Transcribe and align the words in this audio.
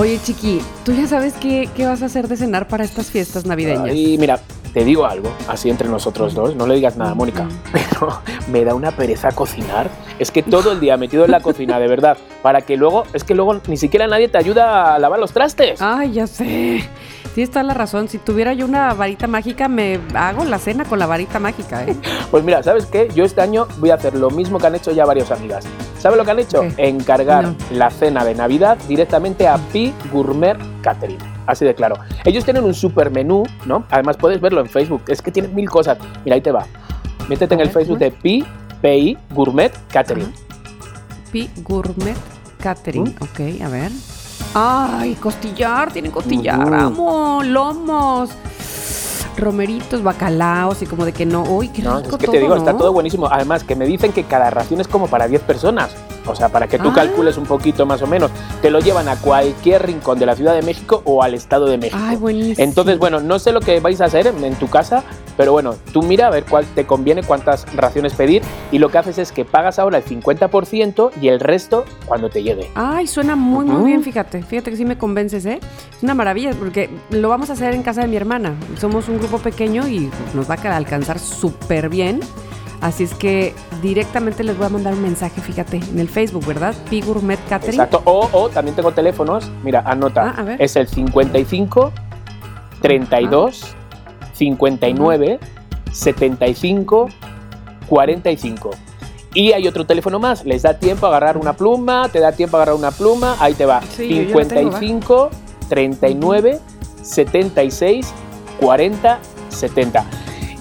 Oye, 0.00 0.20
Chiqui, 0.22 0.60
¿tú 0.84 0.92
ya 0.92 1.08
sabes 1.08 1.34
qué, 1.40 1.68
qué 1.74 1.84
vas 1.84 2.02
a 2.02 2.06
hacer 2.06 2.28
de 2.28 2.36
cenar 2.36 2.68
para 2.68 2.84
estas 2.84 3.10
fiestas 3.10 3.44
navideñas? 3.46 3.92
Y 3.92 4.16
mira, 4.16 4.38
te 4.72 4.84
digo 4.84 5.04
algo, 5.04 5.28
así 5.48 5.70
entre 5.70 5.88
nosotros 5.88 6.34
dos, 6.34 6.54
no 6.54 6.68
le 6.68 6.76
digas 6.76 6.96
nada, 6.96 7.16
Mónica, 7.16 7.48
pero 7.72 8.20
me 8.48 8.64
da 8.64 8.76
una 8.76 8.92
pereza 8.92 9.32
cocinar. 9.32 9.90
Es 10.20 10.30
que 10.30 10.44
todo 10.44 10.70
el 10.70 10.78
día 10.78 10.96
metido 10.96 11.24
en 11.24 11.32
la 11.32 11.40
cocina, 11.40 11.80
de 11.80 11.88
verdad, 11.88 12.16
para 12.42 12.60
que 12.60 12.76
luego, 12.76 13.06
es 13.12 13.24
que 13.24 13.34
luego 13.34 13.60
ni 13.66 13.76
siquiera 13.76 14.06
nadie 14.06 14.28
te 14.28 14.38
ayuda 14.38 14.94
a 14.94 15.00
lavar 15.00 15.18
los 15.18 15.32
trastes. 15.32 15.82
Ay, 15.82 16.12
ya 16.12 16.28
sé. 16.28 16.84
Sí, 17.38 17.42
está 17.42 17.62
la 17.62 17.72
razón. 17.72 18.08
Si 18.08 18.18
tuviera 18.18 18.52
yo 18.52 18.64
una 18.66 18.92
varita 18.94 19.28
mágica, 19.28 19.68
me 19.68 20.00
hago 20.12 20.44
la 20.44 20.58
cena 20.58 20.84
con 20.84 20.98
la 20.98 21.06
varita 21.06 21.38
mágica, 21.38 21.84
¿eh? 21.84 21.94
Pues 22.32 22.42
mira, 22.42 22.64
¿sabes 22.64 22.86
qué? 22.86 23.08
Yo 23.14 23.24
este 23.24 23.40
año 23.40 23.68
voy 23.78 23.90
a 23.90 23.94
hacer 23.94 24.16
lo 24.16 24.28
mismo 24.28 24.58
que 24.58 24.66
han 24.66 24.74
hecho 24.74 24.90
ya 24.90 25.04
varias 25.04 25.30
amigas. 25.30 25.64
¿Sabes 26.00 26.18
lo 26.18 26.24
que 26.24 26.32
han 26.32 26.40
hecho? 26.40 26.62
¿Qué? 26.62 26.88
Encargar 26.88 27.44
No. 27.44 27.54
la 27.70 27.90
cena 27.92 28.24
de 28.24 28.34
Navidad 28.34 28.76
directamente 28.88 29.46
a 29.46 29.56
Pi 29.56 29.94
Gourmet 30.12 30.56
Catering. 30.82 31.20
Así 31.46 31.64
de 31.64 31.76
claro. 31.76 31.94
Ellos 32.24 32.44
tienen 32.44 32.64
un 32.64 32.74
super 32.74 33.08
menú, 33.12 33.44
¿no? 33.66 33.84
Además 33.92 34.16
puedes 34.16 34.40
verlo 34.40 34.60
en 34.60 34.66
Facebook. 34.68 35.02
Es 35.06 35.22
que 35.22 35.30
tienen 35.30 35.54
mil 35.54 35.70
cosas. 35.70 35.96
Mira, 36.24 36.34
ahí 36.34 36.40
te 36.40 36.50
va. 36.50 36.66
Métete 37.28 37.54
en 37.54 37.60
el 37.60 37.70
Facebook 37.70 37.98
de 38.00 38.10
Pi, 38.10 38.44
PI 38.82 39.16
Gourmet 39.30 39.70
Catering. 39.92 40.32
Pi 41.30 41.48
Gourmet 41.58 42.16
Catering. 42.60 43.04
¿Mm? 43.04 43.22
Ok, 43.22 43.62
a 43.64 43.68
ver. 43.68 43.92
Ay, 44.54 45.14
costillar, 45.16 45.92
tienen 45.92 46.10
costillar, 46.10 46.64
Ujú. 46.64 46.74
amo, 46.74 47.42
lomos, 47.44 48.30
romeritos, 49.36 50.02
bacalaos 50.02 50.82
y 50.82 50.86
como 50.86 51.04
de 51.04 51.12
que 51.12 51.26
no. 51.26 51.42
Uy, 51.42 51.68
qué 51.68 51.82
rico 51.82 51.92
No, 51.92 51.98
es 52.00 52.08
que 52.08 52.26
todo, 52.26 52.32
te 52.32 52.40
digo, 52.40 52.56
está 52.56 52.76
todo 52.76 52.92
buenísimo. 52.92 53.28
Además, 53.30 53.64
que 53.64 53.76
me 53.76 53.86
dicen 53.86 54.12
que 54.12 54.24
cada 54.24 54.50
ración 54.50 54.80
es 54.80 54.88
como 54.88 55.06
para 55.08 55.28
10 55.28 55.42
personas. 55.42 55.90
O 56.28 56.36
sea, 56.36 56.48
para 56.48 56.66
que 56.66 56.78
tú 56.78 56.88
Ah. 56.90 56.94
calcules 56.94 57.36
un 57.38 57.44
poquito 57.44 57.86
más 57.86 58.02
o 58.02 58.06
menos. 58.06 58.30
Te 58.62 58.70
lo 58.70 58.80
llevan 58.80 59.08
a 59.08 59.16
cualquier 59.16 59.86
rincón 59.86 60.18
de 60.18 60.26
la 60.26 60.34
Ciudad 60.36 60.54
de 60.54 60.62
México 60.62 61.02
o 61.04 61.22
al 61.22 61.34
Estado 61.34 61.66
de 61.66 61.78
México. 61.78 61.98
Ay, 62.00 62.16
buenísimo. 62.16 62.64
Entonces, 62.64 62.98
bueno, 62.98 63.20
no 63.20 63.38
sé 63.38 63.52
lo 63.52 63.60
que 63.60 63.80
vais 63.80 64.00
a 64.00 64.04
hacer 64.06 64.26
en, 64.26 64.42
en 64.44 64.54
tu 64.56 64.68
casa, 64.68 65.02
pero 65.36 65.52
bueno, 65.52 65.74
tú 65.92 66.02
mira 66.02 66.26
a 66.26 66.30
ver 66.30 66.44
cuál 66.44 66.64
te 66.74 66.84
conviene, 66.86 67.22
cuántas 67.22 67.66
raciones 67.74 68.12
pedir 68.14 68.42
y 68.72 68.78
lo 68.78 68.88
que 68.90 68.98
haces 68.98 69.18
es 69.18 69.32
que 69.32 69.44
pagas 69.44 69.78
ahora 69.78 69.98
el 69.98 70.04
50% 70.04 71.10
y 71.20 71.28
el 71.28 71.40
resto 71.40 71.84
cuando 72.06 72.28
te 72.28 72.42
llegue. 72.42 72.70
Ay, 72.74 73.06
suena 73.06 73.36
muy, 73.36 73.64
muy 73.64 73.86
bien, 73.86 74.02
fíjate. 74.02 74.42
Fíjate 74.42 74.70
que 74.70 74.76
sí 74.76 74.84
me 74.84 74.98
convences, 74.98 75.46
¿eh? 75.46 75.60
Es 75.96 76.02
una 76.02 76.14
maravilla 76.14 76.50
porque 76.58 76.90
lo 77.10 77.28
vamos 77.28 77.50
a 77.50 77.52
hacer 77.54 77.74
en 77.74 77.82
casa 77.82 78.02
de 78.02 78.08
mi 78.08 78.16
hermana. 78.16 78.54
Somos 78.80 79.08
un 79.08 79.18
grupo 79.18 79.38
pequeño 79.38 79.88
y 79.88 80.10
nos 80.34 80.48
va 80.50 80.54
a 80.62 80.76
alcanzar 80.76 81.18
súper 81.18 81.88
bien. 81.88 82.20
Así 82.80 83.04
es 83.04 83.14
que 83.14 83.54
directamente 83.82 84.44
les 84.44 84.56
voy 84.56 84.66
a 84.66 84.68
mandar 84.68 84.94
un 84.94 85.02
mensaje, 85.02 85.40
fíjate, 85.40 85.78
en 85.78 85.98
el 85.98 86.08
Facebook, 86.08 86.46
¿verdad? 86.46 86.74
Pi 86.88 87.00
Gourmet 87.00 87.38
Catering. 87.48 87.74
Exacto. 87.74 88.02
O, 88.04 88.28
o 88.32 88.48
también 88.48 88.76
tengo 88.76 88.92
teléfonos, 88.92 89.50
mira, 89.64 89.82
anota. 89.84 90.34
Ah, 90.36 90.40
a 90.40 90.42
ver. 90.44 90.62
Es 90.62 90.76
el 90.76 90.86
55 90.86 91.92
32 92.80 93.74
59 94.34 95.40
75 95.92 97.08
45. 97.88 98.70
Y 99.34 99.52
hay 99.52 99.68
otro 99.68 99.84
teléfono 99.84 100.18
más, 100.18 100.44
les 100.44 100.62
da 100.62 100.78
tiempo 100.78 101.06
a 101.06 101.10
agarrar 101.10 101.36
una 101.36 101.52
pluma, 101.52 102.08
te 102.08 102.20
da 102.20 102.32
tiempo 102.32 102.56
a 102.56 102.60
agarrar 102.60 102.76
una 102.76 102.90
pluma, 102.90 103.36
ahí 103.40 103.54
te 103.54 103.66
va. 103.66 103.82
Sí, 103.82 104.08
yo 104.08 104.22
ya 104.22 104.36
la 104.36 104.44
tengo, 104.48 104.70
va. 104.70 104.78
55 104.78 105.30
39 105.68 106.60
76 107.02 108.14
40 108.60 109.18
70. 109.48 110.04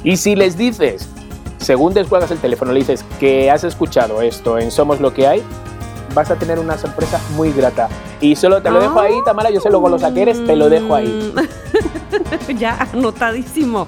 Y 0.04 0.18
si 0.18 0.36
les 0.36 0.58
dices, 0.58 1.10
según 1.58 1.94
descuelgas 1.94 2.32
el 2.32 2.40
teléfono, 2.40 2.72
le 2.72 2.80
dices 2.80 3.06
que 3.20 3.52
has 3.52 3.64
escuchado 3.64 4.22
esto 4.22 4.58
en 4.58 4.72
Somos 4.72 5.00
lo 5.00 5.14
que 5.14 5.28
hay, 5.28 5.44
vas 6.14 6.32
a 6.32 6.36
tener 6.36 6.60
una 6.60 6.78
sorpresa 6.78 7.20
muy 7.36 7.52
grata. 7.52 7.90
Y 8.22 8.36
solo 8.36 8.62
te 8.62 8.70
lo 8.72 8.80
dejo 8.80 9.00
ahí, 9.00 9.14
Tamara, 9.26 9.50
yo 9.52 9.60
sé 9.60 9.70
lo 9.70 9.80
golosa 9.80 10.14
que 10.14 10.24
eres, 10.24 10.46
te 10.46 10.56
lo 10.56 10.70
dejo 10.70 10.96
ahí. 10.96 11.34
Mm. 11.36 12.52
ya, 12.58 12.88
anotadísimo. 12.94 13.88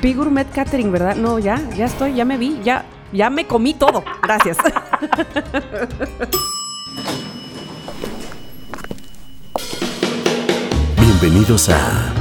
Pi 0.00 0.14
Gourmet 0.14 0.48
Catering, 0.52 0.92
¿verdad? 0.92 1.16
No, 1.16 1.38
ya, 1.38 1.60
ya 1.76 1.86
estoy, 1.86 2.14
ya 2.14 2.24
me 2.24 2.38
vi, 2.38 2.60
ya, 2.62 2.84
ya 3.12 3.28
me 3.30 3.46
comí 3.46 3.74
todo. 3.74 4.04
Gracias. 4.22 4.56
Bienvenidos 10.96 11.68
a 11.68 12.12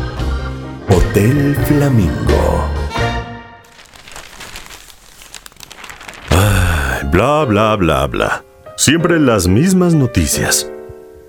Hotel 0.90 1.56
Flamingo. 1.68 2.81
Bla, 7.12 7.46
bla, 7.46 7.76
bla, 7.76 8.08
bla. 8.08 8.44
Siempre 8.78 9.20
las 9.20 9.48
mismas 9.48 9.94
noticias. 9.94 10.70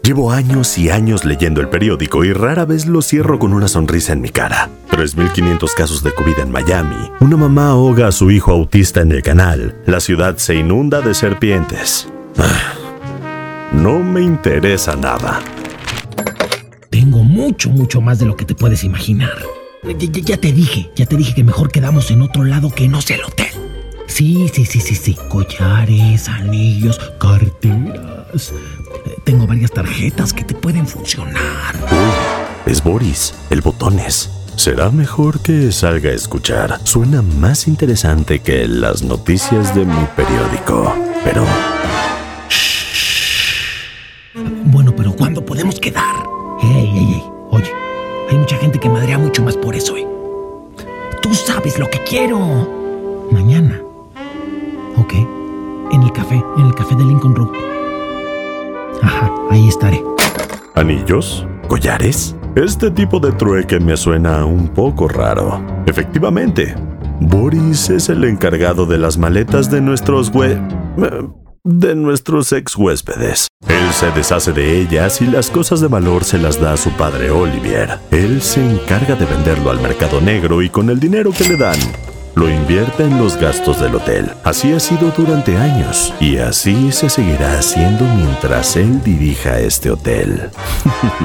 Llevo 0.02 0.32
años 0.32 0.78
y 0.78 0.90
años 0.90 1.24
leyendo 1.24 1.60
el 1.60 1.68
periódico 1.68 2.24
y 2.24 2.32
rara 2.32 2.64
vez 2.64 2.86
lo 2.86 3.02
cierro 3.02 3.38
con 3.38 3.52
una 3.52 3.68
sonrisa 3.68 4.12
en 4.12 4.20
mi 4.20 4.30
cara. 4.30 4.68
3.500 4.90 5.74
casos 5.76 6.02
de 6.02 6.12
COVID 6.12 6.38
en 6.40 6.50
Miami. 6.50 6.96
Una 7.20 7.36
mamá 7.36 7.68
ahoga 7.68 8.08
a 8.08 8.12
su 8.12 8.30
hijo 8.30 8.50
autista 8.52 9.00
en 9.00 9.12
el 9.12 9.22
canal. 9.22 9.76
La 9.86 10.00
ciudad 10.00 10.36
se 10.38 10.56
inunda 10.56 11.00
de 11.02 11.14
serpientes. 11.14 12.08
Ah, 12.36 12.72
no 13.72 14.00
me 14.00 14.22
interesa 14.22 14.96
nada. 14.96 15.40
Tengo 16.90 17.22
mucho, 17.22 17.70
mucho 17.70 18.00
más 18.00 18.18
de 18.18 18.26
lo 18.26 18.36
que 18.36 18.44
te 18.44 18.54
puedes 18.56 18.82
imaginar. 18.84 19.36
Ya, 19.84 20.08
ya- 20.20 20.36
te 20.36 20.52
dije, 20.52 20.90
ya 20.96 21.06
te 21.06 21.16
dije 21.16 21.34
que 21.34 21.44
mejor 21.44 21.70
quedamos 21.70 22.10
en 22.10 22.22
otro 22.22 22.44
lado 22.44 22.70
que 22.70 22.88
no 22.88 23.00
sea 23.02 23.16
el 23.16 23.24
hotel. 23.24 23.51
Sí, 24.06 24.48
sí, 24.52 24.64
sí, 24.66 24.80
sí, 24.80 24.94
sí. 24.94 25.16
Collares, 25.28 26.28
anillos, 26.28 26.98
carteras. 27.18 28.52
Tengo 29.24 29.46
varias 29.46 29.70
tarjetas 29.70 30.32
que 30.32 30.44
te 30.44 30.54
pueden 30.54 30.86
funcionar. 30.86 31.74
Uy, 31.90 32.70
es 32.72 32.82
Boris, 32.82 33.34
el 33.50 33.60
botones. 33.62 34.30
Será 34.56 34.90
mejor 34.90 35.40
que 35.40 35.72
salga 35.72 36.10
a 36.10 36.14
escuchar. 36.14 36.78
Suena 36.84 37.22
más 37.22 37.66
interesante 37.66 38.40
que 38.40 38.68
las 38.68 39.02
noticias 39.02 39.74
de 39.74 39.84
mi 39.86 40.06
periódico. 40.14 40.94
Pero 41.24 41.44
Bueno, 44.64 44.94
pero 44.96 45.12
¿cuándo 45.14 45.44
podemos 45.44 45.78
quedar? 45.80 46.14
Ey, 46.62 46.90
ey, 46.94 47.14
ey. 47.14 47.22
Oye, 47.50 47.70
hay 48.30 48.36
mucha 48.38 48.56
gente 48.56 48.78
que 48.78 48.88
madrea 48.88 49.18
mucho 49.18 49.42
más 49.42 49.56
por 49.56 49.74
eso, 49.74 49.96
¿eh? 49.96 50.06
Tú 51.22 51.34
sabes 51.34 51.78
lo 51.78 51.88
que 51.90 51.98
quiero. 52.04 52.38
Mañana. 53.30 53.81
En 56.02 56.08
el 56.08 56.14
café, 56.14 56.44
en 56.56 56.66
el 56.66 56.74
café 56.74 56.96
de 56.96 57.04
Lincoln 57.04 57.36
Road. 57.36 57.50
Ajá, 59.02 59.32
ahí 59.50 59.68
estaré. 59.68 60.02
¿Anillos? 60.74 61.46
¿Collares? 61.68 62.34
Este 62.56 62.90
tipo 62.90 63.20
de 63.20 63.30
trueque 63.30 63.78
me 63.78 63.96
suena 63.96 64.44
un 64.44 64.66
poco 64.66 65.06
raro. 65.06 65.64
Efectivamente, 65.86 66.74
Boris 67.20 67.88
es 67.88 68.08
el 68.08 68.24
encargado 68.24 68.84
de 68.84 68.98
las 68.98 69.16
maletas 69.16 69.70
de 69.70 69.80
nuestros 69.80 70.32
eh, 70.34 70.58
de 71.62 71.94
nuestros 71.94 72.52
ex 72.52 72.76
huéspedes. 72.76 73.46
Él 73.68 73.92
se 73.92 74.10
deshace 74.10 74.52
de 74.52 74.80
ellas 74.80 75.22
y 75.22 75.28
las 75.28 75.50
cosas 75.50 75.80
de 75.80 75.86
valor 75.86 76.24
se 76.24 76.38
las 76.38 76.60
da 76.60 76.72
a 76.72 76.76
su 76.78 76.90
padre 76.90 77.30
Olivier. 77.30 78.00
Él 78.10 78.42
se 78.42 78.60
encarga 78.60 79.14
de 79.14 79.26
venderlo 79.26 79.70
al 79.70 79.80
mercado 79.80 80.20
negro 80.20 80.62
y 80.62 80.68
con 80.68 80.90
el 80.90 80.98
dinero 80.98 81.30
que 81.30 81.44
le 81.44 81.56
dan, 81.56 81.78
lo 82.34 82.48
invierte 82.48 83.04
en 83.04 83.18
los 83.18 83.36
gastos 83.36 83.80
del 83.80 83.94
hotel. 83.94 84.30
Así 84.44 84.72
ha 84.72 84.80
sido 84.80 85.12
durante 85.16 85.56
años 85.56 86.12
y 86.20 86.38
así 86.38 86.92
se 86.92 87.08
seguirá 87.08 87.58
haciendo 87.58 88.04
mientras 88.16 88.76
él 88.76 89.02
dirija 89.02 89.58
este 89.58 89.90
hotel. 89.90 90.50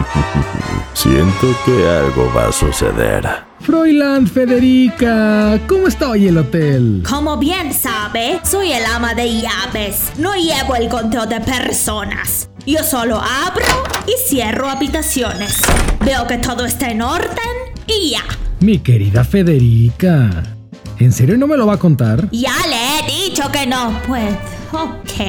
Siento 0.93 1.47
que 1.65 1.87
algo 1.87 2.31
va 2.35 2.47
a 2.47 2.51
suceder. 2.51 3.47
Froiland 3.61 4.29
Federica, 4.31 5.59
¿cómo 5.67 5.87
está 5.87 6.09
hoy 6.09 6.27
el 6.27 6.37
hotel? 6.37 7.03
Como 7.07 7.37
bien 7.37 7.73
sabe, 7.73 8.39
soy 8.43 8.71
el 8.71 8.85
ama 8.85 9.13
de 9.13 9.41
llaves. 9.41 10.11
No 10.17 10.35
llevo 10.35 10.75
el 10.75 10.89
conteo 10.89 11.25
de 11.25 11.41
personas. 11.41 12.49
Yo 12.65 12.83
solo 12.83 13.17
abro 13.17 13.65
y 14.05 14.13
cierro 14.29 14.69
habitaciones. 14.69 15.61
Veo 16.05 16.27
que 16.27 16.37
todo 16.37 16.65
está 16.65 16.91
en 16.91 17.01
orden 17.01 17.55
y 17.87 18.11
ya. 18.11 18.23
Mi 18.59 18.79
querida 18.79 19.23
Federica, 19.23 20.56
¿en 20.99 21.11
serio 21.11 21.37
no 21.37 21.47
me 21.47 21.57
lo 21.57 21.67
va 21.67 21.73
a 21.73 21.79
contar? 21.79 22.29
Ya 22.31 22.55
le 22.67 22.99
he 22.99 23.27
dicho 23.27 23.43
que 23.51 23.65
no 23.65 23.99
puedo. 24.07 24.37
Ok. 24.73 25.21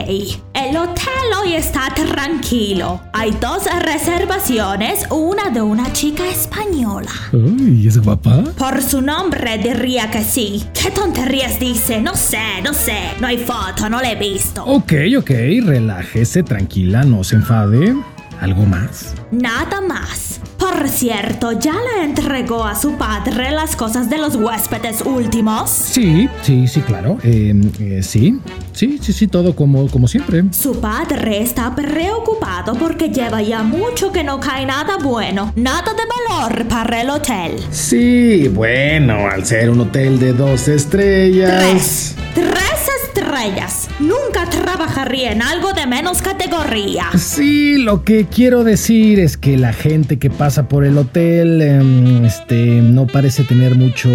El 0.54 0.76
hotel 0.76 1.28
hoy 1.40 1.54
está 1.54 1.88
tranquilo. 1.94 3.00
Hay 3.12 3.30
dos 3.40 3.66
reservaciones, 3.82 5.04
una 5.10 5.50
de 5.50 5.62
una 5.62 5.92
chica 5.92 6.26
española. 6.26 7.10
Uy, 7.32 7.86
¿es 7.86 7.98
guapa? 7.98 8.42
Por 8.58 8.82
su 8.82 9.00
nombre 9.00 9.58
diría 9.58 10.10
que 10.10 10.24
sí. 10.24 10.64
¿Qué 10.74 10.90
tonterías 10.90 11.60
dice? 11.60 12.00
No 12.00 12.16
sé, 12.16 12.60
no 12.64 12.74
sé. 12.74 12.98
No 13.20 13.28
hay 13.28 13.38
foto, 13.38 13.88
no 13.88 14.00
la 14.00 14.10
he 14.10 14.16
visto. 14.16 14.64
Ok, 14.64 14.92
ok, 15.18 15.30
relájese, 15.64 16.42
tranquila, 16.42 17.04
no 17.04 17.22
se 17.22 17.36
enfade. 17.36 17.94
¿Algo 18.40 18.64
más? 18.66 19.14
Nada 19.30 19.80
más. 19.80 20.38
Por 20.78 20.88
cierto, 20.88 21.58
¿ya 21.58 21.72
le 21.72 22.04
entregó 22.04 22.62
a 22.62 22.76
su 22.76 22.92
padre 22.92 23.50
las 23.50 23.75
cosas 23.75 24.08
de 24.08 24.16
los 24.16 24.36
huéspedes 24.36 25.02
últimos? 25.02 25.70
Sí, 25.70 26.28
sí, 26.42 26.69
sí, 26.69 26.82
claro. 26.82 27.19
Eh, 27.25 27.52
eh, 27.80 28.00
sí, 28.00 28.38
sí, 28.75 29.00
sí, 29.02 29.12
sí, 29.12 29.26
todo 29.26 29.56
como, 29.56 29.88
como 29.88 30.06
siempre. 30.06 30.44
Su 30.52 30.80
padre 30.80 31.42
está 31.42 31.75
preocupado 31.75 32.75
porque 32.75 33.08
lleva 33.08 33.42
ya 33.42 33.64
mucho 33.64 34.12
que 34.12 34.22
no 34.22 34.38
cae 34.38 34.66
nada 34.66 34.98
bueno, 35.02 35.52
nada 35.56 35.94
de 35.94 36.02
valor 36.28 36.69
para 36.69 37.00
el 37.00 37.10
hotel. 37.10 37.58
Sí, 37.72 38.46
bueno, 38.46 39.26
al 39.28 39.44
ser 39.44 39.70
un 39.70 39.80
hotel 39.80 40.20
de 40.20 40.32
dos 40.32 40.69
estrellas. 40.69 41.60
Tres. 41.60 42.14
Tres 42.36 42.88
estrellas. 43.04 43.88
Nunca 44.00 44.48
trabajaría 44.48 45.32
en 45.32 45.42
algo 45.42 45.72
de 45.72 45.86
menos 45.86 46.22
categoría. 46.22 47.06
Sí, 47.16 47.78
lo 47.78 48.04
que 48.04 48.26
quiero 48.26 48.62
decir 48.62 49.18
es 49.18 49.36
que 49.36 49.56
la 49.56 49.72
gente 49.72 50.18
que 50.20 50.30
pasa 50.30 50.68
por 50.68 50.84
el 50.84 50.96
hotel, 50.98 51.60
em, 51.60 52.24
este, 52.24 52.80
no 52.80 53.06
parece 53.08 53.42
tener 53.42 53.74
mucho 53.74 54.08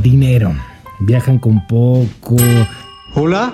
dinero. 0.00 0.54
Viajan 1.00 1.38
con 1.38 1.66
poco. 1.66 2.36
Hola, 3.14 3.52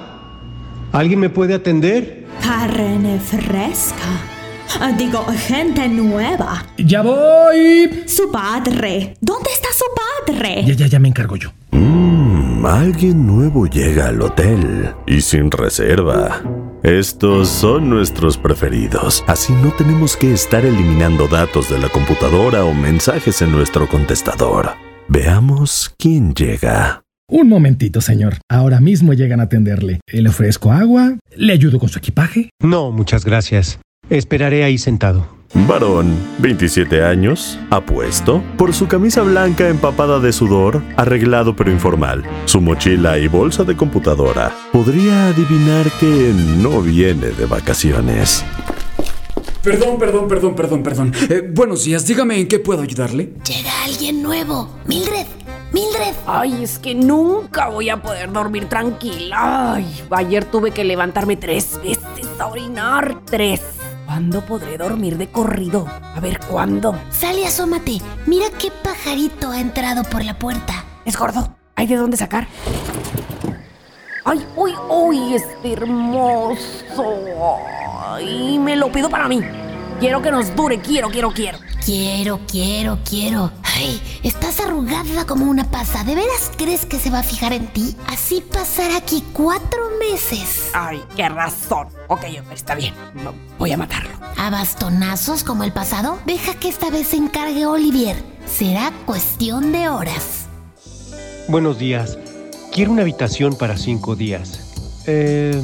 ¿alguien 0.93 1.21
me 1.21 1.31
puede 1.31 1.55
atender? 1.55 2.27
Carne 2.43 3.19
fresca. 3.19 3.97
Ah, 4.79 4.93
Digo, 4.93 5.25
gente 5.47 5.89
nueva. 5.89 6.67
¡Ya 6.77 7.01
voy! 7.01 8.03
Su 8.07 8.31
padre. 8.31 9.15
¿Dónde 9.23 9.49
está 9.55 9.69
su 9.73 9.85
padre? 10.35 10.65
Ya, 10.67 10.75
ya, 10.75 10.87
ya 10.87 10.99
me 10.99 11.09
encargo 11.09 11.37
yo. 11.37 11.51
Mmm, 11.71 11.96
alguien 12.65 13.27
nuevo 13.27 13.67
llega 13.67 14.07
al 14.09 14.23
hotel 14.23 14.95
y 15.07 15.21
sin 15.21 15.51
reserva. 15.51 16.43
Estos 16.83 17.49
son 17.49 17.91
nuestros 17.91 18.39
preferidos, 18.39 19.25
así 19.27 19.53
no 19.53 19.73
tenemos 19.73 20.17
que 20.17 20.33
estar 20.33 20.65
eliminando 20.65 21.27
datos 21.27 21.69
de 21.69 21.79
la 21.79 21.89
computadora 21.89 22.65
o 22.65 22.73
mensajes 22.73 23.43
en 23.43 23.51
nuestro 23.51 23.89
contestador. 23.89 24.71
Veamos 25.09 25.95
quién 25.99 26.33
llega. 26.35 27.03
Un 27.29 27.49
momentito, 27.49 28.01
señor. 28.01 28.39
Ahora 28.49 28.81
mismo 28.81 29.13
llegan 29.13 29.41
a 29.41 29.45
atenderle. 29.45 30.01
Le 30.07 30.29
ofrezco 30.29 30.71
agua, 30.71 31.19
le 31.37 31.53
ayudo 31.53 31.81
con 31.81 31.89
su 31.89 31.99
equipaje. 31.99 32.51
No, 32.61 32.93
muchas 32.93 33.25
gracias. 33.25 33.81
Esperaré 34.09 34.63
ahí 34.63 34.79
sentado. 34.79 35.27
Varón, 35.55 36.17
27 36.39 37.03
años, 37.03 37.59
apuesto, 37.71 38.43
por 38.59 38.75
su 38.75 38.89
camisa 38.89 39.23
blanca 39.23 39.69
empapada 39.69 40.19
de 40.21 40.33
sudor, 40.33 40.83
arreglado 40.97 41.57
pero 41.57 41.71
informal, 41.71 42.25
su 42.45 42.61
mochila 42.61 43.19
y 43.19 43.29
bolsa 43.29 43.65
de 43.65 43.77
computadora. 43.77 44.53
Podría 44.73 45.29
adivinar 45.29 45.91
que 45.99 46.33
no 46.59 46.83
viene 46.83 47.29
de 47.29 47.47
vacaciones. 47.47 48.45
Perdón, 49.63 49.99
perdón, 49.99 50.29
perdón, 50.29 50.55
perdón, 50.55 50.83
perdón. 50.83 51.13
Eh, 51.29 51.43
buenos 51.53 51.85
días, 51.85 52.07
dígame 52.07 52.39
en 52.39 52.47
qué 52.47 52.59
puedo 52.61 52.83
ayudarle. 52.83 53.33
Llega 53.45 53.71
alguien 53.85 54.23
nuevo. 54.23 54.69
Mildred, 54.87 55.27
Mildred. 55.73 56.15
Ay, 56.27 56.63
es 56.63 56.79
que 56.79 56.95
nunca 56.95 57.69
voy 57.69 57.91
a 57.91 58.01
poder 58.01 58.31
dormir 58.31 58.69
tranquila. 58.69 59.75
Ay, 59.75 60.03
ayer 60.11 60.45
tuve 60.45 60.71
que 60.71 60.85
levantarme 60.85 61.37
tres 61.37 61.81
veces 61.83 62.29
a 62.39 62.47
orinar. 62.47 63.23
Tres. 63.25 63.61
¿Cuándo 64.07 64.41
podré 64.41 64.79
dormir 64.79 65.19
de 65.19 65.29
corrido? 65.29 65.87
A 65.89 66.21
ver, 66.21 66.39
¿cuándo? 66.49 66.95
Sal 67.11 67.39
y 67.39 67.45
asómate. 67.45 68.01
Mira 68.25 68.47
qué 68.57 68.71
pajarito 68.71 69.51
ha 69.51 69.61
entrado 69.61 70.05
por 70.05 70.25
la 70.25 70.39
puerta. 70.39 70.85
Es 71.05 71.17
gordo. 71.19 71.57
¿Hay 71.75 71.89
de 71.89 71.97
dónde 71.97 72.17
sacar? 72.17 72.47
¡Ay, 74.25 74.47
uy, 74.57 74.75
uy! 74.89 75.35
Este 75.35 75.73
hermoso. 75.73 77.05
¡Ay, 78.07 78.59
me 78.61 78.77
lo 78.77 78.91
pido 78.91 79.11
para 79.11 79.29
mí! 79.29 79.41
Quiero 80.01 80.21
que 80.21 80.31
nos 80.31 80.55
dure, 80.55 80.79
quiero, 80.79 81.09
quiero, 81.09 81.31
quiero. 81.33 81.59
Quiero, 81.83 82.41
quiero, 82.47 82.99
quiero. 83.09 83.51
Ay, 83.63 83.99
estás 84.23 84.61
arrugada 84.61 85.25
como 85.27 85.47
una 85.47 85.71
pasa. 85.71 86.05
¿De 86.05 86.15
veras 86.15 86.51
crees 86.59 86.85
que 86.85 86.99
se 86.99 87.09
va 87.09 87.21
a 87.21 87.23
fijar 87.23 87.55
en 87.55 87.67
ti? 87.69 87.97
Así 88.07 88.43
pasará 88.43 88.99
aquí 88.99 89.25
cuatro 89.33 89.89
meses. 89.99 90.69
Ay, 90.75 91.03
qué 91.17 91.27
razón. 91.31 91.89
Ok, 92.09 92.25
está 92.53 92.75
bien. 92.75 92.93
Voy 93.59 93.73
a 93.73 93.79
matarlo. 93.79 94.11
¿A 94.37 94.51
bastonazos 94.51 95.43
como 95.45 95.65
el 95.65 95.73
pasado? 95.73 96.19
Deja 96.27 96.55
que 96.55 96.69
esta 96.69 96.91
vez 96.91 97.09
se 97.09 97.17
encargue 97.17 97.65
Olivier. 97.65 98.17
Será 98.47 98.93
cuestión 99.07 99.73
de 99.73 99.89
horas. 99.89 100.47
Buenos 101.49 101.79
días. 101.79 102.19
Quiero 102.71 102.93
una 102.93 103.01
habitación 103.01 103.57
para 103.57 103.79
cinco 103.79 104.15
días. 104.15 104.61
Eh, 105.07 105.63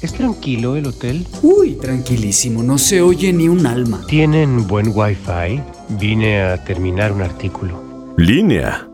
¿Es 0.00 0.12
tranquilo 0.12 0.76
el 0.76 0.86
hotel? 0.86 1.26
Uy, 1.42 1.72
tranquilísimo, 1.72 2.62
no 2.62 2.78
se 2.78 3.02
oye 3.02 3.32
ni 3.32 3.48
un 3.48 3.66
alma. 3.66 4.04
¿Tienen 4.06 4.66
buen 4.68 4.92
wifi? 4.94 5.60
Vine 5.88 6.42
a 6.42 6.64
terminar 6.64 7.12
un 7.12 7.22
artículo. 7.22 8.14
Línea. 8.16 8.88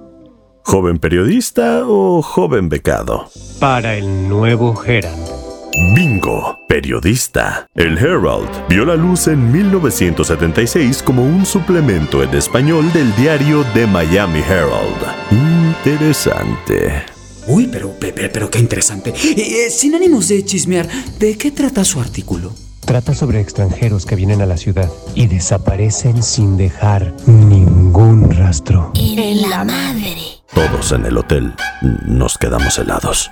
¿Joven 0.63 0.99
periodista 0.99 1.83
o 1.87 2.23
joven 2.23 2.71
becado? 2.71 3.29
Para 3.61 3.97
el 3.97 4.29
nuevo 4.29 4.83
Herald. 4.83 5.29
Bingo, 5.95 6.57
periodista. 6.69 7.67
El 7.75 7.99
Herald 7.99 8.49
vio 8.71 8.87
la 8.87 8.97
luz 8.97 9.27
en 9.29 9.53
1976 9.53 11.03
como 11.03 11.23
un 11.23 11.45
suplemento 11.45 12.23
en 12.23 12.33
español 12.33 12.91
del 12.95 13.15
diario 13.17 13.63
The 13.75 13.87
Miami 13.87 14.41
Herald. 14.41 15.03
Interesante. 15.31 17.14
Uy, 17.47 17.69
pero, 17.71 17.95
pero, 17.99 18.31
pero 18.33 18.51
qué 18.51 18.59
interesante. 18.59 19.11
Eh, 19.11 19.67
eh, 19.67 19.71
sin 19.71 19.95
ánimos 19.95 20.29
de 20.29 20.45
chismear, 20.45 20.89
¿de 21.19 21.37
qué 21.37 21.51
trata 21.51 21.85
su 21.85 22.01
artículo? 22.01 22.55
Trata 22.81 23.15
sobre 23.15 23.41
extranjeros 23.41 24.07
que 24.07 24.15
vienen 24.15 24.43
a 24.43 24.47
la 24.47 24.57
ciudad 24.57 24.91
y 25.15 25.27
desaparecen 25.27 26.23
sin 26.23 26.57
dejar 26.57 27.15
ningún 27.27 28.31
rastro. 28.31 28.93
En 28.95 29.49
la 29.49 29.65
madre. 29.65 30.17
Todos 30.55 30.93
en 30.93 31.07
el 31.07 31.17
hotel 31.17 31.55
nos 32.07 32.39
quedamos 32.39 32.79
helados. 32.79 33.31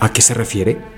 ¿A 0.00 0.10
qué 0.10 0.22
se 0.22 0.34
refiere? 0.34 0.93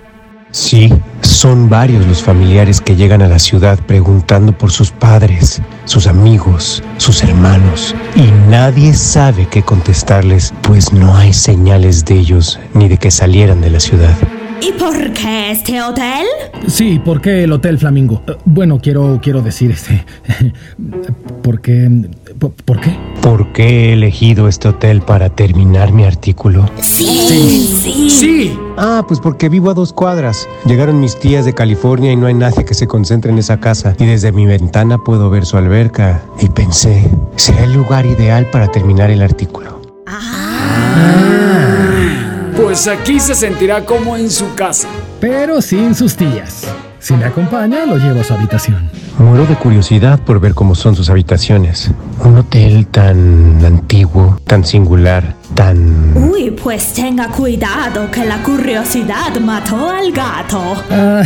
Sí, 0.56 0.88
son 1.20 1.68
varios 1.68 2.06
los 2.06 2.22
familiares 2.22 2.80
que 2.80 2.96
llegan 2.96 3.20
a 3.20 3.28
la 3.28 3.38
ciudad 3.38 3.78
preguntando 3.86 4.56
por 4.56 4.70
sus 4.72 4.90
padres, 4.90 5.60
sus 5.84 6.06
amigos, 6.06 6.82
sus 6.96 7.22
hermanos, 7.22 7.94
y 8.14 8.22
nadie 8.48 8.94
sabe 8.94 9.46
qué 9.50 9.62
contestarles, 9.62 10.54
pues 10.62 10.94
no 10.94 11.14
hay 11.14 11.34
señales 11.34 12.06
de 12.06 12.18
ellos 12.18 12.58
ni 12.72 12.88
de 12.88 12.96
que 12.96 13.10
salieran 13.10 13.60
de 13.60 13.68
la 13.68 13.80
ciudad. 13.80 14.16
¿Y 14.62 14.72
por 14.72 15.12
qué 15.12 15.50
este 15.50 15.82
hotel? 15.82 16.24
Sí, 16.66 16.98
¿por 17.04 17.20
qué 17.20 17.44
el 17.44 17.52
Hotel 17.52 17.78
Flamingo? 17.78 18.22
Eh, 18.26 18.32
Bueno, 18.46 18.78
quiero, 18.80 19.20
quiero 19.22 19.42
decir 19.42 19.70
este. 19.70 20.06
¿Por 21.42 21.60
qué? 21.60 22.08
¿Por, 22.38 22.52
por 22.52 22.80
qué? 22.80 22.96
¿Por 23.22 23.52
qué 23.52 23.90
he 23.90 23.92
elegido 23.94 24.48
este 24.48 24.68
hotel 24.68 25.00
para 25.00 25.30
terminar 25.30 25.92
mi 25.92 26.04
artículo? 26.04 26.68
Sí. 26.80 28.08
Sí. 28.10 28.58
Ah, 28.76 29.04
pues 29.06 29.20
porque 29.20 29.48
vivo 29.48 29.70
a 29.70 29.74
dos 29.74 29.92
cuadras. 29.92 30.48
Llegaron 30.64 31.00
mis 31.00 31.18
tías 31.18 31.44
de 31.44 31.54
California 31.54 32.12
y 32.12 32.16
no 32.16 32.26
hay 32.26 32.34
nadie 32.34 32.64
que 32.64 32.74
se 32.74 32.86
concentre 32.86 33.30
en 33.32 33.38
esa 33.38 33.58
casa. 33.58 33.94
Y 33.98 34.06
desde 34.06 34.32
mi 34.32 34.46
ventana 34.46 34.98
puedo 34.98 35.30
ver 35.30 35.46
su 35.46 35.56
alberca. 35.56 36.22
Y 36.40 36.48
pensé, 36.48 37.08
será 37.36 37.64
el 37.64 37.72
lugar 37.72 38.06
ideal 38.06 38.46
para 38.50 38.68
terminar 38.68 39.10
el 39.10 39.22
artículo. 39.22 39.80
Pues 42.56 42.88
aquí 42.88 43.20
se 43.20 43.34
sentirá 43.34 43.84
como 43.84 44.16
en 44.16 44.30
su 44.30 44.54
casa. 44.54 44.88
Pero 45.20 45.60
sin 45.62 45.94
sus 45.94 46.16
tías. 46.16 46.66
Si 47.06 47.14
me 47.14 47.24
acompaña, 47.24 47.86
lo 47.86 47.98
llevo 47.98 48.20
a 48.20 48.24
su 48.24 48.34
habitación. 48.34 48.90
Muero 49.20 49.46
de 49.46 49.54
curiosidad 49.54 50.18
por 50.18 50.40
ver 50.40 50.54
cómo 50.54 50.74
son 50.74 50.96
sus 50.96 51.08
habitaciones. 51.08 51.88
Un 52.24 52.38
hotel 52.38 52.88
tan 52.88 53.64
antiguo, 53.64 54.40
tan 54.44 54.64
singular, 54.64 55.36
tan... 55.54 56.16
Uy, 56.16 56.50
pues 56.50 56.94
tenga 56.94 57.28
cuidado 57.28 58.10
que 58.10 58.24
la 58.24 58.42
curiosidad 58.42 59.38
mató 59.40 59.88
al 59.88 60.10
gato. 60.10 60.82
Ah, 60.90 61.22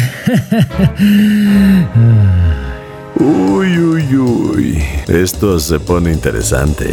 Uy, 3.19 3.79
uy, 3.79 4.17
uy. 4.17 4.85
Esto 5.09 5.59
se 5.59 5.81
pone 5.81 6.13
interesante. 6.13 6.93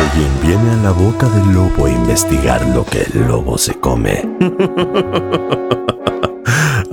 Alguien 0.00 0.30
viene 0.42 0.72
a 0.72 0.82
la 0.82 0.90
boca 0.90 1.28
del 1.28 1.54
lobo 1.54 1.86
a 1.86 1.90
investigar 1.90 2.66
lo 2.74 2.84
que 2.84 3.02
el 3.14 3.28
lobo 3.28 3.56
se 3.56 3.78
come. 3.78 4.28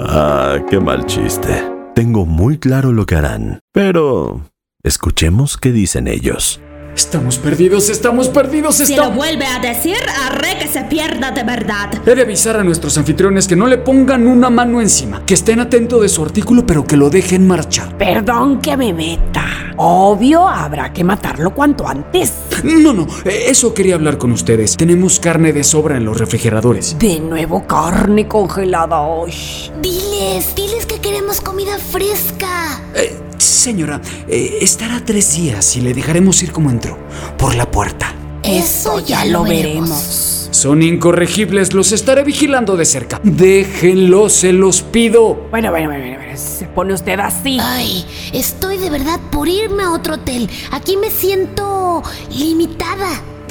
ah, 0.02 0.58
qué 0.70 0.80
mal 0.80 1.06
chiste. 1.06 1.64
Tengo 1.96 2.26
muy 2.26 2.58
claro 2.58 2.92
lo 2.92 3.06
que 3.06 3.16
harán, 3.16 3.60
pero 3.74 4.42
escuchemos 4.84 5.58
qué 5.58 5.72
dicen 5.72 6.08
ellos. 6.08 6.60
Estamos 6.96 7.38
perdidos, 7.38 7.90
estamos 7.90 8.28
perdidos, 8.28 8.76
Si 8.76 8.96
lo 8.96 9.04
estamos... 9.04 9.16
vuelve 9.16 9.46
a 9.46 9.60
decir, 9.60 9.96
haré 10.26 10.58
que 10.60 10.68
se 10.68 10.84
pierda 10.84 11.32
de 11.32 11.44
verdad. 11.44 11.90
He 12.06 12.16
de 12.16 12.22
avisar 12.24 12.58
a 12.58 12.64
nuestros 12.66 12.98
anfitriones 12.98 13.48
que 13.48 13.56
no 13.56 13.66
le 13.68 13.78
pongan 13.78 14.28
una 14.28 14.50
mano 14.50 14.82
encima, 14.82 15.26
que 15.26 15.34
estén 15.36 15.62
atentos 15.62 16.02
de 16.02 16.10
su 16.10 16.22
artículo, 16.24 16.66
pero 16.66 16.84
que 16.84 16.98
lo 16.98 17.10
dejen 17.10 17.48
marchar. 17.48 17.98
Perdón 17.98 18.60
que 18.60 18.76
me 18.76 18.92
meta. 18.94 19.46
Obvio, 19.84 20.48
habrá 20.48 20.94
que 20.94 21.04
matarlo 21.04 21.56
cuanto 21.56 21.88
antes. 21.88 22.34
No, 22.64 22.94
no, 22.94 23.08
eh, 23.26 23.46
eso 23.48 23.74
quería 23.74 23.96
hablar 23.96 24.20
con 24.20 24.32
ustedes. 24.32 24.78
Tenemos 24.78 25.20
carne 25.20 25.54
de 25.54 25.64
sobra 25.64 25.98
en 25.98 26.06
los 26.06 26.20
refrigeradores. 26.20 27.00
De 27.00 27.20
nuevo 27.20 27.66
carne 27.66 28.28
congelada 28.28 29.02
hoy. 29.02 29.34
Diles, 29.82 30.54
diles 30.56 30.86
que 30.86 31.00
queremos 31.00 31.42
comida 31.42 31.80
fresca. 31.80 32.80
Eh, 32.94 33.18
señora, 33.40 34.00
eh, 34.28 34.60
estará 34.62 35.04
tres 35.04 35.36
días 35.36 35.76
y 35.76 35.82
le 35.82 35.96
dejaremos 35.96 36.44
ir 36.44 36.52
como 36.52 36.70
entró, 36.70 37.00
por 37.40 37.56
la 37.56 37.72
puerta. 37.72 38.14
Eso 38.44 39.00
ya 39.00 39.26
lo 39.26 39.42
veremos. 39.44 40.50
Son 40.52 40.84
incorregibles, 40.84 41.74
los 41.74 41.92
estaré 41.92 42.24
vigilando 42.24 42.78
de 42.78 42.86
cerca. 42.86 43.20
Déjenlos, 43.24 44.32
se 44.34 44.54
los 44.54 44.84
pido. 44.84 45.48
Bueno, 45.50 45.72
bueno, 45.72 45.88
bueno, 45.88 46.04
bueno, 46.04 46.18
bueno, 46.18 46.21
se 46.36 46.66
pone 46.66 46.94
usted 46.94 47.20
así. 47.20 47.58
Ay, 47.62 48.06
estoy 48.34 48.78
de 48.78 48.90
verdad 48.90 49.20
por 49.32 49.48
irme 49.48 49.84
a 49.84 49.92
otro 49.92 50.16
hotel. 50.16 50.50
Aquí 50.72 50.98
me 50.98 51.10
siento 51.10 52.04
limitada. 52.38 53.10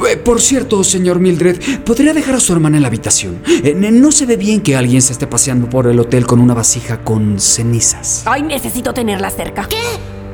Eh, 0.08 0.16
Por 0.16 0.40
cierto, 0.40 0.82
señor 0.82 1.20
Mildred, 1.20 1.82
¿podría 1.84 2.14
dejar 2.14 2.36
a 2.36 2.40
su 2.40 2.52
hermana 2.52 2.76
en 2.76 2.82
la 2.82 2.88
habitación? 2.88 3.42
Eh, 3.46 3.74
no 3.74 4.12
se 4.12 4.24
ve 4.24 4.36
bien 4.36 4.62
que 4.62 4.74
alguien 4.76 5.02
se 5.02 5.12
esté 5.12 5.26
paseando 5.26 5.68
por 5.68 5.86
el 5.86 6.00
hotel 6.00 6.26
con 6.26 6.40
una 6.40 6.54
vasija 6.54 7.04
con 7.04 7.38
cenizas. 7.38 8.22
Ay, 8.24 8.42
necesito 8.42 8.94
tenerla 8.94 9.30
cerca. 9.30 9.66
¿Qué? 9.68 9.76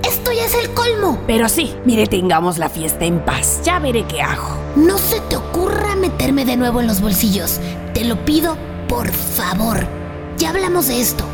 Esto 0.09 0.31
ya 0.31 0.45
es 0.45 0.55
el 0.55 0.71
colmo. 0.71 1.19
Pero 1.27 1.49
sí, 1.49 1.75
mire, 1.85 2.07
tengamos 2.07 2.59
la 2.59 2.69
fiesta 2.69 3.05
en 3.05 3.19
paz. 3.25 3.61
Ya 3.65 3.81
veré 3.81 4.05
qué 4.07 4.23
hago. 4.23 4.57
No 4.77 4.99
se 4.99 5.21
te 5.29 5.37
ocurra 5.37 5.97
meterme 5.97 6.45
de 6.45 6.57
nuevo 6.57 6.81
en 6.81 6.87
los 6.87 7.01
bolsillos. 7.01 7.59
Te 7.93 8.05
lo 8.05 8.25
pido, 8.25 8.57
por 8.89 9.11
favor. 9.11 9.85
Ya 10.39 10.51
hablamos 10.51 10.87
de 10.89 11.01
esto. 11.01 11.25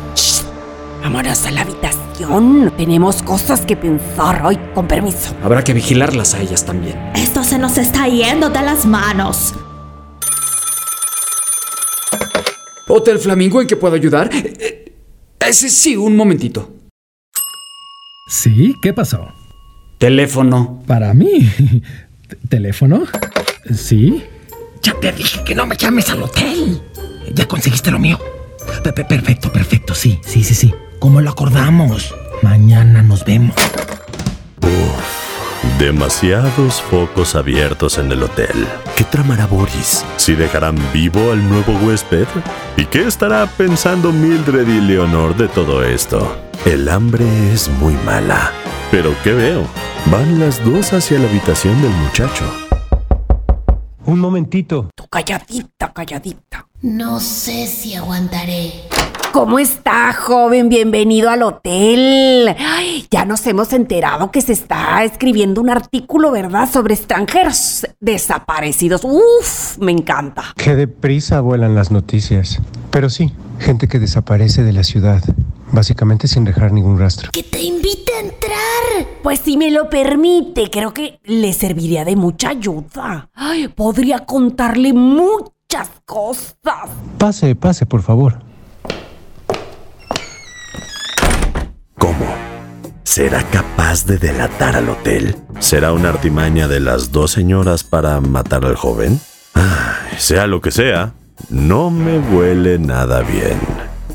Vámonos 1.03 1.45
a 1.45 1.51
la 1.51 1.61
habitación. 1.61 2.71
Tenemos 2.77 3.21
cosas 3.21 3.65
que 3.65 3.75
pensar. 3.75 4.41
Ay, 4.43 4.57
con 4.73 4.87
permiso. 4.87 5.35
Habrá 5.43 5.63
que 5.63 5.73
vigilarlas 5.73 6.33
a 6.33 6.41
ellas 6.41 6.65
también. 6.65 6.97
Esto 7.15 7.43
se 7.43 7.57
nos 7.59 7.77
está 7.77 8.07
yendo 8.07 8.49
de 8.49 8.61
las 8.61 8.85
manos. 8.85 9.53
Hotel 12.87 13.19
Flamingo, 13.19 13.61
¿en 13.61 13.67
qué 13.67 13.75
puedo 13.75 13.95
ayudar? 13.95 14.29
Eh, 14.33 14.53
eh, 14.59 14.93
ese 15.47 15.69
sí, 15.69 15.95
un 15.97 16.15
momentito. 16.15 16.69
¿Sí? 18.29 18.75
¿Qué 18.81 18.93
pasó? 18.93 19.27
Teléfono. 19.97 20.81
¿Para 20.87 21.13
mí? 21.13 21.49
¿T- 22.27 22.35
¿Teléfono? 22.49 23.03
¿Sí? 23.73 24.23
Ya 24.81 24.93
te 24.99 25.11
dije 25.11 25.43
que 25.43 25.55
no 25.55 25.65
me 25.65 25.75
llames 25.75 26.09
al 26.09 26.23
hotel. 26.23 26.81
Ya 27.33 27.45
conseguiste 27.47 27.91
lo 27.91 27.99
mío. 27.99 28.19
Pe- 28.83 28.93
pe- 28.93 29.05
Perfecto, 29.05 29.51
perfecto, 29.51 29.93
sí, 29.95 30.19
sí, 30.25 30.43
sí, 30.43 30.53
sí. 30.53 30.73
Como 31.03 31.19
lo 31.19 31.31
acordamos. 31.31 32.15
Mañana 32.43 33.01
nos 33.03 33.25
vemos. 33.25 33.53
Demasiados 35.77 36.81
focos 36.81 37.35
abiertos 37.35 37.97
en 37.97 38.09
el 38.13 38.23
hotel. 38.23 38.65
¿Qué 38.95 39.03
tramará 39.03 39.45
Boris? 39.45 40.05
¿Si 40.15 40.33
dejarán 40.33 40.77
vivo 40.93 41.33
al 41.33 41.49
nuevo 41.49 41.73
huésped? 41.79 42.25
¿Y 42.77 42.85
qué 42.85 43.05
estará 43.05 43.45
pensando 43.47 44.13
Mildred 44.13 44.65
y 44.65 44.79
Leonor 44.79 45.35
de 45.35 45.49
todo 45.49 45.83
esto? 45.83 46.37
El 46.63 46.87
hambre 46.87 47.25
es 47.51 47.67
muy 47.81 47.95
mala. 48.05 48.53
Pero 48.89 49.13
¿qué 49.25 49.33
veo? 49.33 49.67
Van 50.09 50.39
las 50.39 50.63
dos 50.63 50.93
hacia 50.93 51.19
la 51.19 51.27
habitación 51.27 51.81
del 51.81 51.91
muchacho. 51.91 52.45
Un 54.05 54.21
momentito. 54.21 54.87
Tú 54.95 55.05
calladita, 55.09 55.91
calladita. 55.91 56.65
No 56.81 57.19
sé 57.19 57.67
si 57.67 57.93
aguantaré. 57.93 58.71
¿Cómo 59.33 59.57
está, 59.57 60.13
joven? 60.13 60.69
Bienvenido 60.69 61.31
al 61.31 61.41
hotel. 61.41 62.55
Ay, 62.59 63.07
ya 63.09 63.25
nos 63.25 63.47
hemos 63.47 63.73
enterado 63.73 64.29
que 64.29 64.41
se 64.41 64.53
está 64.53 65.03
escribiendo 65.03 65.59
un 65.59 65.71
artículo, 65.71 66.29
¿verdad? 66.29 66.69
Sobre 66.71 66.93
extranjeros 66.93 67.87
desaparecidos. 67.99 69.03
Uf, 69.03 69.79
me 69.79 69.91
encanta. 69.91 70.43
Qué 70.55 70.75
deprisa 70.75 71.41
vuelan 71.41 71.73
las 71.73 71.89
noticias. 71.89 72.61
Pero 72.91 73.09
sí, 73.09 73.31
gente 73.57 73.87
que 73.87 73.97
desaparece 73.97 74.61
de 74.61 74.71
la 74.71 74.83
ciudad, 74.83 75.23
básicamente 75.71 76.27
sin 76.27 76.43
dejar 76.43 76.71
ningún 76.71 76.99
rastro. 76.99 77.31
Que 77.31 77.41
te 77.41 77.59
invite 77.59 78.13
a 78.13 78.19
entrar. 78.19 79.07
Pues 79.23 79.39
si 79.39 79.57
me 79.57 79.71
lo 79.71 79.89
permite, 79.89 80.69
creo 80.69 80.93
que 80.93 81.19
le 81.23 81.53
serviría 81.53 82.05
de 82.05 82.15
mucha 82.15 82.49
ayuda. 82.49 83.31
Ay, 83.33 83.67
podría 83.67 84.27
contarle 84.27 84.93
muchas 84.93 85.89
cosas. 86.05 86.53
Pase, 87.17 87.55
pase, 87.55 87.87
por 87.87 88.03
favor. 88.03 88.52
¿Cómo? 92.03 92.35
¿Será 93.03 93.43
capaz 93.43 94.05
de 94.05 94.17
delatar 94.17 94.75
al 94.75 94.89
hotel? 94.89 95.37
¿Será 95.59 95.93
una 95.93 96.09
artimaña 96.09 96.67
de 96.67 96.81
las 96.81 97.13
dos 97.13 97.31
señoras 97.31 97.85
para 97.85 98.19
matar 98.19 98.65
al 98.65 98.75
joven? 98.75 99.21
Ay, 99.53 100.17
sea 100.17 100.45
lo 100.45 100.59
que 100.59 100.71
sea, 100.71 101.13
no 101.49 101.91
me 101.91 102.19
huele 102.19 102.77
nada 102.77 103.21
bien. 103.21 103.57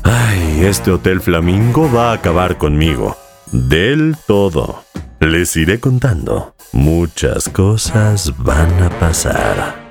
Ay, 0.03 0.65
este 0.65 0.91
Hotel 0.91 1.19
Flamingo 1.19 1.91
va 1.91 2.11
a 2.11 2.13
acabar 2.13 2.59
conmigo. 2.59 3.17
Del 3.51 4.15
todo. 4.27 4.83
Les 5.19 5.55
iré 5.55 5.79
contando. 5.79 6.53
Muchas 6.71 7.49
cosas 7.49 8.31
van 8.37 8.83
a 8.83 8.91
pasar. 8.99 9.89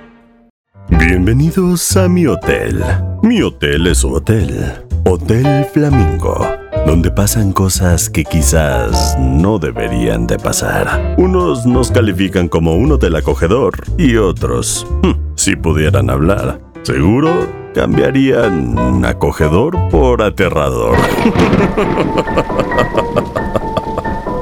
Bienvenidos 0.89 1.97
a 1.97 2.09
mi 2.09 2.29
hotel. 2.29 2.81
Mi 3.25 3.43
hotel 3.43 3.89
es 3.89 3.99
su 3.99 4.13
hotel. 4.13 4.85
Hotel 5.05 5.67
Flamingo, 5.73 6.47
donde 6.87 7.11
pasan 7.11 7.53
cosas 7.53 8.11
que 8.11 8.25
quizás 8.25 9.17
no 9.19 9.59
deberían 9.59 10.27
de 10.27 10.39
pasar. 10.39 11.15
Unos 11.19 11.67
nos 11.67 11.91
califican 11.91 12.49
como 12.49 12.75
un 12.75 12.93
hotel 12.93 13.17
acogedor 13.17 13.75
y 13.97 14.17
otros, 14.17 14.87
hmm, 15.03 15.35
si 15.37 15.57
pudieran 15.57 16.11
hablar, 16.11 16.61
seguro 16.83 17.47
cambiarían 17.75 19.05
acogedor 19.05 19.77
por 19.91 20.23
aterrador. 20.23 20.97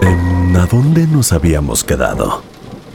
Em, 0.02 0.56
¿A 0.56 0.66
dónde 0.66 1.06
nos 1.06 1.32
habíamos 1.32 1.82
quedado? 1.82 2.42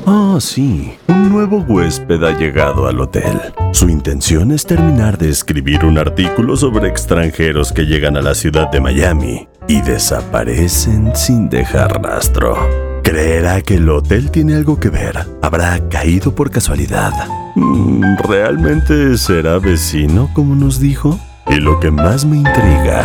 Oh, 0.05 0.39
sí, 0.39 0.93
un 1.07 1.29
nuevo 1.29 1.57
huésped 1.57 2.23
ha 2.23 2.37
llegado 2.37 2.87
al 2.87 2.99
hotel. 2.99 3.39
Su 3.71 3.89
intención 3.89 4.51
es 4.51 4.65
terminar 4.65 5.17
de 5.17 5.29
escribir 5.29 5.85
un 5.85 5.97
artículo 5.97 6.55
sobre 6.57 6.87
extranjeros 6.87 7.71
que 7.71 7.85
llegan 7.85 8.17
a 8.17 8.21
la 8.21 8.33
ciudad 8.33 8.69
de 8.71 8.81
Miami 8.81 9.47
y 9.67 9.81
desaparecen 9.81 11.15
sin 11.15 11.49
dejar 11.49 12.01
rastro. 12.01 12.55
¿Creerá 13.03 13.61
que 13.61 13.75
el 13.75 13.89
hotel 13.89 14.31
tiene 14.31 14.55
algo 14.55 14.79
que 14.79 14.89
ver? 14.89 15.19
¿Habrá 15.41 15.79
caído 15.89 16.33
por 16.33 16.49
casualidad? 16.49 17.11
Mm, 17.55 18.17
¿Realmente 18.27 19.17
será 19.17 19.59
vecino 19.59 20.29
como 20.33 20.55
nos 20.55 20.79
dijo? 20.79 21.19
Y 21.51 21.55
lo 21.55 21.77
que 21.81 21.91
más 21.91 22.23
me 22.23 22.37
intriga, 22.37 23.03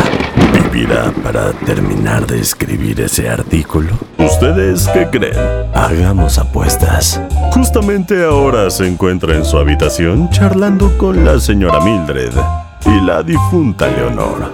¿vivirá 0.53 1.13
para 1.25 1.51
terminar 1.65 2.29
de 2.29 2.39
escribir 2.41 3.01
ese 3.01 3.29
artículo? 3.29 3.99
¿Ustedes 4.19 4.87
qué 4.95 5.09
creen? 5.11 5.35
Hagamos 5.75 6.39
apuestas. 6.39 7.21
Justamente 7.53 8.25
ahora 8.25 8.71
se 8.71 8.87
encuentra 8.87 9.35
en 9.35 9.45
su 9.45 9.59
habitación 9.59 10.31
charlando 10.31 10.97
con 10.97 11.25
la 11.25 11.41
señora 11.41 11.81
Mildred 11.81 12.33
y 12.85 13.05
la 13.05 13.25
difunta 13.25 13.89
Leonor. 13.89 14.53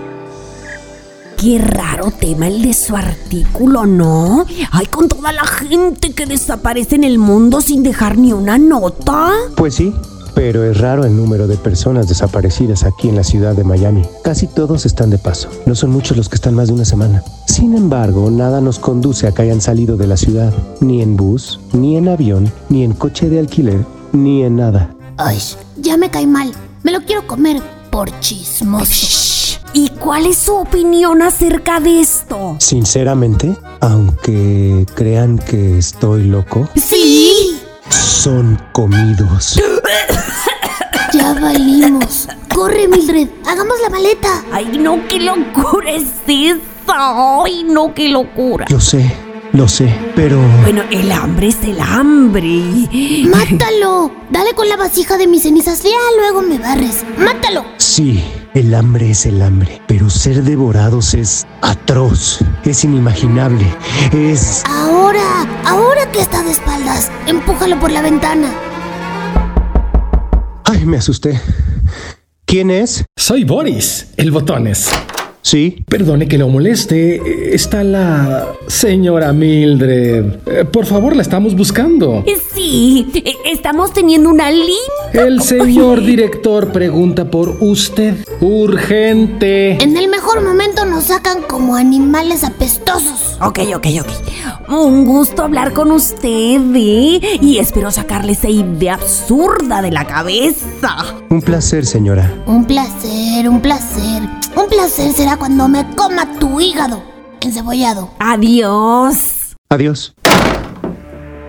Qué 1.37 1.59
raro 1.59 2.11
tema 2.13 2.47
el 2.47 2.63
de 2.63 2.73
su 2.73 2.97
artículo, 2.97 3.85
¿no? 3.85 4.47
Ay, 4.71 4.87
con 4.87 5.09
toda 5.09 5.33
la 5.33 5.45
gente 5.45 6.15
que 6.15 6.25
desaparece 6.25 6.95
en 6.95 7.05
el 7.05 7.19
mundo 7.19 7.61
sin 7.61 7.83
dejar 7.83 8.17
ni 8.17 8.33
una 8.33 8.57
nota. 8.57 9.33
Pues 9.55 9.75
sí, 9.75 9.93
pero 10.35 10.65
es 10.65 10.79
raro 10.79 11.05
el 11.05 11.17
número 11.17 11.47
de 11.47 11.57
personas 11.57 12.09
desaparecidas 12.09 12.85
aquí 12.85 13.09
en 13.09 13.17
la 13.17 13.25
ciudad 13.25 13.55
de 13.55 13.65
Miami. 13.65 14.03
Casi 14.23 14.47
todos 14.47 14.87
están 14.87 15.11
de 15.11 15.19
paso. 15.19 15.49
No 15.67 15.75
son 15.75 15.91
muchos 15.91 16.17
los 16.17 16.29
que 16.29 16.37
están 16.37 16.55
más 16.55 16.69
de 16.69 16.75
una 16.75 16.85
semana. 16.85 17.23
Sin 17.47 17.75
embargo, 17.77 18.31
nada 18.31 18.61
nos 18.61 18.79
conduce 18.79 19.27
a 19.27 19.33
que 19.33 19.43
hayan 19.43 19.61
salido 19.61 19.97
de 19.97 20.07
la 20.07 20.17
ciudad. 20.17 20.53
Ni 20.81 21.03
en 21.03 21.17
bus, 21.17 21.61
ni 21.73 21.97
en 21.97 22.09
avión, 22.09 22.51
ni 22.69 22.85
en 22.85 22.93
coche 22.93 23.29
de 23.29 23.39
alquiler, 23.39 23.85
ni 24.12 24.43
en 24.43 24.57
nada. 24.57 24.95
Ay, 25.17 25.39
ya 25.77 25.97
me 25.97 26.11
cae 26.11 26.27
mal. 26.27 26.53
Me 26.83 26.93
lo 26.93 27.03
quiero 27.03 27.27
comer 27.27 27.61
por 27.91 28.09
chismoso. 28.21 29.59
¿Y 29.75 29.89
cuál 29.89 30.27
es 30.27 30.37
su 30.37 30.55
opinión 30.55 31.23
acerca 31.23 31.81
de 31.81 32.01
esto? 32.01 32.57
Sinceramente, 32.59 33.57
aunque 33.81 34.85
crean 34.95 35.39
que 35.39 35.79
estoy 35.79 36.25
loco, 36.25 36.69
Sí. 36.77 37.59
Son 38.23 38.57
comidos. 38.71 39.61
Ya 41.12 41.35
valimos. 41.35 42.29
Corre, 42.55 42.87
Mildred. 42.87 43.29
Hagamos 43.45 43.75
la 43.83 43.91
maleta. 43.91 44.45
Ay, 44.52 44.79
no, 44.79 45.09
qué 45.09 45.19
locura 45.19 45.91
es 45.91 46.05
esa. 46.29 47.43
Ay, 47.45 47.64
no, 47.64 47.93
qué 47.93 48.09
locura. 48.09 48.67
Yo 48.69 48.79
sé, 48.81 49.12
lo 49.52 49.67
sé, 49.67 49.93
pero... 50.14 50.41
Bueno, 50.62 50.85
el 50.93 51.11
hambre 51.11 51.49
es 51.49 51.64
el 51.64 51.81
hambre. 51.81 52.62
Mátalo. 53.29 54.12
Dale 54.31 54.55
con 54.55 54.69
la 54.69 54.76
vasija 54.76 55.19
de 55.19 55.26
mis 55.26 55.43
cenizas. 55.43 55.83
Ya 55.83 55.91
luego 56.17 56.43
me 56.43 56.61
barres. 56.61 57.05
Mátalo. 57.19 57.64
Sí, 57.79 58.23
El 58.55 58.75
hambre 58.75 59.11
es 59.11 59.25
el 59.25 59.41
hambre, 59.41 59.81
pero 59.87 60.11
ser 60.11 60.43
devorados 60.43 61.15
es 61.15 61.47
atroz, 61.63 62.41
es 62.65 62.85
inimaginable, 62.85 63.65
es... 64.13 64.63
Ahora, 64.67 65.23
ahora 65.65 66.11
que 66.13 66.21
está 66.21 66.43
de 66.43 66.51
espaldas, 66.51 67.11
empújalo 67.27 67.81
por 67.81 67.91
la 67.91 68.03
ventana. 68.03 68.53
Ay, 70.65 70.85
me 70.85 70.99
asusté. 70.99 71.41
¿Quién 72.45 72.71
es? 72.71 73.05
Soy 73.17 73.45
Boris, 73.45 74.09
el 74.19 74.31
botones. 74.31 74.91
Sí. 75.41 75.85
Perdone 75.89 76.29
que 76.29 76.39
lo 76.39 76.49
moleste. 76.49 77.53
Está 77.55 77.83
la 77.83 78.47
señora 78.69 79.33
Mildred. 79.33 80.25
Eh, 80.47 80.65
Por 80.67 80.87
favor, 80.87 81.17
la 81.17 81.23
estamos 81.23 81.57
buscando. 81.57 82.25
Sí, 82.55 83.11
e- 83.15 83.51
estamos 83.53 83.93
teniendo 83.93 84.31
una 84.31 84.51
linda... 84.53 84.77
El 85.12 85.42
señor 85.42 86.00
director 86.00 86.73
pregunta 86.73 87.31
por 87.31 87.59
usted. 87.61 88.25
Urgente. 88.40 89.83
En 89.83 89.97
el 89.97 90.09
mejor 90.09 90.42
momento 90.42 90.87
nos 90.87 91.04
sacan 91.04 91.42
como 91.42 91.76
animales 91.76 92.45
apestosos. 92.45 93.37
Ok, 93.40 93.61
ok, 93.75 93.87
ok. 94.00 94.71
Un 94.71 95.04
gusto 95.04 95.42
hablar 95.42 95.73
con 95.75 95.90
usted, 95.90 96.61
¿eh? 96.75 97.21
Y 97.42 97.59
espero 97.59 97.90
sacarle 97.90 98.33
esa 98.33 98.49
idea 98.49 98.95
absurda 98.95 99.83
de 99.83 99.90
la 99.90 100.07
cabeza. 100.07 100.97
Un 101.28 101.42
placer, 101.42 101.85
señora. 101.85 102.33
Un 102.47 102.64
placer, 102.64 103.49
un 103.49 103.61
placer. 103.61 104.23
Un 104.57 104.69
placer 104.69 105.12
será 105.12 105.37
cuando 105.37 105.69
me 105.69 105.87
coma 105.95 106.38
tu 106.38 106.59
hígado 106.61 107.02
encebollado. 107.40 108.11
Adiós. 108.19 109.57
Adiós. 109.69 110.14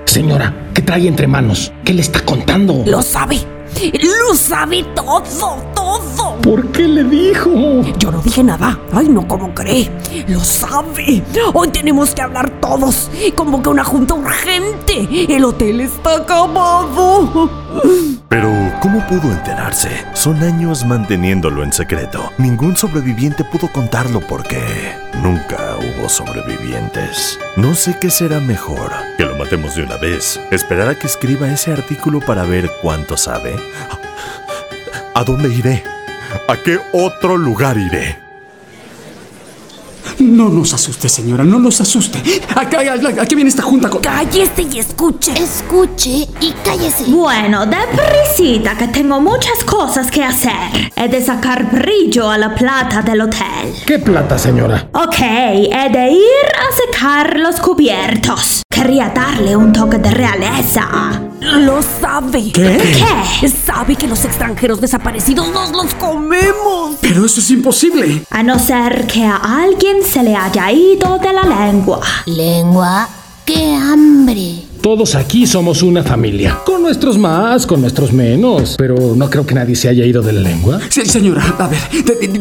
Señora, 0.06 0.54
¿qué 0.54 0.63
trae 0.84 1.08
entre 1.08 1.28
manos? 1.28 1.72
¿Qué 1.84 1.94
le 1.94 2.02
está 2.02 2.20
contando? 2.22 2.84
Lo 2.86 3.02
sabe. 3.02 3.38
Lo 3.82 4.36
sabe 4.36 4.84
todo, 4.96 5.58
todo. 5.76 6.38
¿Por 6.42 6.72
qué 6.72 6.88
le 6.88 7.04
dijo? 7.04 7.50
Yo 7.98 8.12
no 8.12 8.20
dije 8.22 8.44
nada. 8.44 8.80
Ay, 8.94 9.08
no, 9.10 9.28
¿cómo 9.28 9.54
cree? 9.54 9.92
Lo 10.28 10.40
sabe. 10.42 11.24
Hoy 11.54 11.70
tenemos 11.70 12.14
que 12.14 12.22
hablar 12.22 12.50
todos. 12.62 13.10
Convoca 13.36 13.70
una 13.70 13.84
junta 13.84 14.14
urgente. 14.14 15.08
El 15.30 15.46
hotel 15.46 15.82
está 15.82 16.18
acabado. 16.18 17.50
Pero, 18.30 18.50
¿cómo 18.82 19.06
pudo 19.08 19.32
enterarse? 19.32 19.90
Son 20.14 20.42
años 20.44 20.86
manteniéndolo 20.86 21.64
en 21.64 21.72
secreto. 21.74 22.32
Ningún 22.38 22.76
sobreviviente 22.76 23.44
pudo 23.44 23.72
contarlo 23.72 24.20
porque 24.22 24.60
nunca 25.22 25.78
hubo 25.78 26.10
sobrevivientes. 26.10 27.40
No 27.56 27.76
sé 27.76 27.98
qué 28.00 28.10
será 28.10 28.40
mejor. 28.40 28.92
Que 29.18 29.26
lo 29.26 29.36
matemos 29.36 29.76
de 29.76 29.84
una 29.84 29.98
vez. 29.98 30.40
Esperar 30.52 30.90
a 30.90 30.96
que 30.96 31.08
escriba 31.08 31.48
ese 31.48 31.72
artículo 31.72 32.20
para 32.20 32.44
ver 32.44 32.72
cuánto 32.82 33.18
sabe. 33.18 33.56
¿A 35.16 35.24
dónde 35.24 35.50
iré? 35.50 35.84
¿A 36.48 36.58
qué 36.58 36.80
otro 36.92 37.38
lugar 37.38 37.78
iré? 37.78 38.23
No 40.20 40.50
nos 40.50 40.74
asuste, 40.74 41.10
señora, 41.10 41.44
no 41.44 41.60
nos 41.60 41.82
asuste. 41.82 42.22
Acá, 42.56 42.80
aquí 43.22 43.36
viene 43.36 43.50
esta 43.50 43.64
junta 43.64 43.90
con... 43.90 44.02
Cállese 44.02 44.64
y 44.72 44.80
escuche. 44.80 45.34
Escuche 45.34 46.28
y 46.40 46.54
cállese. 46.64 47.06
Bueno, 47.08 47.66
deprisita 47.66 48.78
que 48.78 48.88
tengo 48.88 49.20
muchas 49.20 49.64
cosas 49.66 50.10
que 50.12 50.24
hacer. 50.24 50.92
He 50.96 51.08
de 51.08 51.24
sacar 51.24 51.70
brillo 51.72 52.30
a 52.30 52.38
la 52.38 52.54
plata 52.56 53.02
del 53.02 53.22
hotel. 53.22 53.74
¿Qué 53.86 54.00
plata, 54.00 54.38
señora? 54.38 54.90
Ok, 54.94 55.20
he 55.20 55.90
de 55.92 56.12
ir 56.12 56.48
a 56.58 56.92
secar 56.92 57.40
los 57.40 57.58
cubiertos. 57.58 58.62
Quería 58.70 59.10
darle 59.16 59.56
un 59.56 59.72
toque 59.72 59.98
de 59.98 60.12
realeza. 60.12 61.22
Lo 61.40 61.82
sabe. 61.82 62.52
¿Qué? 62.52 62.78
¿Qué? 63.42 63.48
Sabe 63.50 63.96
que 63.96 64.08
los 64.08 64.24
extranjeros 64.26 64.82
desaparecidos 64.82 65.50
nos 65.50 65.72
los 65.72 65.94
comemos. 65.96 66.96
Pero 67.02 67.26
eso 67.26 67.40
es 67.40 67.52
imposible. 67.52 68.24
A 68.30 68.44
no 68.44 68.58
ser 68.58 69.06
que 69.08 69.24
a 69.26 69.36
alguien 69.38 69.93
se 70.02 70.24
le 70.24 70.36
haya 70.36 70.72
ido 70.72 71.20
de 71.20 71.34
la 71.34 71.44
lengua. 71.44 72.00
Lengua, 72.26 73.08
qué 73.46 73.76
hambre. 73.76 74.64
Todos 74.82 75.16
aquí 75.16 75.46
somos 75.46 75.82
una 75.84 76.04
familia. 76.04 76.60
Con 76.66 76.82
nuestros 76.82 77.18
más, 77.18 77.66
con 77.66 77.82
nuestros 77.82 78.12
menos. 78.12 78.76
Pero 78.78 78.96
no 79.16 79.30
creo 79.30 79.46
que 79.46 79.54
nadie 79.54 79.76
se 79.76 79.90
haya 79.90 80.06
ido 80.06 80.22
de 80.22 80.34
la 80.34 80.42
lengua. 80.42 80.80
Sí, 80.90 81.06
señora, 81.06 81.56
a 81.58 81.68
ver, 81.68 81.80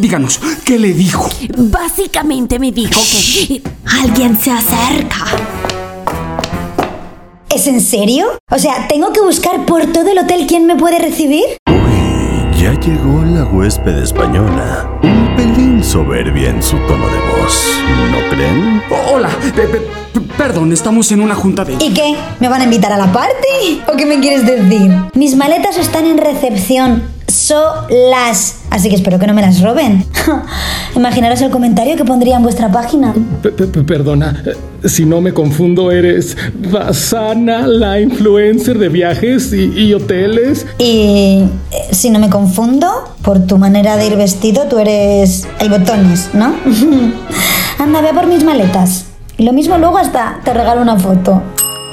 díganos, 0.01 0.41
¿qué 0.65 0.79
le 0.79 0.93
dijo? 0.93 1.29
Básicamente 1.57 2.59
me 2.59 2.73
dijo 2.73 3.01
que... 3.11 3.63
Alguien 4.01 4.39
se 4.41 4.51
acerca. 4.51 5.27
¿Es 7.55 7.67
en 7.67 7.81
serio? 7.81 8.27
O 8.51 8.59
sea, 8.59 8.89
¿tengo 8.89 9.13
que 9.13 9.21
buscar 9.21 9.67
por 9.67 9.87
todo 9.93 10.11
el 10.11 10.19
hotel 10.19 10.47
quién 10.49 10.67
me 10.67 10.77
puede 10.77 10.99
recibir? 10.99 11.45
Ya 12.63 12.75
llegó 12.75 13.23
la 13.25 13.45
huésped 13.45 13.99
española. 13.99 14.89
Un 15.03 15.35
pelín 15.37 15.83
soberbia 15.83 16.51
en 16.51 16.63
su 16.63 16.77
tono 16.87 17.07
de 17.09 17.19
voz. 17.37 17.69
¿No 18.13 18.19
creen? 18.31 18.81
Hola, 19.13 19.29
pe- 19.55 19.63
pe- 19.67 20.21
perdón, 20.39 20.73
estamos 20.73 21.11
en 21.11 21.23
una 21.23 21.35
junta 21.35 21.65
de... 21.65 21.75
¿Y 21.81 21.93
qué? 21.93 22.15
¿Me 22.39 22.49
van 22.49 22.61
a 22.61 22.65
invitar 22.65 22.93
a 22.93 22.97
la 22.97 23.11
party? 23.13 23.83
¿O 23.93 23.97
qué 23.97 24.07
me 24.07 24.21
quieres 24.21 24.47
decir? 24.47 24.93
Mis 25.15 25.35
maletas 25.35 25.77
están 25.77 26.07
en 26.07 26.19
recepción 26.19 27.03
solas, 27.43 28.57
así 28.71 28.89
que 28.89 28.95
espero 28.97 29.19
que 29.19 29.27
no 29.27 29.35
me 29.35 29.43
las 29.43 29.61
roben. 29.61 30.05
Imaginaros 30.97 31.41
el 31.41 31.51
comentario 31.51 31.97
que 31.97 32.05
pondría 32.05 32.37
en 32.37 32.43
vuestra 32.43 32.71
página. 32.71 33.13
P- 33.43 33.51
p- 33.51 33.67
p- 33.67 33.83
Perdona, 33.83 34.43
eh, 34.47 34.89
si 34.89 35.05
no 35.05 35.21
me 35.21 35.33
confundo, 35.35 35.91
eres 35.91 36.37
Basana, 36.71 37.67
la 37.67 38.01
influencer 38.01 38.79
de 38.79 38.89
viajes 38.89 39.53
y, 39.53 39.65
y 39.77 39.95
hoteles. 39.95 40.67
Y 40.79 41.45
eh, 41.71 41.89
si 41.91 42.11
no 42.11 42.19
me 42.19 42.31
confundo, 42.31 42.89
por 43.23 43.47
tu 43.47 43.59
manera 43.59 43.97
de 43.97 44.07
ir 44.07 44.17
vestido, 44.17 44.65
tú 44.69 44.79
eres 44.79 45.47
el 45.61 45.71
botones, 45.71 46.31
¿no? 46.35 46.55
Anda, 47.79 48.01
ve 48.01 48.13
por 48.15 48.27
mis 48.27 48.45
maletas. 48.45 49.07
Y 49.39 49.45
lo 49.45 49.53
mismo 49.53 49.79
luego 49.79 49.99
hasta 49.99 50.41
te 50.45 50.53
regalo 50.55 50.81
una 50.83 50.97
foto. 50.99 51.43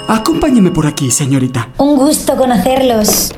Acompáñeme 0.08 0.72
por 0.72 0.86
aquí, 0.88 1.10
señorita. 1.12 1.70
Un 1.78 1.96
gusto 1.96 2.36
conocerlos. 2.36 3.32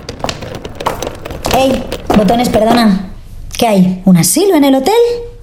Ey, 1.58 1.84
botones, 2.18 2.50
perdona. 2.50 3.08
¿Qué 3.58 3.68
hay? 3.68 4.02
¿Un 4.06 4.18
asilo 4.18 4.56
en 4.56 4.64
el 4.64 4.76
hotel? 4.76 4.94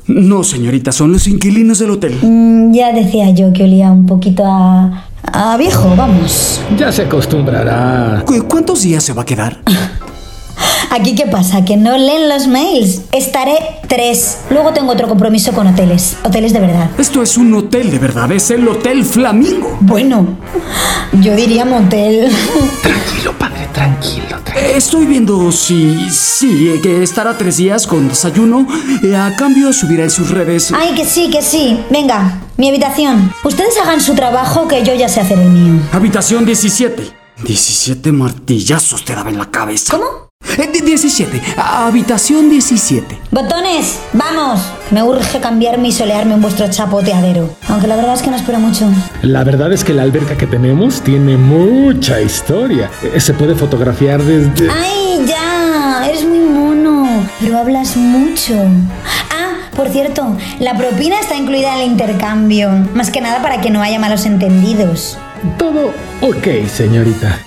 No, 0.06 0.42
señorita, 0.42 0.90
son 0.92 1.12
los 1.12 1.26
inquilinos 1.28 1.78
del 1.78 1.90
hotel. 1.90 2.18
Mm, 2.22 2.72
ya 2.72 2.92
decía 2.92 3.30
yo 3.30 3.52
que 3.52 3.64
olía 3.64 3.90
un 3.92 4.06
poquito 4.06 4.42
a... 4.46 5.04
a 5.22 5.56
viejo, 5.58 5.94
vamos. 5.96 6.60
Ya 6.78 6.90
se 6.90 7.02
acostumbrará. 7.02 8.22
¿Cu- 8.26 8.46
¿Cuántos 8.48 8.82
días 8.82 9.04
se 9.04 9.12
va 9.12 9.22
a 9.22 9.26
quedar? 9.26 9.58
¿Aquí 10.90 11.14
qué 11.14 11.26
pasa? 11.26 11.64
¿Que 11.64 11.76
no 11.76 11.96
leen 11.98 12.28
los 12.28 12.46
mails? 12.46 13.02
Estaré 13.12 13.56
tres. 13.88 14.38
Luego 14.50 14.72
tengo 14.72 14.92
otro 14.92 15.06
compromiso 15.08 15.52
con 15.52 15.66
hoteles. 15.66 16.16
Hoteles 16.24 16.52
de 16.52 16.60
verdad. 16.60 16.90
Esto 16.98 17.22
es 17.22 17.36
un 17.36 17.52
hotel 17.54 17.90
de 17.90 17.98
verdad, 17.98 18.30
es 18.32 18.50
el 18.50 18.66
Hotel 18.66 19.04
Flamingo. 19.04 19.76
Bueno, 19.80 20.26
yo 21.20 21.34
diría 21.36 21.64
motel. 21.64 22.30
Tranquilo, 22.82 23.32
padre, 23.38 23.68
tranquilo. 23.72 24.24
tranquilo. 24.44 24.76
Estoy 24.76 25.06
viendo 25.06 25.52
si, 25.52 26.08
sí, 26.10 26.68
eh, 26.74 26.80
que 26.80 27.02
estará 27.02 27.36
tres 27.36 27.58
días 27.58 27.86
con 27.86 28.08
desayuno. 28.08 28.66
eh, 29.02 29.14
a 29.14 29.36
cambio 29.36 29.72
subirá 29.72 30.04
en 30.04 30.10
sus 30.10 30.30
redes. 30.30 30.72
Ay, 30.74 30.94
que 30.94 31.04
sí, 31.04 31.28
que 31.30 31.42
sí. 31.42 31.78
Venga, 31.90 32.40
mi 32.56 32.68
habitación. 32.70 33.32
Ustedes 33.44 33.76
hagan 33.82 34.00
su 34.00 34.14
trabajo 34.14 34.66
que 34.66 34.84
yo 34.84 34.94
ya 34.94 35.08
sé 35.08 35.20
hacer 35.20 35.38
el 35.38 35.50
mío. 35.50 35.74
Habitación 35.92 36.44
17. 36.46 37.02
17 37.44 38.10
martillazos 38.10 39.04
te 39.04 39.14
daba 39.14 39.30
en 39.30 39.38
la 39.38 39.50
cabeza. 39.50 39.96
¿Cómo? 39.96 40.27
Eh, 40.58 40.68
di- 40.72 40.80
17. 40.80 41.40
Habitación 41.56 42.50
17. 42.50 43.18
Botones, 43.30 43.98
vamos. 44.12 44.60
Me 44.90 45.02
urge 45.02 45.38
cambiarme 45.40 45.88
y 45.88 45.92
solearme 45.92 46.34
en 46.34 46.42
vuestro 46.42 46.68
chapoteadero. 46.68 47.50
Aunque 47.68 47.86
la 47.86 47.96
verdad 47.96 48.14
es 48.14 48.22
que 48.22 48.30
no 48.30 48.36
espero 48.36 48.58
mucho. 48.58 48.88
La 49.22 49.44
verdad 49.44 49.72
es 49.72 49.84
que 49.84 49.94
la 49.94 50.02
alberca 50.02 50.36
que 50.36 50.46
tenemos 50.46 51.00
tiene 51.02 51.36
mucha 51.36 52.20
historia. 52.20 52.90
Eh, 53.14 53.20
Se 53.20 53.34
puede 53.34 53.54
fotografiar 53.54 54.22
desde... 54.22 54.68
Ay, 54.70 55.24
ya, 55.26 56.06
eres 56.08 56.24
muy 56.26 56.40
mono, 56.40 57.06
pero 57.40 57.58
hablas 57.58 57.96
mucho. 57.96 58.54
Ah, 59.30 59.70
por 59.76 59.88
cierto, 59.90 60.36
la 60.58 60.76
propina 60.76 61.20
está 61.20 61.36
incluida 61.36 61.74
en 61.76 61.80
el 61.82 61.86
intercambio, 61.92 62.70
más 62.94 63.10
que 63.10 63.20
nada 63.20 63.40
para 63.42 63.60
que 63.60 63.70
no 63.70 63.80
haya 63.82 63.98
malos 64.00 64.26
entendidos. 64.26 65.18
Todo 65.56 65.92
ok, 66.20 66.66
señorita. 66.68 67.38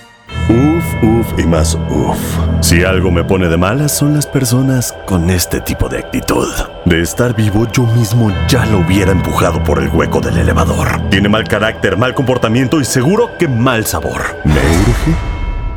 Uf, 0.50 1.04
uf 1.04 1.40
y 1.40 1.44
más 1.46 1.76
uf. 1.90 2.18
Si 2.62 2.84
algo 2.84 3.12
me 3.12 3.24
pone 3.24 3.48
de 3.48 3.58
malas 3.58 3.92
son 3.92 4.14
las 4.14 4.26
personas 4.28 4.94
con 5.06 5.30
este 5.30 5.62
tipo 5.62 5.88
de 5.88 6.00
actitud. 6.00 6.48
De 6.86 7.02
estar 7.02 7.36
vivo 7.36 7.68
yo 7.72 7.84
mismo 7.84 8.32
ya 8.48 8.66
lo 8.66 8.80
hubiera 8.80 9.12
empujado 9.12 9.64
por 9.64 9.82
el 9.82 9.90
hueco 9.90 10.20
del 10.20 10.38
elevador. 10.38 11.10
Tiene 11.10 11.30
mal 11.30 11.46
carácter, 11.48 11.98
mal 11.98 12.14
comportamiento 12.14 12.80
y 12.82 12.86
seguro 12.86 13.38
que 13.38 13.48
mal 13.48 13.86
sabor. 13.86 14.22
Me 14.44 14.54
urge 14.54 15.16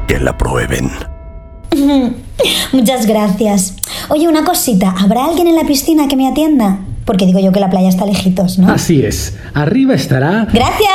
que 0.08 0.18
la 0.18 0.36
prueben. 0.36 0.90
Muchas 2.72 3.06
gracias. 3.06 3.76
Oye, 4.08 4.28
una 4.28 4.44
cosita, 4.44 4.94
¿habrá 4.98 5.24
alguien 5.26 5.46
en 5.46 5.56
la 5.56 5.64
piscina 5.64 6.08
que 6.08 6.16
me 6.16 6.28
atienda? 6.28 6.78
Porque 7.04 7.26
digo 7.26 7.38
yo 7.38 7.52
que 7.52 7.60
la 7.60 7.70
playa 7.70 7.88
está 7.88 8.06
lejitos, 8.06 8.58
¿no? 8.58 8.72
Así 8.72 9.04
es. 9.04 9.36
Arriba 9.52 9.94
estará... 9.94 10.46
Gracias. 10.52 10.90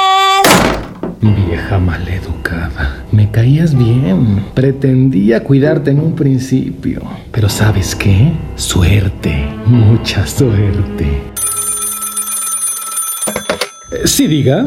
Vieja 1.21 1.77
maleducada. 1.77 2.98
Me 3.11 3.29
caías 3.31 3.75
bien. 3.77 4.45
Pretendía 4.53 5.43
cuidarte 5.43 5.91
en 5.91 5.99
un 5.99 6.13
principio. 6.15 7.01
Pero 7.31 7.49
¿sabes 7.49 7.95
qué? 7.95 8.31
Suerte. 8.55 9.45
Mucha 9.65 10.25
suerte. 10.27 11.05
Eh, 13.91 14.05
Sí, 14.07 14.27
diga. 14.27 14.65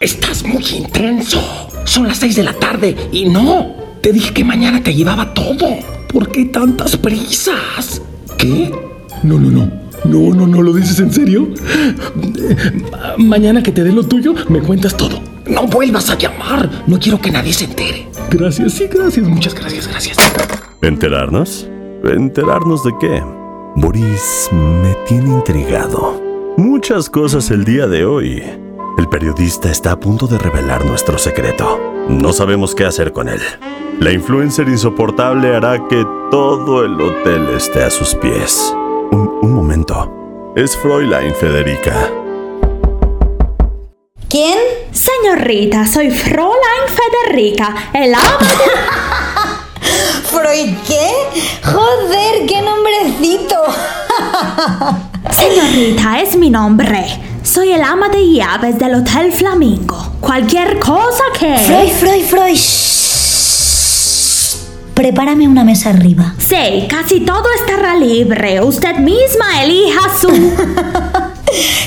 Estás 0.00 0.44
muy 0.44 0.64
intenso. 0.76 1.40
Son 1.84 2.08
las 2.08 2.18
seis 2.18 2.34
de 2.36 2.42
la 2.42 2.54
tarde 2.54 2.96
y 3.12 3.26
no. 3.26 3.76
Te 4.00 4.12
dije 4.12 4.32
que 4.32 4.44
mañana 4.44 4.82
te 4.82 4.94
llevaba 4.94 5.32
todo. 5.34 5.68
¿Por 6.12 6.30
qué 6.30 6.46
tantas 6.46 6.96
prisas? 6.96 8.02
¿Qué? 8.38 8.70
No, 9.22 9.38
no, 9.38 9.50
no. 9.50 9.81
No, 10.04 10.34
no, 10.34 10.46
no, 10.46 10.62
¿lo 10.62 10.72
dices 10.72 10.98
en 10.98 11.12
serio? 11.12 11.48
Mañana 13.18 13.62
que 13.62 13.72
te 13.72 13.84
dé 13.84 13.92
lo 13.92 14.02
tuyo, 14.04 14.34
me 14.48 14.60
cuentas 14.60 14.96
todo. 14.96 15.20
No 15.46 15.66
vuelvas 15.66 16.10
a 16.10 16.18
llamar. 16.18 16.68
No 16.86 16.98
quiero 16.98 17.20
que 17.20 17.30
nadie 17.30 17.52
se 17.52 17.64
entere. 17.64 18.08
Gracias, 18.30 18.72
sí, 18.72 18.88
gracias. 18.92 19.26
Muchas 19.26 19.54
gracias, 19.54 19.88
gracias. 19.88 20.16
¿Enterarnos? 20.80 21.68
¿Enterarnos 22.04 22.82
de 22.84 22.92
qué? 23.00 23.22
Boris 23.76 24.48
me 24.52 24.94
tiene 25.06 25.30
intrigado. 25.30 26.20
Muchas 26.56 27.08
cosas 27.08 27.50
el 27.50 27.64
día 27.64 27.86
de 27.86 28.04
hoy. 28.04 28.42
El 28.98 29.08
periodista 29.08 29.70
está 29.70 29.92
a 29.92 30.00
punto 30.00 30.26
de 30.26 30.38
revelar 30.38 30.84
nuestro 30.84 31.16
secreto. 31.16 31.80
No 32.08 32.32
sabemos 32.32 32.74
qué 32.74 32.84
hacer 32.84 33.12
con 33.12 33.28
él. 33.28 33.40
La 34.00 34.12
influencer 34.12 34.68
insoportable 34.68 35.54
hará 35.54 35.88
que 35.88 36.04
todo 36.30 36.84
el 36.84 37.00
hotel 37.00 37.48
esté 37.56 37.84
a 37.84 37.90
sus 37.90 38.14
pies. 38.14 38.74
Un, 39.12 39.28
un 39.42 39.52
momento. 39.52 40.52
Es 40.56 40.74
Fräulein 40.74 41.34
Federica. 41.34 42.10
¿Quién? 44.30 44.58
Señorita, 44.90 45.86
soy 45.86 46.10
Fräulein 46.10 46.88
Federica, 46.88 47.74
el 47.92 48.14
ama 48.14 48.38
¿Freud 50.24 50.74
qué? 50.88 51.10
Joder, 51.62 52.46
qué 52.46 52.62
nombrecito. 52.62 53.56
Señorita, 55.30 56.20
es 56.22 56.34
mi 56.36 56.48
nombre. 56.48 57.04
Soy 57.42 57.72
el 57.72 57.82
ama 57.82 58.08
de 58.08 58.32
llaves 58.32 58.78
del 58.78 58.94
Hotel 58.94 59.30
Flamingo. 59.30 60.14
Cualquier 60.20 60.78
cosa 60.78 61.24
que... 61.38 61.58
Freud, 61.58 61.90
Freud, 61.90 62.24
Freud. 62.24 63.01
Prepárame 64.94 65.48
una 65.48 65.64
mesa 65.64 65.90
arriba. 65.90 66.34
Sí, 66.38 66.86
casi 66.88 67.20
todo 67.20 67.44
estará 67.60 67.96
libre. 67.96 68.60
Usted 68.62 68.96
misma 68.98 69.62
elija 69.62 70.00
su... 70.20 70.28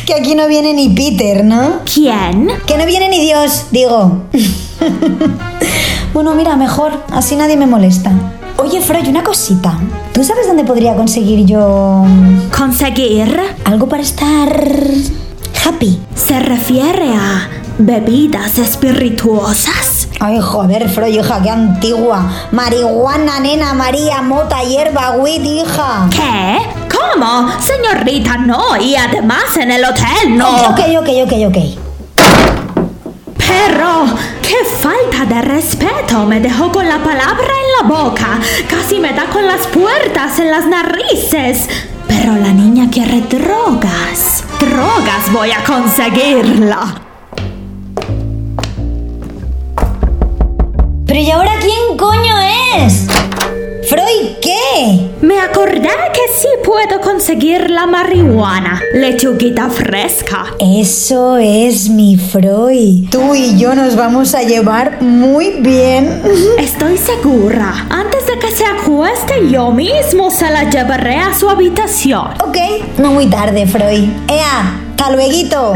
Que 0.05 0.13
aquí 0.13 0.35
no 0.35 0.47
viene 0.47 0.73
ni 0.73 0.89
Peter, 0.89 1.43
¿no? 1.43 1.79
¿Quién? 1.91 2.49
Que 2.67 2.77
no 2.77 2.85
viene 2.85 3.09
ni 3.09 3.19
Dios, 3.19 3.65
digo. 3.71 4.25
bueno, 6.13 6.35
mira, 6.35 6.55
mejor, 6.55 7.03
así 7.11 7.35
nadie 7.35 7.57
me 7.57 7.65
molesta. 7.65 8.11
Oye, 8.57 8.79
Freud, 8.81 9.07
una 9.07 9.23
cosita. 9.23 9.79
¿Tú 10.13 10.23
sabes 10.23 10.45
dónde 10.47 10.63
podría 10.63 10.95
conseguir 10.95 11.45
yo 11.45 12.05
¿Conseguir? 12.55 13.39
algo 13.63 13.89
para 13.89 14.03
estar 14.03 14.63
happy? 15.65 15.99
¿Se 16.15 16.39
refiere 16.39 17.09
a 17.15 17.49
bebidas 17.79 18.59
espirituosas? 18.59 20.04
Ay, 20.19 20.39
joder, 20.41 20.89
Freud, 20.89 21.13
hija, 21.13 21.41
qué 21.41 21.49
antigua. 21.49 22.25
Marihuana, 22.51 23.39
nena, 23.39 23.73
María, 23.73 24.21
mota, 24.21 24.63
hierba, 24.63 25.12
weed, 25.12 25.43
hija. 25.43 26.08
¿Qué? 26.10 26.58
¿Cómo? 26.89 27.49
Señorita, 27.60 28.38
no. 28.38 28.78
Y 28.78 28.95
además 28.95 29.58
en 29.58 29.71
el 29.71 29.84
hotel, 29.84 30.38
no. 30.38 30.69
Ok, 30.69 30.80
ok, 30.99 31.10
ok, 31.25 31.34
ok. 31.47 31.58
Pero, 33.38 34.06
qué 34.41 34.56
falta 34.80 35.25
de 35.25 35.41
respeto. 35.41 36.25
Me 36.25 36.39
dejó 36.39 36.71
con 36.71 36.88
la 36.88 36.97
palabra 37.04 37.43
en 37.43 37.89
la 37.89 37.95
boca. 37.95 38.39
Casi 38.69 38.99
me 38.99 39.13
da 39.13 39.25
con 39.25 39.45
las 39.45 39.67
puertas 39.67 40.39
en 40.39 40.49
las 40.49 40.65
narices. 40.65 41.67
Pero 42.08 42.34
la 42.36 42.54
niña 42.54 42.89
quiere 42.89 43.21
drogas. 43.21 44.43
Drogas 44.60 45.32
voy 45.32 45.51
a 45.51 45.63
conseguirla. 45.63 47.04
Pero 51.15 51.28
¿y 51.28 51.32
ahora 51.32 51.54
quién 51.62 51.97
coño 51.97 52.34
es? 52.75 53.08
Freud, 53.88 54.36
¿qué? 54.41 55.12
Me 55.21 55.39
acordé 55.39 55.88
que 56.13 56.34
sí 56.34 56.49
puedo 56.62 56.99
conseguir 56.99 57.69
la 57.69 57.88
marihuana. 57.88 58.82
Lechuguita 58.93 59.69
fresca. 59.69 60.47
Eso 60.60 61.38
es 61.38 61.88
mi 61.88 62.17
Freud. 62.17 63.08
Tú 63.12 63.34
y 63.34 63.58
yo 63.58 63.75
nos 63.75 63.95
vamos 63.95 64.36
a 64.36 64.41
llevar 64.41 65.01
muy 65.01 65.51
bien. 65.62 66.21
Estoy 66.60 66.97
segura. 66.97 67.88
Antes 67.89 68.28
de 68.28 68.38
que 68.38 68.51
se 68.51 68.65
acueste, 68.65 69.49
yo 69.49 69.71
mismo 69.71 70.30
se 70.30 70.51
la 70.51 70.69
llevaré 70.69 71.15
a 71.15 71.34
su 71.34 71.49
habitación. 71.49 72.34
Ok, 72.45 72.58
no 72.97 73.12
muy 73.12 73.28
tarde, 73.28 73.65
Freud. 73.65 74.10
Ea, 74.28 74.82
hasta 74.89 75.12
lueguito. 75.12 75.75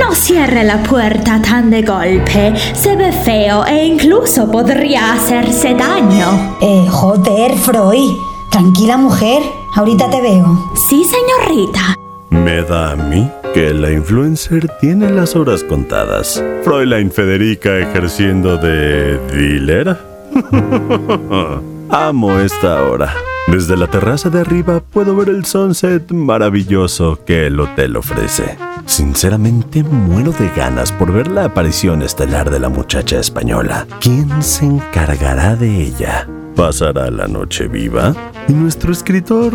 No 0.00 0.14
cierre 0.14 0.64
la 0.64 0.82
puerta 0.82 1.40
tan 1.42 1.70
de 1.70 1.82
golpe. 1.82 2.54
Se 2.74 2.96
ve 2.96 3.12
feo 3.12 3.64
e 3.66 3.84
incluso 3.84 4.50
podría 4.50 5.12
hacerse 5.12 5.74
daño. 5.74 6.56
Eh, 6.60 6.86
joder, 6.90 7.54
Freud. 7.56 8.16
Tranquila, 8.50 8.96
mujer. 8.96 9.42
Ahorita 9.74 10.08
te 10.10 10.20
veo. 10.20 10.70
Sí, 10.74 11.04
señorita. 11.04 11.96
Me 12.30 12.62
da 12.62 12.92
a 12.92 12.96
mí 12.96 13.30
que 13.54 13.72
la 13.72 13.90
influencer 13.90 14.68
tiene 14.80 15.10
las 15.10 15.34
horas 15.36 15.64
contadas. 15.64 16.42
Fräulein 16.62 17.10
Federica 17.10 17.78
ejerciendo 17.78 18.56
de 18.56 19.18
dealer. 19.28 19.96
Amo 21.90 22.38
esta 22.38 22.82
hora. 22.82 23.14
Desde 23.50 23.78
la 23.78 23.86
terraza 23.86 24.28
de 24.28 24.40
arriba 24.40 24.80
puedo 24.80 25.16
ver 25.16 25.30
el 25.30 25.46
sunset 25.46 26.12
maravilloso 26.12 27.24
que 27.24 27.46
el 27.46 27.58
hotel 27.58 27.96
ofrece. 27.96 28.58
Sinceramente 28.84 29.82
muero 29.82 30.32
de 30.32 30.50
ganas 30.50 30.92
por 30.92 31.12
ver 31.12 31.28
la 31.28 31.44
aparición 31.44 32.02
estelar 32.02 32.50
de 32.50 32.60
la 32.60 32.68
muchacha 32.68 33.18
española. 33.18 33.86
¿Quién 34.00 34.42
se 34.42 34.66
encargará 34.66 35.56
de 35.56 35.82
ella? 35.82 36.28
¿Pasará 36.54 37.10
la 37.10 37.26
noche 37.26 37.68
viva? 37.68 38.14
¿Y 38.48 38.52
nuestro 38.52 38.92
escritor 38.92 39.54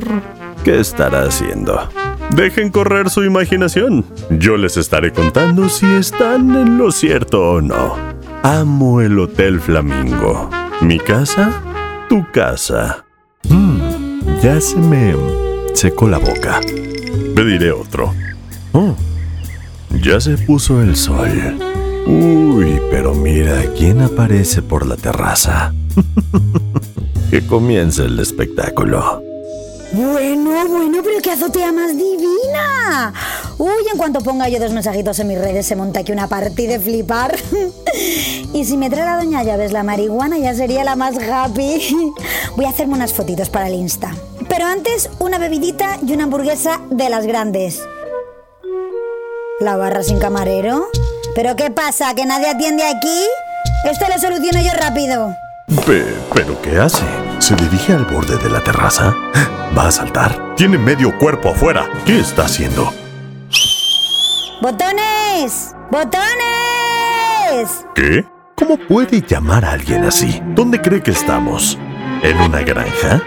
qué 0.64 0.80
estará 0.80 1.24
haciendo? 1.24 1.80
Dejen 2.36 2.72
correr 2.72 3.12
su 3.12 3.24
imaginación. 3.24 4.06
Yo 4.32 4.58
les 4.58 4.76
estaré 4.76 5.14
contando 5.14 5.70
si 5.70 5.86
están 5.86 6.56
en 6.56 6.80
lo 6.80 6.92
cierto 6.92 7.42
o 7.42 7.62
no. 7.62 7.96
Amo 8.42 9.02
el 9.02 9.20
Hotel 9.20 9.60
Flamingo. 9.62 10.50
¿Mi 10.82 10.98
casa? 10.98 11.62
Tu 12.10 12.26
casa. 12.32 13.06
Mm, 13.50 14.42
ya 14.42 14.60
se 14.60 14.78
me 14.78 15.16
secó 15.74 16.08
la 16.08 16.18
boca. 16.18 16.60
Pediré 17.36 17.72
otro. 17.72 18.14
Oh, 18.72 18.96
ya 20.02 20.20
se 20.20 20.38
puso 20.38 20.82
el 20.82 20.96
sol. 20.96 21.30
Uy, 22.06 22.80
pero 22.92 23.14
mira 23.14 23.64
quién 23.78 24.02
aparece 24.02 24.62
por 24.62 24.86
la 24.86 24.98
terraza. 24.98 25.74
que 27.30 27.46
comience 27.46 28.06
el 28.06 28.20
espectáculo. 28.20 29.22
Bueno, 29.94 30.68
bueno, 30.68 31.02
pero 31.04 31.22
qué 31.22 31.32
azotea 31.32 31.72
más 31.72 31.96
divina. 31.96 33.14
Uy, 33.60 33.70
en 33.92 33.98
cuanto 33.98 34.22
ponga 34.22 34.50
yo 34.50 34.60
dos 34.60 34.72
mensajitos 34.72 35.20
en 35.20 35.28
mis 35.28 35.38
redes 35.38 35.68
se 35.68 35.76
monta 35.76 36.00
aquí 36.00 36.12
una 36.12 36.28
partida 36.28 36.74
de 36.74 36.80
flipar. 36.80 37.36
y 38.54 38.66
si 38.66 38.76
me 38.76 38.90
trae 38.90 39.06
la 39.06 39.18
doña 39.18 39.44
Llaves 39.44 39.72
la 39.72 39.84
marihuana 39.84 40.38
ya 40.40 40.56
sería 40.56 40.84
la 40.84 40.96
más 40.96 41.16
happy. 41.18 42.12
Voy 42.56 42.66
a 42.66 42.70
hacerme 42.70 42.96
unas 42.96 43.14
fotitos 43.14 43.50
para 43.50 43.68
el 43.68 43.76
Insta. 43.76 44.12
Pero 44.50 44.66
antes, 44.66 45.10
una 45.20 45.38
bebidita 45.38 46.00
y 46.06 46.14
una 46.14 46.24
hamburguesa 46.24 46.82
de 46.90 47.10
las 47.10 47.28
grandes. 47.28 47.80
¿La 49.60 49.78
barra 49.78 50.02
sin 50.02 50.18
camarero? 50.20 50.88
¿Pero 51.36 51.56
qué 51.56 51.70
pasa? 51.70 52.14
¿Que 52.16 52.26
nadie 52.26 52.50
atiende 52.50 52.84
aquí? 52.84 53.24
Esto 53.90 54.06
lo 54.12 54.20
soluciono 54.20 54.60
yo 54.62 54.72
rápido. 54.74 55.36
Pe- 55.86 56.16
¿Pero 56.34 56.60
qué 56.62 56.78
hace? 56.80 57.04
¿Se 57.44 57.58
dirige 57.58 57.92
al 57.92 58.06
borde 58.06 58.38
de 58.38 58.50
la 58.50 58.64
terraza? 58.64 59.14
¿Va 59.78 59.88
a 59.88 59.92
saltar? 59.92 60.56
Tiene 60.56 60.78
medio 60.78 61.18
cuerpo 61.18 61.50
afuera. 61.50 61.90
¿Qué 62.06 62.22
está 62.22 62.46
haciendo? 62.46 62.94
¡Botones! 64.62 65.76
¡Botones! 65.92 66.26
¿Qué? 67.94 68.26
¿Cómo 68.56 68.78
puede 68.78 69.22
llamar 69.22 69.66
a 69.66 69.72
alguien 69.74 70.06
así? 70.06 70.42
¿Dónde 70.56 70.82
cree 70.82 71.04
que 71.04 71.12
estamos? 71.12 71.78
¿En 72.22 72.40
una 72.40 72.62
granja? 72.62 73.22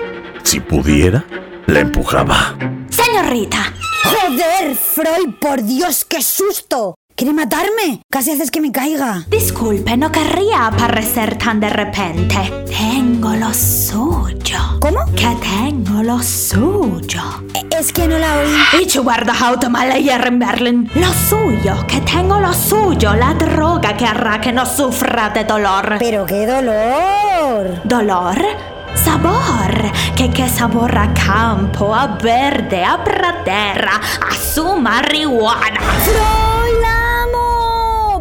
Si 0.45 0.61
pudiera, 0.61 1.23
la 1.67 1.81
empujaba. 1.81 2.57
Señorita. 2.89 3.71
¡Joder, 4.03 4.77
Freud! 4.77 5.35
¡Por 5.39 5.63
Dios, 5.63 6.07
qué 6.07 6.23
susto! 6.23 6.95
¿Quiere 7.17 7.33
matarme? 7.33 8.03
Casi 8.11 8.31
haces 8.33 8.51
que 8.51 8.61
me 8.61 8.71
caiga. 8.71 9.25
Disculpe, 9.29 9.97
no 9.97 10.13
querría 10.13 10.67
aparecer 10.67 11.39
tan 11.39 11.61
de 11.61 11.71
repente. 11.71 12.37
Tengo 12.69 13.31
lo 13.35 13.55
suyo. 13.55 14.59
¿Cómo? 14.81 15.01
Que 15.17 15.35
tengo 15.41 16.03
lo 16.03 16.23
suyo. 16.23 17.23
E- 17.55 17.65
Es 17.79 17.91
que 17.93 18.07
no 18.07 18.19
la 18.19 18.37
oí. 18.41 18.55
Heute 19.43 19.69
mal 19.71 19.89
leer 19.89 20.27
in 20.31 20.39
Berlin. 20.39 20.91
Lo 20.95 21.11
suyo, 21.13 21.87
que 21.87 22.03
tengo 22.03 22.39
lo 22.39 22.53
suyo, 22.53 23.15
la 23.15 23.33
droga 23.33 23.97
que 23.97 24.05
hará 24.05 24.39
que 24.41 24.53
no 24.53 24.67
sufra 24.67 25.31
de 25.31 25.45
dolor. 25.45 25.97
Pero 25.99 26.27
qué 26.27 26.47
dolor. 26.47 27.81
¿Dolor? 27.85 28.37
Sabor. 28.95 29.91
¿Qué, 30.15 30.31
qué 30.31 30.49
sabor 30.51 30.97
a 30.99 31.13
campo, 31.15 31.95
a 31.95 32.07
verde, 32.09 32.85
a 32.85 33.03
pradera, 33.03 34.01
a 34.31 34.35
su 34.35 34.77
marihuana? 34.77 35.81
¡Froilamo! 36.05 36.56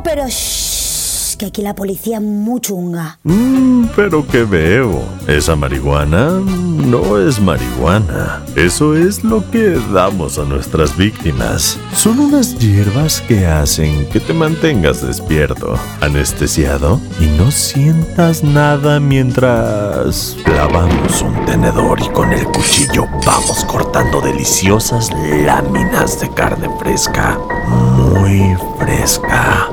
Pero 0.06 0.28
shh, 0.28 1.36
que 1.36 1.48
aquí 1.48 1.63
la 1.63 1.74
policía 1.74 2.18
es 2.18 2.24
muy 2.24 2.62
chunga. 2.62 3.18
Mm, 3.24 3.88
pero 3.96 4.26
que 4.28 4.44
veo. 4.44 5.02
Esa 5.28 5.56
marihuana 5.56 6.30
no 6.30 7.18
es 7.18 7.39
marihuana. 7.39 8.44
Eso 8.56 8.96
es 8.96 9.24
lo 9.24 9.50
que 9.50 9.80
damos 9.91 10.38
a 10.38 10.44
nuestras 10.44 10.96
víctimas. 10.96 11.80
Son 11.96 12.20
unas 12.20 12.56
hierbas 12.60 13.20
que 13.22 13.48
hacen 13.48 14.08
que 14.10 14.20
te 14.20 14.34
mantengas 14.34 15.02
despierto, 15.02 15.76
anestesiado 16.02 17.02
y 17.20 17.26
no 17.38 17.50
sientas 17.50 18.44
nada 18.44 19.00
mientras 19.00 20.38
lavamos 20.46 21.24
un 21.24 21.46
tenedor 21.46 22.00
y 22.00 22.10
con 22.10 22.32
el 22.32 22.46
cuchillo 22.46 23.08
vamos 23.26 23.65
cortando 23.65 24.22
deliciosas 24.22 25.10
láminas 25.44 26.20
de 26.20 26.30
carne 26.30 26.70
fresca. 26.80 27.39
Muy 27.68 28.56
fresca. 28.80 29.70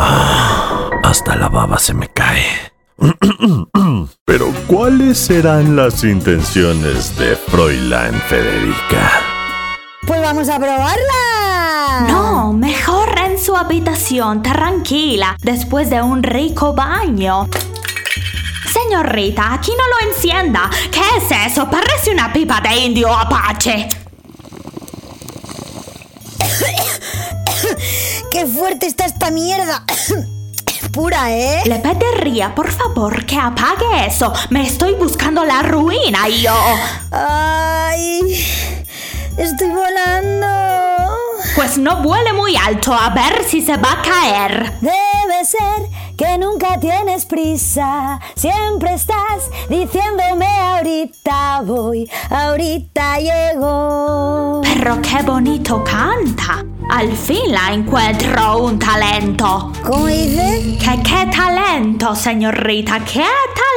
Ah, 0.00 0.90
hasta 1.02 1.34
la 1.36 1.48
baba 1.48 1.78
se 1.78 1.92
me 1.92 2.08
cae. 2.08 2.44
Pero 4.24 4.52
¿cuáles 4.66 5.18
serán 5.18 5.74
las 5.74 6.04
intenciones 6.04 7.18
de 7.18 7.34
Fräulein 7.34 8.14
Federica? 8.28 9.10
Pues 10.06 10.22
vamos 10.22 10.48
a 10.48 10.58
probarla. 10.58 12.06
No, 12.08 12.52
mejor 12.52 13.18
en 13.18 13.38
su 13.38 13.56
habitación, 13.56 14.42
tranquila, 14.42 15.36
después 15.42 15.90
de 15.90 16.00
un 16.00 16.22
rico 16.22 16.72
baño. 16.74 17.48
Señorita, 18.72 19.54
aquí 19.54 19.72
no 19.76 19.84
lo 19.88 20.12
encienda. 20.12 20.70
¿Qué 20.92 21.00
es 21.16 21.52
eso? 21.52 21.68
Parece 21.68 22.12
una 22.12 22.32
pipa 22.32 22.60
de 22.60 22.76
indio 22.76 23.12
apache. 23.12 23.88
¡Qué 28.30 28.46
fuerte 28.46 28.86
está 28.86 29.06
esta 29.06 29.30
mierda! 29.30 29.84
Pura, 30.92 31.30
¿eh? 31.32 31.62
Le 31.66 31.78
pediría, 31.78 32.54
por 32.54 32.70
favor, 32.70 33.24
que 33.26 33.36
apague 33.36 34.06
eso. 34.06 34.32
Me 34.50 34.62
estoy 34.66 34.94
buscando 34.94 35.44
la 35.44 35.62
ruina 35.62 36.28
yo... 36.28 36.54
¡Ay! 37.10 38.20
Estoy 39.36 39.68
volando. 39.68 40.46
Pues 41.54 41.78
no 41.78 42.02
vuele 42.02 42.32
muy 42.32 42.56
alto, 42.56 42.92
a 42.92 43.10
ver 43.10 43.44
si 43.44 43.64
se 43.64 43.76
va 43.76 43.92
a 43.92 44.02
caer. 44.02 44.72
Debe 44.80 45.44
ser 45.44 45.88
que 46.16 46.38
nunca 46.38 46.78
tienes 46.80 47.24
prisa. 47.24 48.20
Siempre 48.34 48.94
estás 48.94 49.48
diciéndome 49.68 50.46
ahorita 50.46 51.62
voy, 51.64 52.10
ahorita 52.30 53.18
llego. 53.18 54.60
Pero 54.62 55.00
qué 55.02 55.22
bonito 55.22 55.84
canta. 55.84 56.64
Al 56.88 57.14
fin 57.14 57.52
la 57.52 57.72
encuentro 57.74 58.64
un 58.64 58.78
talento. 58.78 59.72
¿Cómo 59.84 60.06
dice? 60.06 60.78
¿Qué, 60.80 61.02
qué 61.02 61.30
talento, 61.30 62.14
señorita? 62.14 63.00
¿Qué 63.04 63.26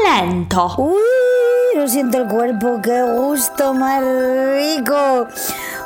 talento? 0.06 0.74
Uy, 0.78 1.76
lo 1.76 1.88
siento 1.90 2.20
el 2.20 2.28
cuerpo, 2.30 2.80
qué 2.82 3.04
gusto 3.04 3.74
más 3.74 4.02
rico. 4.02 5.28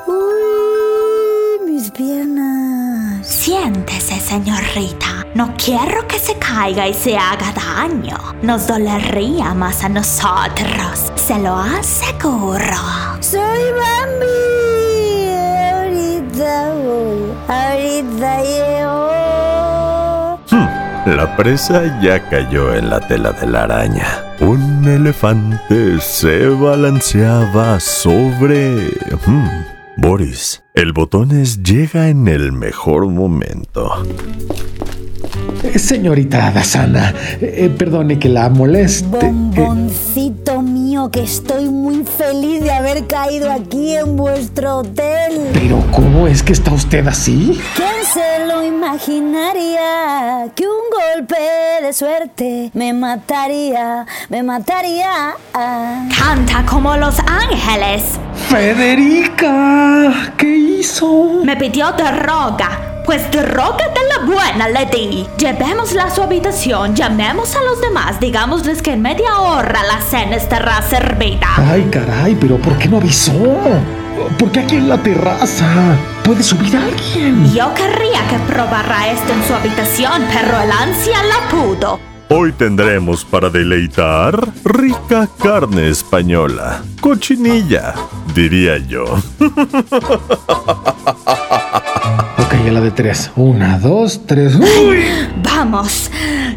Uy, 0.05 1.71
mis 1.71 1.89
piernas. 1.89 3.25
Siéntese, 3.25 4.19
señorita. 4.19 5.25
No 5.33 5.51
quiero 5.57 6.07
que 6.07 6.19
se 6.19 6.35
caiga 6.37 6.87
y 6.87 6.93
se 6.93 7.17
haga 7.17 7.51
daño. 7.53 8.17
Nos 8.43 8.67
dolería 8.67 9.55
más 9.55 9.83
a 9.83 9.89
nosotros. 9.89 11.11
Se 11.15 11.39
lo 11.39 11.55
aseguro. 11.55 12.77
Soy 13.19 13.71
Bambi. 13.71 14.54
Ahorita 16.95 17.01
voy, 17.01 17.31
ahorita 17.47 18.41
llego. 18.43 19.05
Hmm, 20.51 20.67
La 21.17 21.35
presa 21.35 21.99
ya 22.01 22.27
cayó 22.29 22.73
en 22.73 22.89
la 22.89 22.99
tela 23.07 23.31
de 23.33 23.47
la 23.47 23.63
araña. 23.63 24.07
Un 24.39 24.85
elefante 24.87 25.99
se 25.99 26.47
balanceaba 26.47 27.79
sobre... 27.79 28.89
Hmm, 29.25 29.47
Boris, 29.97 30.63
el 30.73 30.91
botones 30.91 31.63
llega 31.63 32.09
en 32.09 32.27
el 32.27 32.51
mejor 32.51 33.07
momento. 33.07 33.91
Eh, 35.63 35.79
Señorita 35.79 36.51
Dasana, 36.51 37.13
eh, 37.41 37.73
perdone 37.77 38.19
que 38.19 38.27
la 38.29 38.49
moleste. 38.49 39.17
Eh, 39.25 39.31
Bomboncito 39.31 40.44
que 41.11 41.23
estoy 41.23 41.65
muy 41.69 42.03
feliz 42.03 42.63
de 42.63 42.71
haber 42.71 43.05
caído 43.07 43.51
aquí 43.51 43.95
en 43.95 44.15
vuestro 44.15 44.77
hotel. 44.77 45.49
pero 45.53 45.83
¿cómo 45.91 46.27
es 46.27 46.41
que 46.41 46.53
está 46.53 46.71
usted 46.73 47.05
así? 47.07 47.59
¿Quién 47.75 48.03
se 48.11 48.45
lo 48.47 48.63
imaginaría? 48.63 50.47
Que 50.55 50.63
un 50.67 50.83
golpe 50.91 51.35
de 51.81 51.93
suerte 51.93 52.71
me 52.73 52.93
mataría, 52.93 54.05
me 54.29 54.43
mataría. 54.43 55.35
Canta 55.53 56.65
como 56.69 56.95
los 56.97 57.19
ángeles. 57.19 58.03
Federica, 58.49 60.33
¿qué 60.37 60.47
hizo? 60.55 61.41
Me 61.43 61.55
pidió 61.55 61.91
droga. 61.91 62.94
Pues 63.05 63.29
droga 63.29 63.87
de 63.93 64.01
la 64.09 64.25
buena 64.25 64.67
le 64.67 64.87
di. 64.87 65.27
Llevémosla 65.37 66.05
a 66.05 66.09
su 66.09 66.23
habitación, 66.23 66.95
llamemos 66.95 67.55
a 67.55 67.61
los 67.61 67.79
demás, 67.79 68.19
digámosles 68.19 68.81
que 68.81 68.93
en 68.93 69.03
media 69.03 69.41
hora 69.41 69.83
la 69.83 70.01
cena 70.01 70.35
estará 70.35 70.81
servida. 70.81 71.47
Ay, 71.55 71.87
caray, 71.91 72.33
pero 72.33 72.57
¿por 72.57 72.75
qué 72.79 72.87
no 72.87 72.97
avisó? 72.97 73.31
¿Por 74.39 74.51
qué 74.51 74.61
aquí 74.61 74.77
en 74.77 74.89
la 74.89 74.97
terraza? 74.97 75.67
¿Puede 76.23 76.41
subir 76.41 76.75
alguien? 76.75 77.53
Yo 77.53 77.71
querría 77.75 78.27
que 78.27 78.39
probara 78.51 79.11
esto 79.11 79.33
en 79.33 79.43
su 79.47 79.53
habitación, 79.53 80.23
pero 80.33 80.59
el 80.61 80.71
ansia 80.71 81.19
la 81.23 81.47
pudo. 81.49 81.99
Hoy 82.29 82.53
tendremos 82.53 83.23
para 83.23 83.51
deleitar 83.51 84.35
rica 84.63 85.29
carne 85.37 85.89
española. 85.89 86.81
Cochinilla, 86.99 87.93
diría 88.33 88.79
yo. 88.79 89.05
Ok, 92.61 92.67
a 92.67 92.71
la 92.71 92.81
de 92.81 92.91
tres. 92.91 93.31
Una, 93.35 93.77
dos, 93.79 94.21
tres. 94.25 94.55
¡Uy! 94.55 95.03
Vamos, 95.43 96.09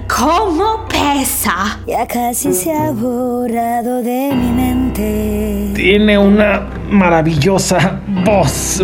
¿cómo 0.08 0.86
pesa? 0.88 1.80
Ya 1.86 2.06
casi 2.06 2.52
se 2.54 2.72
ha 2.72 2.90
borrado 2.92 4.02
de 4.02 4.32
mi 4.34 4.50
mente. 4.52 5.72
Tiene 5.74 6.16
una 6.18 6.68
maravillosa 6.90 8.00
voz. 8.24 8.80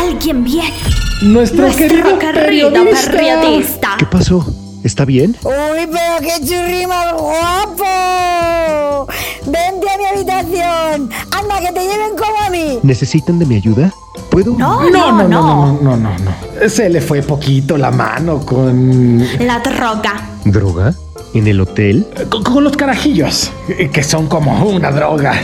Alguien 0.00 0.44
viene. 0.44 0.72
Nuestro, 1.22 1.62
Nuestro 1.66 1.88
querido, 1.88 2.18
querido 2.18 2.70
periodista. 2.72 3.10
periodista. 3.12 3.88
¿Qué 3.98 4.06
pasó? 4.06 4.44
¿Está 4.82 5.04
bien? 5.04 5.36
¡Uy, 5.44 5.86
pero 5.92 6.18
qué 6.20 6.44
churri 6.44 6.86
más 6.86 7.12
guapo! 7.12 9.06
¡Vente 9.46 9.86
a 9.88 9.98
mi 9.98 10.04
habitación! 10.04 11.10
¡Anda, 11.30 11.60
que 11.60 11.72
te 11.72 11.80
lleven 11.80 12.16
como 12.18 12.40
a 12.44 12.50
mí! 12.50 12.80
¿Necesitan 12.82 13.38
de 13.38 13.46
mi 13.46 13.54
ayuda? 13.56 13.92
¿Puedo? 14.32 14.56
No, 14.56 14.88
No, 14.88 15.12
no, 15.12 15.12
no, 15.12 15.28
no, 15.28 15.28
no, 15.28 15.78
no, 15.82 15.96
no, 15.98 16.10
no. 16.18 16.68
Se 16.68 16.88
le 16.88 17.02
fue 17.02 17.20
poquito 17.22 17.76
la 17.76 17.90
mano 17.90 18.40
con. 18.40 19.18
La 19.40 19.58
droga. 19.60 20.28
¿Droga? 20.46 20.94
¿En 21.34 21.46
el 21.46 21.60
hotel? 21.60 22.06
Con, 22.30 22.42
con 22.42 22.64
los 22.64 22.74
carajillos, 22.74 23.52
que 23.92 24.02
son 24.02 24.28
como 24.28 24.64
una 24.64 24.90
droga. 24.90 25.34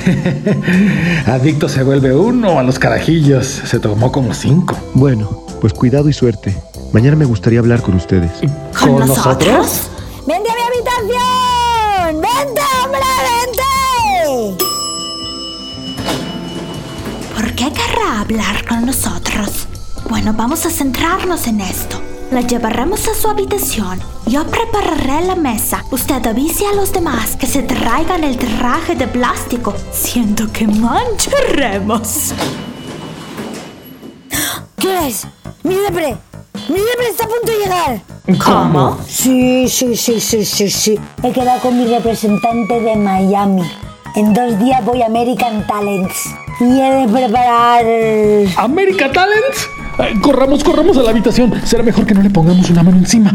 Adicto 1.26 1.68
se 1.68 1.82
vuelve 1.82 2.14
uno 2.16 2.58
a 2.58 2.62
los 2.62 2.78
carajillos. 2.78 3.46
Se 3.46 3.78
tomó 3.78 4.10
como 4.10 4.32
cinco. 4.32 4.74
Bueno, 4.94 5.44
pues 5.60 5.74
cuidado 5.74 6.08
y 6.08 6.14
suerte. 6.14 6.56
Mañana 6.92 7.16
me 7.16 7.26
gustaría 7.26 7.58
hablar 7.58 7.82
con 7.82 7.94
ustedes. 7.94 8.30
¿Con 8.80 9.06
nosotros? 9.06 9.82
Hablar 18.20 18.66
con 18.66 18.84
nosotros? 18.84 19.68
Bueno, 20.08 20.32
vamos 20.32 20.66
a 20.66 20.70
centrarnos 20.70 21.46
en 21.46 21.60
esto. 21.60 22.00
La 22.30 22.40
llevaremos 22.42 23.08
a 23.08 23.14
su 23.14 23.28
habitación. 23.28 24.00
Yo 24.26 24.44
prepararé 24.46 25.24
la 25.26 25.34
mesa. 25.34 25.84
Usted 25.90 26.26
avise 26.26 26.66
a 26.66 26.74
los 26.74 26.92
demás 26.92 27.36
que 27.36 27.46
se 27.46 27.62
traigan 27.62 28.24
el 28.24 28.36
traje 28.36 28.94
de 28.96 29.06
plástico. 29.06 29.74
Siento 29.92 30.50
que 30.52 30.66
mancharemos. 30.66 32.34
¿Qué 34.78 35.08
es? 35.08 35.26
¡Mi 35.62 35.76
depre! 35.76 36.16
¡Mi 36.68 36.80
depre 36.80 37.08
está 37.10 37.24
a 37.24 37.28
punto 37.28 37.52
de 37.52 37.58
llegar! 37.58 38.00
¿Cómo? 38.44 38.98
Sí, 39.06 39.68
sí, 39.68 39.96
sí, 39.96 40.20
sí, 40.20 40.44
sí, 40.44 40.68
sí. 40.68 40.98
He 41.22 41.32
quedado 41.32 41.60
con 41.60 41.78
mi 41.78 41.86
representante 41.86 42.80
de 42.80 42.96
Miami. 42.96 43.62
En 44.16 44.34
dos 44.34 44.58
días 44.58 44.84
voy 44.84 45.02
a 45.02 45.06
American 45.06 45.66
Talents. 45.66 46.28
Y 46.60 46.80
he 46.80 47.06
de 47.06 47.12
preparar... 47.12 47.84
¿America 48.56 49.12
Talent? 49.12 49.54
Ay, 49.98 50.14
corramos, 50.20 50.64
corramos 50.64 50.96
a 50.96 51.02
la 51.02 51.10
habitación. 51.10 51.52
Será 51.64 51.82
mejor 51.82 52.06
que 52.06 52.14
no 52.14 52.22
le 52.22 52.30
pongamos 52.30 52.68
una 52.70 52.82
mano 52.82 52.96
encima. 52.98 53.32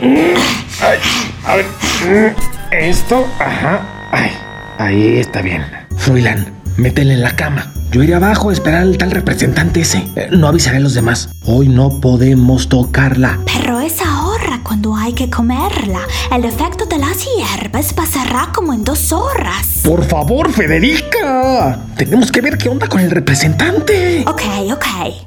Ay, 0.00 0.98
a 1.46 1.56
ver. 1.56 2.34
Esto, 2.70 3.26
ajá. 3.38 3.80
Ay, 4.12 4.30
ahí 4.78 5.16
está 5.18 5.40
bien. 5.40 5.64
Froilán, 5.96 6.52
métele 6.76 7.14
en 7.14 7.22
la 7.22 7.34
cama. 7.34 7.72
Yo 7.90 8.02
iré 8.02 8.14
abajo 8.14 8.50
a 8.50 8.52
esperar 8.52 8.82
al 8.82 8.98
tal 8.98 9.10
representante 9.10 9.80
ese. 9.80 10.06
Eh, 10.14 10.28
No 10.32 10.46
avisaré 10.48 10.76
a 10.76 10.80
los 10.80 10.92
demás. 10.94 11.30
Hoy 11.46 11.68
no 11.68 12.00
podemos 12.00 12.68
tocarla. 12.68 13.38
Pero 13.46 13.80
es 13.80 14.00
ahora 14.02 14.60
cuando 14.62 14.94
hay 14.94 15.14
que 15.14 15.30
comerla. 15.30 16.00
El 16.30 16.44
efecto 16.44 16.84
de 16.84 16.98
las 16.98 17.24
hierbas 17.24 17.94
pasará 17.94 18.50
como 18.54 18.74
en 18.74 18.84
dos 18.84 19.10
horas. 19.12 19.80
Por 19.82 20.04
favor, 20.04 20.52
Federica. 20.52 21.78
Tenemos 21.96 22.30
que 22.30 22.42
ver 22.42 22.58
qué 22.58 22.68
onda 22.68 22.88
con 22.88 23.00
el 23.00 23.10
representante. 23.10 24.22
Ok, 24.26 24.42
ok. 24.72 24.84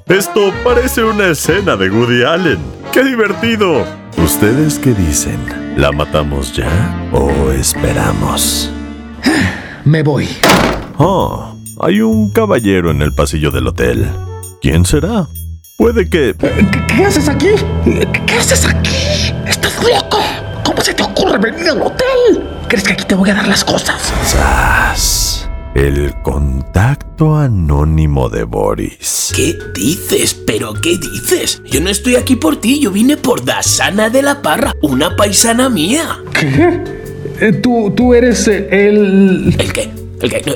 Esto 0.08 0.54
parece 0.64 1.04
una 1.04 1.28
escena 1.30 1.76
de 1.76 1.90
Woody 1.90 2.24
Allen. 2.24 2.60
¡Qué 2.94 3.04
divertido! 3.04 3.84
¿Ustedes 4.18 4.78
qué 4.78 4.94
dicen? 4.94 5.40
¿La 5.78 5.92
matamos 5.92 6.54
ya 6.54 6.68
o 7.12 7.52
esperamos? 7.52 8.70
Me 9.84 10.04
voy. 10.04 10.28
Oh, 10.98 11.56
hay 11.82 12.02
un 12.02 12.30
caballero 12.30 12.92
en 12.92 13.02
el 13.02 13.14
pasillo 13.14 13.50
del 13.50 13.68
hotel. 13.68 14.08
¿Quién 14.62 14.86
será? 14.86 15.28
Puede 15.78 16.10
que... 16.10 16.36
¿Qué, 16.38 16.86
qué 16.96 17.06
haces 17.06 17.28
aquí? 17.28 17.50
¿Qué, 17.84 18.08
qué 18.28 18.36
haces 18.36 18.66
aquí? 18.68 19.34
¿Estás 19.48 19.82
loco? 19.84 20.20
¿Cómo 20.64 20.80
se 20.82 20.94
te 20.94 21.02
ocurre 21.02 21.40
venir 21.40 21.70
al 21.70 21.82
hotel? 21.82 22.48
¿Crees 22.68 22.84
que 22.84 22.94
aquí 22.94 23.06
te 23.06 23.16
voy 23.16 23.32
a 23.32 23.34
dar 23.34 23.48
las 23.48 23.66
cosas? 23.66 24.00
¡Zas! 24.24 25.50
El 25.74 26.14
contacto 26.22 27.36
anónimo 27.36 28.30
de 28.30 28.44
Boris. 28.44 29.34
¿Qué 29.36 29.58
dices? 29.74 30.36
¿Pero 30.46 30.74
qué 30.74 31.00
dices? 31.00 31.64
Yo 31.66 31.82
no 31.82 31.90
estoy 31.90 32.16
aquí 32.16 32.36
por 32.36 32.58
ti, 32.58 32.80
yo 32.80 32.92
vine 32.92 33.18
por 33.18 33.44
Dasana 33.44 34.10
de 34.10 34.22
la 34.22 34.44
Parra, 34.44 34.74
una 34.84 35.16
paisana 35.16 35.70
mía. 35.70 36.20
¿Qué? 36.40 36.84
Eh, 37.40 37.54
tú, 37.54 37.92
tú 37.96 38.14
eres 38.14 38.48
eh, 38.48 38.68
el... 38.70 39.56
¿El 39.58 39.74
qué? 39.74 40.01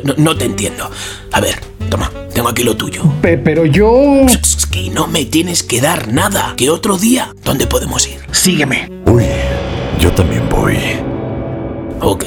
No, 0.04 0.14
no- 0.18 0.36
te 0.38 0.46
entiendo. 0.46 0.90
A 1.32 1.42
ver, 1.42 1.56
toma, 1.90 2.12
tengo 2.34 2.50
aquí 2.50 2.64
lo 2.64 2.76
tuyo. 2.76 3.02
Pe- 3.22 3.38
pero 3.38 3.66
yo... 3.66 4.26
Es 4.28 4.66
que 4.66 4.90
no 4.90 5.08
me 5.08 5.26
tienes 5.26 5.64
que 5.64 5.82
dar 5.82 6.12
nada. 6.12 6.54
¿Qué 6.58 6.70
otro 6.70 6.98
día? 6.98 7.34
¿Dónde 7.44 7.68
podemos 7.68 8.08
ir? 8.08 8.20
Sígueme. 8.32 8.90
Uy, 9.06 9.24
yo 10.00 10.12
también 10.12 10.48
voy. 10.50 10.78
Ok, 12.02 12.26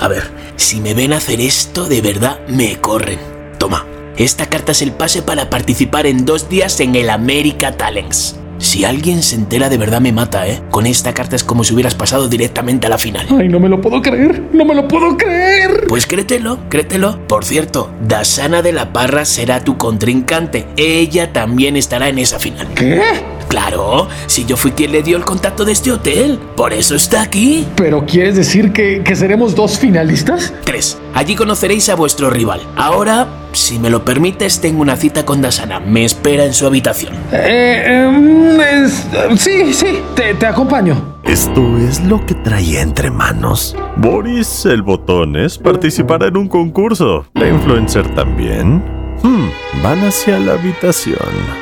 a 0.00 0.08
ver, 0.08 0.28
si 0.56 0.80
me 0.80 0.92
ven 0.94 1.12
hacer 1.12 1.40
esto, 1.40 1.84
de 1.86 2.00
verdad 2.02 2.40
me 2.48 2.76
corren. 2.80 3.18
Toma, 3.58 3.86
esta 4.16 4.46
carta 4.46 4.72
es 4.72 4.82
el 4.82 4.92
pase 4.92 5.22
para 5.22 5.48
participar 5.50 6.06
en 6.06 6.24
dos 6.26 6.48
días 6.48 6.80
en 6.80 6.94
el 6.96 7.08
America 7.10 7.76
Talents. 7.76 8.36
Si 8.64 8.82
alguien 8.86 9.22
se 9.22 9.36
entera 9.36 9.68
de 9.68 9.76
verdad 9.76 10.00
me 10.00 10.10
mata, 10.10 10.48
¿eh? 10.48 10.62
Con 10.70 10.86
esta 10.86 11.12
carta 11.12 11.36
es 11.36 11.44
como 11.44 11.64
si 11.64 11.74
hubieras 11.74 11.94
pasado 11.94 12.28
directamente 12.28 12.86
a 12.86 12.90
la 12.90 12.96
final. 12.96 13.26
Ay, 13.38 13.46
no 13.46 13.60
me 13.60 13.68
lo 13.68 13.78
puedo 13.78 14.00
creer. 14.00 14.42
No 14.54 14.64
me 14.64 14.74
lo 14.74 14.88
puedo 14.88 15.18
creer. 15.18 15.84
Pues 15.86 16.06
créetelo, 16.06 16.58
créetelo. 16.70 17.20
Por 17.28 17.44
cierto, 17.44 17.90
Dasana 18.08 18.62
de 18.62 18.72
la 18.72 18.90
Parra 18.90 19.26
será 19.26 19.62
tu 19.62 19.76
contrincante. 19.76 20.66
Ella 20.78 21.30
también 21.30 21.76
estará 21.76 22.08
en 22.08 22.18
esa 22.18 22.38
final. 22.38 22.66
¿Qué? 22.74 23.02
Claro, 23.48 24.08
si 24.26 24.44
yo 24.44 24.56
fui 24.56 24.72
quien 24.72 24.92
le 24.92 25.02
dio 25.02 25.16
el 25.16 25.24
contacto 25.24 25.64
de 25.64 25.72
este 25.72 25.92
hotel. 25.92 26.38
Por 26.56 26.72
eso 26.72 26.94
está 26.94 27.22
aquí. 27.22 27.66
¿Pero 27.76 28.04
quieres 28.06 28.36
decir 28.36 28.72
que, 28.72 29.02
que 29.04 29.14
seremos 29.16 29.54
dos 29.54 29.78
finalistas? 29.78 30.52
Tres. 30.64 30.98
Allí 31.14 31.34
conoceréis 31.36 31.88
a 31.88 31.94
vuestro 31.94 32.30
rival. 32.30 32.60
Ahora, 32.76 33.26
si 33.52 33.78
me 33.78 33.90
lo 33.90 34.04
permites, 34.04 34.60
tengo 34.60 34.82
una 34.82 34.96
cita 34.96 35.24
con 35.24 35.40
Dasana. 35.42 35.78
Me 35.80 36.04
espera 36.04 36.44
en 36.44 36.52
su 36.54 36.66
habitación. 36.66 37.14
Eh, 37.32 37.82
em, 37.86 38.60
es- 38.60 39.06
sí, 39.40 39.72
sí, 39.72 39.98
te, 40.16 40.34
te 40.34 40.46
acompaño. 40.46 41.14
Esto 41.24 41.78
es 41.78 42.02
lo 42.04 42.24
que 42.26 42.34
traía 42.34 42.82
entre 42.82 43.10
manos. 43.10 43.74
Boris 43.96 44.66
el 44.66 44.82
Botones 44.82 45.56
participará 45.58 46.26
en 46.28 46.36
un 46.36 46.48
concurso. 46.48 47.24
La 47.34 47.48
influencer 47.48 48.06
también. 48.14 48.82
Hmm, 49.24 49.48
van 49.82 50.04
hacia 50.04 50.38
la 50.38 50.52
habitación. 50.52 51.16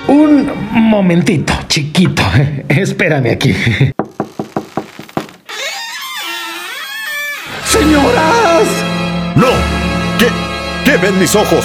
Un 0.09 0.51
momentito, 0.73 1.53
chiquito. 1.69 2.21
Espérame 2.69 3.31
aquí. 3.31 3.55
¡Señoras! 7.65 8.67
¡No! 9.37 9.47
¿Qué? 10.19 10.27
¿Qué 10.85 10.97
ven 10.97 11.17
mis 11.21 11.37
ojos? 11.37 11.65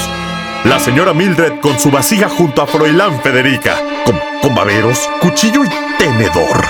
La 0.66 0.80
señora 0.80 1.16
Mildred 1.16 1.62
con 1.62 1.80
su 1.80 1.90
vasija 1.90 2.30
junto 2.30 2.62
a 2.62 2.68
Froilán 2.68 3.20
Federica, 3.24 3.78
con, 4.06 4.20
con 4.40 4.54
baberos, 4.54 5.10
cuchillo 5.20 5.64
y 5.66 5.70
tenedor. 5.98 6.64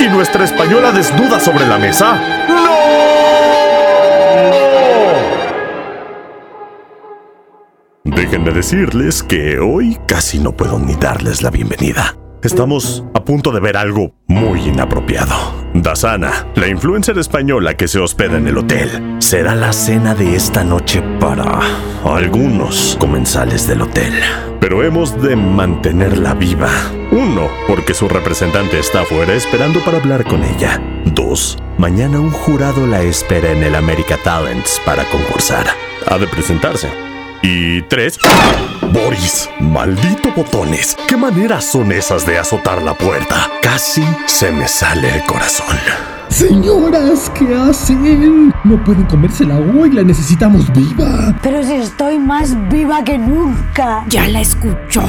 ¿Y 0.00 0.08
nuestra 0.08 0.42
española 0.42 0.90
desnuda 0.90 1.38
sobre 1.38 1.64
la 1.68 1.78
mesa? 1.78 2.20
¡No! 2.48 2.73
Déjenme 8.04 8.50
decirles 8.50 9.22
que 9.22 9.58
hoy 9.58 9.98
casi 10.06 10.38
no 10.38 10.52
puedo 10.52 10.78
ni 10.78 10.94
darles 10.94 11.40
la 11.40 11.48
bienvenida. 11.48 12.14
Estamos 12.42 13.02
a 13.14 13.24
punto 13.24 13.50
de 13.50 13.60
ver 13.60 13.78
algo 13.78 14.14
muy 14.26 14.60
inapropiado. 14.68 15.34
Dasana, 15.72 16.46
la 16.54 16.68
influencer 16.68 17.18
española 17.18 17.78
que 17.78 17.88
se 17.88 17.98
hospeda 17.98 18.36
en 18.36 18.46
el 18.46 18.58
hotel, 18.58 19.16
será 19.20 19.54
la 19.54 19.72
cena 19.72 20.14
de 20.14 20.36
esta 20.36 20.62
noche 20.64 21.02
para 21.18 21.60
algunos 22.04 22.94
comensales 23.00 23.66
del 23.66 23.80
hotel. 23.80 24.12
Pero 24.60 24.84
hemos 24.84 25.20
de 25.22 25.34
mantenerla 25.34 26.34
viva. 26.34 26.68
Uno, 27.10 27.48
porque 27.66 27.94
su 27.94 28.06
representante 28.06 28.78
está 28.78 29.00
afuera 29.00 29.32
esperando 29.32 29.82
para 29.82 29.96
hablar 29.96 30.24
con 30.24 30.44
ella. 30.44 30.78
Dos, 31.06 31.56
mañana 31.78 32.20
un 32.20 32.30
jurado 32.30 32.86
la 32.86 33.00
espera 33.00 33.50
en 33.50 33.62
el 33.62 33.74
America 33.74 34.18
Talents 34.22 34.78
para 34.84 35.04
concursar. 35.10 35.64
Ha 36.06 36.18
de 36.18 36.26
presentarse. 36.26 37.13
Y 37.46 37.82
tres, 37.82 38.18
Boris, 38.90 39.50
maldito 39.60 40.32
botones. 40.34 40.96
¿Qué 41.06 41.14
maneras 41.14 41.70
son 41.70 41.92
esas 41.92 42.24
de 42.24 42.38
azotar 42.38 42.80
la 42.80 42.94
puerta? 42.94 43.50
Casi 43.60 44.02
se 44.24 44.50
me 44.50 44.66
sale 44.66 45.16
el 45.16 45.22
corazón. 45.24 45.76
Señoras, 46.30 47.30
¿qué 47.38 47.54
hacen? 47.54 48.50
No 48.64 48.82
pueden 48.82 49.04
comérsela 49.04 49.58
hoy, 49.58 49.90
la 49.90 50.02
necesitamos 50.02 50.72
viva. 50.72 51.38
Pero 51.42 51.62
si 51.62 51.74
estoy 51.74 52.18
más 52.18 52.56
viva 52.70 53.04
que 53.04 53.18
nunca. 53.18 54.06
Ya 54.08 54.26
la 54.26 54.40
escuchó. 54.40 55.02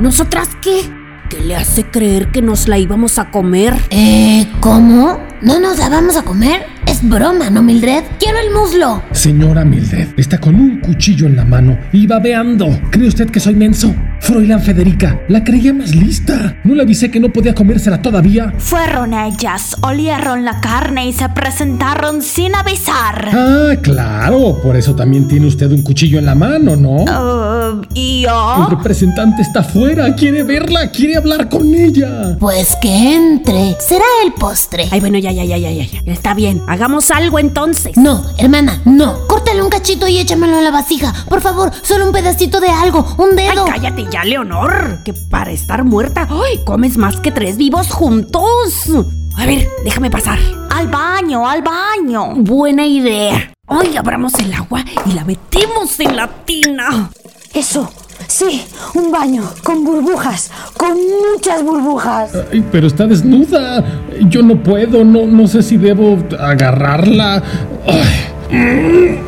¿Nosotras 0.00 0.56
qué? 0.60 1.05
¿Qué 1.28 1.40
le 1.40 1.56
hace 1.56 1.82
creer 1.84 2.28
que 2.30 2.40
nos 2.40 2.68
la 2.68 2.78
íbamos 2.78 3.18
a 3.18 3.30
comer? 3.30 3.74
Eh, 3.90 4.46
¿cómo? 4.60 5.18
¿No 5.42 5.58
nos 5.58 5.78
la 5.78 5.88
vamos 5.88 6.16
a 6.16 6.22
comer? 6.22 6.66
Es 6.86 7.06
broma, 7.06 7.50
¿no, 7.50 7.64
Mildred? 7.64 8.04
Quiero 8.20 8.38
el 8.38 8.52
muslo. 8.54 9.02
Señora 9.10 9.64
Mildred, 9.64 10.08
está 10.16 10.38
con 10.38 10.54
un 10.54 10.78
cuchillo 10.78 11.26
en 11.26 11.34
la 11.34 11.44
mano 11.44 11.78
y 11.92 12.06
babeando. 12.06 12.80
¿Cree 12.90 13.08
usted 13.08 13.28
que 13.28 13.40
soy 13.40 13.56
menso? 13.56 13.92
Froilán 14.26 14.60
Federica, 14.60 15.20
la 15.28 15.44
creía 15.44 15.72
más 15.72 15.94
lista. 15.94 16.56
¿No 16.64 16.74
le 16.74 16.82
avisé 16.82 17.12
que 17.12 17.20
no 17.20 17.28
podía 17.32 17.54
comérsela 17.54 18.02
todavía? 18.02 18.52
Fueron 18.58 19.14
ellas, 19.14 19.76
olieron 19.82 20.44
la 20.44 20.60
carne 20.60 21.06
y 21.06 21.12
se 21.12 21.28
presentaron 21.28 22.20
sin 22.22 22.52
avisar. 22.56 23.30
Ah, 23.32 23.76
claro, 23.80 24.60
por 24.60 24.74
eso 24.74 24.96
también 24.96 25.28
tiene 25.28 25.46
usted 25.46 25.70
un 25.70 25.82
cuchillo 25.82 26.18
en 26.18 26.26
la 26.26 26.34
mano, 26.34 26.74
¿no? 26.74 27.04
Uh, 27.04 27.82
¿Y 27.94 28.24
El 28.24 28.30
yo? 28.30 28.66
representante 28.68 29.42
está 29.42 29.60
afuera, 29.60 30.12
quiere 30.16 30.42
verla, 30.42 30.90
quiere 30.90 31.16
hablar 31.18 31.48
con 31.48 31.72
ella. 31.72 32.36
Pues 32.40 32.74
que 32.82 33.14
entre. 33.14 33.76
Será 33.78 34.04
el 34.24 34.32
postre. 34.32 34.88
Ay, 34.90 34.98
bueno, 34.98 35.18
ya, 35.18 35.30
ya, 35.30 35.44
ya, 35.44 35.56
ya, 35.56 35.70
ya. 35.70 35.84
ya. 35.84 36.12
Está 36.12 36.34
bien. 36.34 36.60
Hagamos 36.66 37.12
algo 37.12 37.38
entonces. 37.38 37.96
No, 37.96 38.24
hermana, 38.38 38.80
no. 38.86 39.24
Córtale 39.28 39.62
un 39.62 39.68
cachito 39.70 40.08
y 40.08 40.18
échamelo 40.18 40.58
en 40.58 40.64
la 40.64 40.72
vasija. 40.72 41.14
Por 41.28 41.40
favor, 41.40 41.70
solo 41.82 42.06
un 42.06 42.12
pedacito 42.12 42.58
de 42.58 42.70
algo, 42.70 43.06
un 43.18 43.38
Ay, 43.38 43.50
dedo. 43.50 43.64
cállate 43.66 44.04
ya, 44.10 44.15
Leonor. 44.24 44.98
Que 45.04 45.12
para 45.12 45.50
estar 45.50 45.84
muerta, 45.84 46.28
ay, 46.30 46.60
comes 46.64 46.96
más 46.96 47.20
que 47.20 47.30
tres 47.30 47.56
vivos 47.56 47.90
juntos. 47.90 48.90
A 49.36 49.46
ver, 49.46 49.68
déjame 49.84 50.10
pasar. 50.10 50.38
Al 50.70 50.88
baño, 50.88 51.48
al 51.48 51.62
baño. 51.62 52.34
Buena 52.36 52.86
idea. 52.86 53.52
Hoy 53.68 53.96
abramos 53.96 54.34
el 54.38 54.52
agua 54.54 54.84
y 55.06 55.12
la 55.12 55.24
metemos 55.24 55.98
en 56.00 56.16
la 56.16 56.28
tina. 56.44 57.10
Eso, 57.52 57.90
sí, 58.28 58.62
un 58.94 59.10
baño, 59.10 59.42
con 59.64 59.84
burbujas, 59.84 60.50
con 60.76 60.92
muchas 60.92 61.62
burbujas. 61.64 62.30
Ay, 62.52 62.64
pero 62.70 62.86
está 62.86 63.06
desnuda. 63.06 63.84
Yo 64.28 64.42
no 64.42 64.62
puedo, 64.62 65.04
no, 65.04 65.26
no 65.26 65.48
sé 65.48 65.62
si 65.62 65.76
debo 65.76 66.18
agarrarla. 66.38 67.42
Ay. 67.86 69.22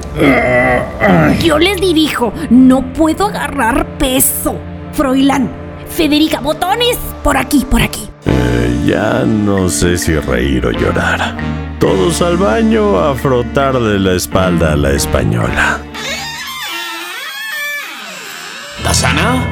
Ay. 1.00 1.38
Yo 1.42 1.58
les 1.58 1.80
dirijo, 1.80 2.32
no 2.50 2.92
puedo 2.92 3.26
agarrar 3.26 3.98
peso. 3.98 4.56
Froilán, 4.98 5.48
Federica, 5.88 6.40
botones, 6.40 6.98
por 7.22 7.36
aquí, 7.36 7.64
por 7.70 7.80
aquí. 7.80 8.10
Eh, 8.26 8.82
ya 8.84 9.22
no 9.24 9.68
sé 9.68 9.96
si 9.96 10.12
reír 10.18 10.66
o 10.66 10.72
llorar. 10.72 11.36
Todos 11.78 12.20
al 12.20 12.36
baño 12.36 12.98
a 12.98 13.14
frotarle 13.14 14.00
la 14.00 14.14
espalda 14.14 14.72
a 14.72 14.76
la 14.76 14.90
española. 14.90 15.78
¿Dasana? 18.82 19.46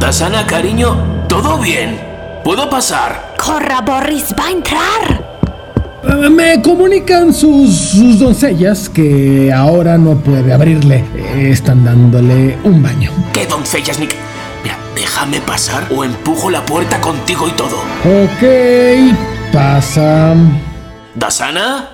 ¿Dasana, 0.00 0.44
cariño? 0.44 1.24
¿Todo 1.28 1.58
bien? 1.58 1.96
¿Puedo 2.42 2.68
pasar? 2.68 3.36
Corra, 3.38 3.82
Boris, 3.82 4.34
va 4.36 4.48
a 4.48 4.50
entrar. 4.50 5.24
Eh, 6.02 6.28
Me 6.30 6.60
comunican 6.62 7.32
sus, 7.32 7.72
sus 7.76 8.18
doncellas 8.18 8.88
que 8.88 9.52
ahora 9.52 9.96
no 9.96 10.16
puede 10.16 10.52
abrirle. 10.52 11.04
Eh, 11.14 11.50
Están 11.52 11.84
dándole 11.84 12.58
un 12.64 12.82
baño. 12.82 13.12
¿Qué 13.32 13.46
doncellas, 13.46 14.00
Nick? 14.00 14.16
Déjame 15.20 15.42
pasar 15.42 15.86
o 15.94 16.02
empujo 16.02 16.48
la 16.48 16.64
puerta 16.64 16.98
contigo 16.98 17.46
y 17.46 17.50
todo. 17.50 17.76
Ok, 18.06 19.12
pasa. 19.52 20.34
¿Dasana? 21.14 21.90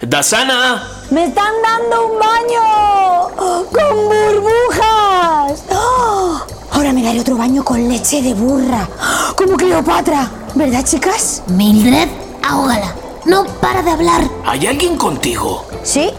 ¿Dasana? 0.00 0.82
¡Me 1.10 1.26
están 1.26 1.52
dando 1.62 2.06
un 2.06 2.18
baño! 2.18 3.66
¡Con 3.70 3.96
burbujas! 4.08 5.62
¡Oh! 5.70 6.40
Ahora 6.72 6.94
me 6.94 7.02
daré 7.02 7.20
otro 7.20 7.36
baño 7.36 7.62
con 7.62 7.86
leche 7.86 8.22
de 8.22 8.32
burra. 8.32 8.88
Como 9.36 9.58
Cleopatra. 9.58 10.30
¿Verdad, 10.54 10.82
chicas? 10.82 11.42
Mildred, 11.48 12.08
ahógala. 12.48 12.94
No 13.26 13.44
para 13.60 13.82
de 13.82 13.90
hablar. 13.90 14.22
¿Hay 14.46 14.66
alguien 14.66 14.96
contigo? 14.96 15.66
¿Sí? 15.82 16.10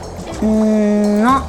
Mm, 0.41 1.24
no. 1.24 1.43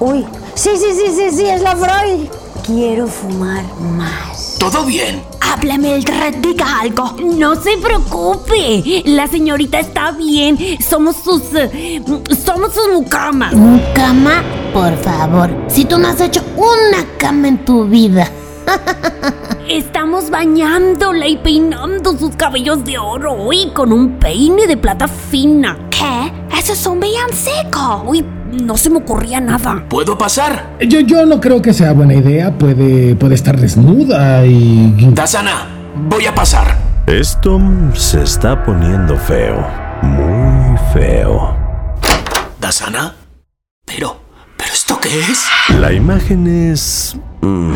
Uy. 0.00 0.26
Sí, 0.54 0.70
sí, 0.78 0.94
sí, 0.94 1.14
sí, 1.14 1.36
sí, 1.36 1.46
es 1.50 1.60
la 1.60 1.76
Freud. 1.76 2.30
Quiero 2.64 3.06
fumar 3.06 3.62
más. 3.96 4.56
¿Todo 4.58 4.84
bien? 4.86 5.22
Mildred, 5.78 6.36
diga 6.42 6.80
algo. 6.80 7.14
No 7.22 7.54
se 7.56 7.76
preocupe. 7.78 9.02
La 9.06 9.26
señorita 9.26 9.80
está 9.80 10.12
bien. 10.12 10.58
Somos 10.80 11.16
sus. 11.16 11.42
eh, 11.54 12.02
somos 12.44 12.74
sus 12.74 12.88
mucamas. 12.92 13.54
Cama, 13.94 14.42
por 14.72 14.96
favor. 14.98 15.50
Si 15.68 15.84
tú 15.84 15.98
no 15.98 16.08
has 16.08 16.20
hecho 16.20 16.42
una 16.56 17.04
cama 17.18 17.48
en 17.48 17.64
tu 17.64 17.84
vida. 17.84 18.30
Estamos 19.68 20.30
bañándola 20.30 21.26
y 21.28 21.36
peinando 21.38 22.16
sus 22.18 22.36
cabellos 22.36 22.84
de 22.84 22.98
oro 22.98 23.52
y 23.52 23.70
con 23.70 23.92
un 23.92 24.18
peine 24.18 24.66
de 24.66 24.76
plata 24.76 25.08
fina. 25.08 25.78
¿Qué? 25.90 26.32
Eso 26.58 26.72
es 26.74 26.86
un 26.86 27.00
villancico. 27.00 28.04
Uy, 28.06 28.24
no 28.54 28.76
se 28.76 28.90
me 28.90 28.98
ocurría 28.98 29.40
nada. 29.40 29.84
¿Puedo 29.88 30.16
pasar? 30.16 30.76
Yo, 30.80 31.00
yo 31.00 31.26
no 31.26 31.40
creo 31.40 31.60
que 31.60 31.72
sea 31.72 31.92
buena 31.92 32.14
idea. 32.14 32.56
Puede, 32.56 33.14
puede 33.16 33.34
estar 33.34 33.58
desnuda 33.58 34.44
y. 34.46 35.10
Dasana, 35.12 35.66
voy 36.08 36.26
a 36.26 36.34
pasar. 36.34 36.76
Esto 37.06 37.60
se 37.94 38.22
está 38.22 38.64
poniendo 38.64 39.16
feo. 39.16 39.66
Muy 40.02 40.78
feo. 40.92 41.56
¿Dasana? 42.60 43.14
Pero, 43.84 44.16
¿pero 44.56 44.72
esto 44.72 44.98
qué 45.00 45.20
es? 45.20 45.44
La 45.78 45.92
imagen 45.92 46.46
es... 46.46 47.16
mm, 47.42 47.72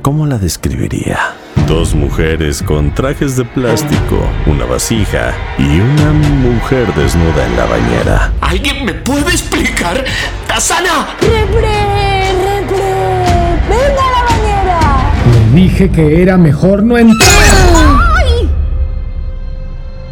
¿Cómo 0.00 0.26
la 0.26 0.38
describiría? 0.38 1.18
Dos 1.66 1.94
mujeres 1.94 2.62
con 2.62 2.92
trajes 2.94 3.36
de 3.36 3.44
plástico, 3.44 4.18
una 4.46 4.64
vasija 4.64 5.32
y 5.58 5.80
una 5.80 6.12
mujer 6.12 6.92
desnuda 6.94 7.46
en 7.46 7.56
la 7.56 7.64
bañera. 7.66 8.32
¿Alguien 8.40 8.84
me 8.84 8.94
puede 8.94 9.30
explicar? 9.30 10.04
¡Dasana! 10.48 11.16
¡Repre! 11.20 12.32
¡Repre! 12.32 12.82
¡Venga 13.70 14.02
a 14.02 14.10
la 14.10 14.22
bañera! 14.28 15.12
Le 15.32 15.60
dije 15.60 15.90
que 15.90 16.22
era 16.22 16.36
mejor 16.36 16.82
no 16.82 16.98
entrar. 16.98 17.30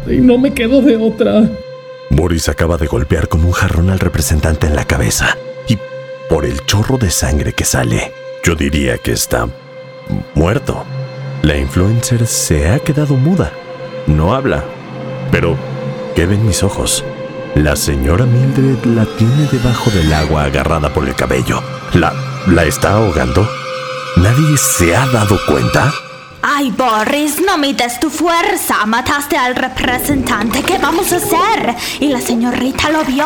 Y 0.07 0.17
no 0.17 0.37
me 0.37 0.53
quedo 0.53 0.81
de 0.81 0.97
otra. 0.97 1.43
Boris 2.09 2.49
acaba 2.49 2.77
de 2.77 2.87
golpear 2.87 3.27
con 3.27 3.45
un 3.45 3.51
jarrón 3.51 3.89
al 3.89 3.99
representante 3.99 4.67
en 4.67 4.75
la 4.75 4.85
cabeza 4.85 5.37
y 5.67 5.77
por 6.29 6.45
el 6.45 6.65
chorro 6.65 6.97
de 6.97 7.09
sangre 7.11 7.53
que 7.53 7.65
sale, 7.65 8.11
yo 8.43 8.55
diría 8.55 8.97
que 8.97 9.11
está 9.11 9.47
muerto. 10.33 10.85
La 11.43 11.57
influencer 11.57 12.27
se 12.27 12.69
ha 12.69 12.79
quedado 12.79 13.15
muda. 13.15 13.51
No 14.05 14.33
habla. 14.33 14.63
Pero, 15.31 15.57
¿qué 16.15 16.25
ven 16.27 16.45
mis 16.45 16.61
ojos? 16.61 17.03
La 17.55 17.75
señora 17.75 18.25
Mildred 18.25 18.85
la 18.95 19.05
tiene 19.17 19.47
debajo 19.51 19.89
del 19.89 20.13
agua 20.13 20.43
agarrada 20.43 20.93
por 20.93 21.07
el 21.07 21.15
cabello. 21.15 21.63
¿La, 21.93 22.13
la 22.47 22.65
está 22.65 22.93
ahogando? 22.93 23.49
¿Nadie 24.17 24.55
se 24.57 24.95
ha 24.95 25.05
dado 25.07 25.39
cuenta? 25.47 25.91
Ay, 26.43 26.71
Boris, 26.71 27.41
no 27.45 27.57
mides 27.57 27.99
tu 27.99 28.09
fuerza. 28.09 28.85
Mataste 28.85 29.35
al 29.35 29.55
representante. 29.55 30.61
¿Qué 30.61 30.77
vamos 30.77 31.11
a 31.11 31.17
hacer? 31.17 31.75
Y 31.99 32.09
la 32.09 32.21
señorita 32.21 32.89
lo 32.89 33.03
vio. 33.03 33.25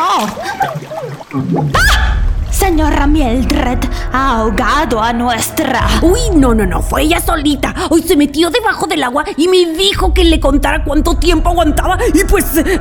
¡Ah! 1.74 2.05
Señora 2.50 3.06
Mildred 3.06 3.78
ha 4.12 4.38
ahogado 4.38 5.02
a 5.02 5.12
nuestra. 5.12 5.80
Uy, 6.02 6.18
no, 6.36 6.54
no, 6.54 6.66
no, 6.66 6.82
fue 6.82 7.02
ella 7.02 7.20
solita. 7.20 7.74
Hoy 7.90 8.02
se 8.02 8.16
metió 8.16 8.50
debajo 8.50 8.86
del 8.86 9.02
agua 9.02 9.24
y 9.36 9.46
me 9.48 9.72
dijo 9.76 10.12
que 10.14 10.24
le 10.24 10.40
contara 10.40 10.82
cuánto 10.84 11.16
tiempo 11.16 11.50
aguantaba 11.50 11.98
y 12.14 12.24
pues... 12.24 12.56
eh, 12.56 12.78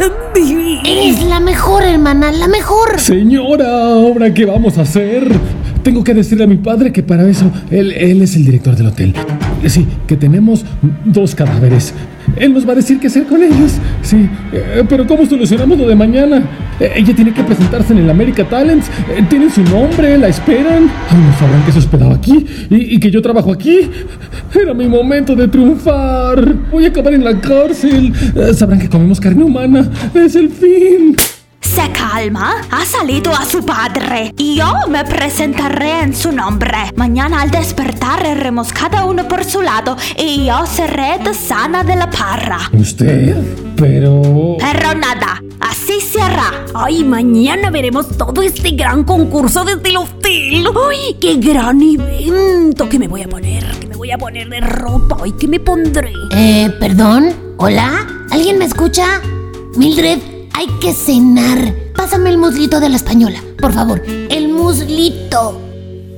Eres 0.86 1.24
la 1.24 1.40
mejor, 1.40 1.84
hermana, 1.84 2.32
la 2.32 2.48
mejor. 2.48 3.00
Señora, 3.00 3.68
¿ahora 3.94 4.34
qué 4.34 4.46
vamos 4.46 4.78
a 4.78 4.82
hacer? 4.82 5.28
Tengo 5.84 6.04
que 6.04 6.14
decirle 6.14 6.46
a 6.46 6.48
mi 6.48 6.58
padre 6.58 6.92
que 6.92 7.04
para 7.04 7.28
eso 7.28 7.52
él, 7.70 7.92
él 7.92 8.22
es 8.22 8.36
el 8.36 8.46
director 8.46 8.76
del 8.76 8.88
hotel. 8.88 9.14
Sí, 9.68 9.88
que 10.08 10.16
tenemos 10.18 10.66
dos 11.04 11.36
cadáveres. 11.36 11.94
Él 12.36 12.54
nos 12.54 12.68
va 12.68 12.74
a 12.74 12.76
decir 12.76 13.00
qué 13.00 13.08
hacer 13.08 13.26
con 13.26 13.42
ellos. 13.42 13.74
Sí, 14.02 14.30
eh, 14.52 14.84
pero 14.88 15.08
¿cómo 15.08 15.26
solucionamos 15.26 15.78
lo 15.78 15.88
de 15.88 15.96
mañana? 15.96 16.44
Eh, 16.80 16.92
ella 16.96 17.16
tiene 17.16 17.34
que 17.34 17.44
presentarse 17.44 17.94
en 17.94 18.00
el 18.00 18.10
America 18.10 18.44
Talents. 18.44 18.88
Eh, 19.10 19.24
tienen 19.30 19.50
su 19.50 19.64
nombre, 19.64 20.18
la 20.18 20.28
esperan. 20.28 20.90
Ay, 21.10 21.18
sabrán 21.40 21.64
que 21.66 21.72
se 21.72 21.80
hospedaba 21.80 22.16
aquí 22.16 22.46
y, 22.70 22.96
y 22.96 23.00
que 23.00 23.10
yo 23.12 23.22
trabajo 23.22 23.52
aquí. 23.52 23.90
Era 24.54 24.74
mi 24.74 24.88
momento 24.88 25.36
de 25.36 25.48
triunfar. 25.48 26.56
Voy 26.72 26.86
a 26.86 26.90
acabar 26.90 27.14
en 27.14 27.24
la 27.24 27.40
cárcel. 27.40 28.14
Sabrán 28.54 28.80
que 28.80 28.90
comemos 28.90 29.20
carne 29.20 29.44
humana. 29.44 29.90
Es 30.14 30.36
el 30.36 30.50
fin. 30.50 31.16
Se 31.66 31.92
calma, 31.92 32.62
ha 32.70 32.86
salido 32.86 33.34
a 33.34 33.44
su 33.44 33.66
padre 33.66 34.34
y 34.38 34.56
yo 34.58 34.72
me 34.88 35.04
presentaré 35.04 36.02
en 36.04 36.16
su 36.16 36.32
nombre. 36.32 36.78
Mañana 36.96 37.42
al 37.42 37.50
despertar 37.50 38.24
iremos 38.24 38.72
cada 38.72 39.04
uno 39.06 39.28
por 39.28 39.44
su 39.44 39.62
lado 39.64 39.98
y 40.16 40.46
yo 40.46 40.66
seré 40.68 41.18
de 41.24 41.34
sana 41.34 41.84
de 41.84 41.96
la 41.96 42.10
parra. 42.10 42.70
¿Usted? 42.72 43.36
Pero... 43.76 44.22
Pero 44.60 44.94
nada, 44.94 45.42
así 45.60 46.00
se 46.00 46.22
hará. 46.22 46.66
Ay, 46.76 47.04
mañana 47.04 47.72
veremos 47.72 48.16
todo 48.16 48.44
este 48.44 48.72
gran 48.72 49.04
concurso 49.04 49.66
desde 49.66 49.90
el 49.90 49.98
hotel. 49.98 50.68
¡Ay, 50.88 51.18
qué 51.20 51.36
gran 51.38 51.82
evento! 51.82 52.88
¿Qué 52.88 53.00
me 53.00 53.08
voy 53.08 53.24
a 53.24 53.28
poner? 53.28 53.66
¿Qué 53.80 53.88
me 53.88 53.96
voy 53.96 54.12
a 54.12 54.18
poner 54.20 54.50
de 54.50 54.62
ropa? 54.62 55.28
¿Y 55.28 55.32
qué 55.32 55.48
me 55.48 55.60
pondré? 55.60 56.14
Eh, 56.32 56.72
perdón. 56.80 57.34
¿Hola? 57.58 58.08
¿Alguien 58.30 58.60
me 58.60 58.66
escucha? 58.66 59.20
Mildred, 59.76 60.20
hay 60.56 60.68
que 60.80 60.94
cenar. 60.94 61.74
Pásame 61.96 62.30
el 62.30 62.38
muslito 62.38 62.80
de 62.80 62.90
la 62.90 62.96
española, 62.96 63.40
por 63.60 63.74
favor. 63.74 64.02
El 64.08 64.48
muslito. 64.48 65.62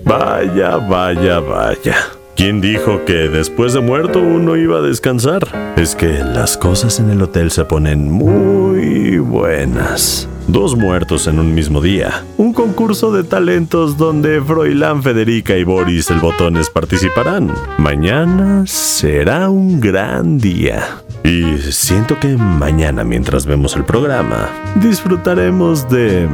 Vaya, 0.05 0.77
vaya, 0.77 1.39
vaya. 1.39 1.95
¿Quién 2.35 2.61
dijo 2.61 3.03
que 3.03 3.29
después 3.29 3.73
de 3.73 3.79
muerto 3.79 4.19
uno 4.19 4.55
iba 4.55 4.77
a 4.77 4.81
descansar? 4.81 5.73
Es 5.75 5.95
que 5.95 6.19
las 6.19 6.55
cosas 6.55 6.99
en 6.99 7.09
el 7.09 7.21
hotel 7.23 7.49
se 7.49 7.65
ponen 7.65 8.11
muy 8.11 9.17
buenas. 9.17 10.29
Dos 10.47 10.77
muertos 10.77 11.25
en 11.25 11.39
un 11.39 11.55
mismo 11.55 11.81
día. 11.81 12.23
Un 12.37 12.53
concurso 12.53 13.11
de 13.11 13.23
talentos 13.23 13.97
donde 13.97 14.39
Froilán, 14.39 15.01
Federica 15.01 15.57
y 15.57 15.63
Boris 15.63 16.11
el 16.11 16.19
Botones 16.19 16.69
participarán. 16.69 17.51
Mañana 17.79 18.65
será 18.67 19.49
un 19.49 19.79
gran 19.81 20.37
día. 20.37 21.01
Y 21.23 21.57
siento 21.71 22.19
que 22.19 22.37
mañana 22.37 23.03
mientras 23.03 23.45
vemos 23.45 23.75
el 23.75 23.83
programa 23.83 24.49
disfrutaremos 24.75 25.89
de... 25.89 26.27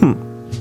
hmm, 0.00 0.14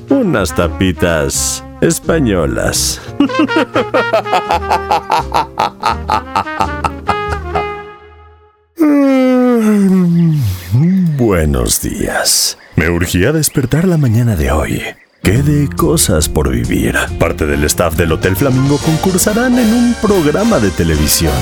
unas 0.09 0.55
tapitas 0.55 1.63
españolas. 1.81 3.01
Buenos 11.17 11.81
días. 11.81 12.57
Me 12.75 12.89
urgía 12.89 13.31
despertar 13.31 13.85
la 13.85 13.97
mañana 13.97 14.35
de 14.35 14.51
hoy. 14.51 14.83
Qué 15.27 15.43
de 15.43 15.67
cosas 15.67 16.29
por 16.29 16.49
vivir. 16.49 16.95
Parte 17.19 17.45
del 17.45 17.65
staff 17.65 17.97
del 17.97 18.13
Hotel 18.13 18.37
Flamingo 18.37 18.77
concursarán 18.77 19.59
en 19.59 19.73
un 19.73 19.93
programa 20.01 20.57
de 20.57 20.71
televisión. 20.71 21.33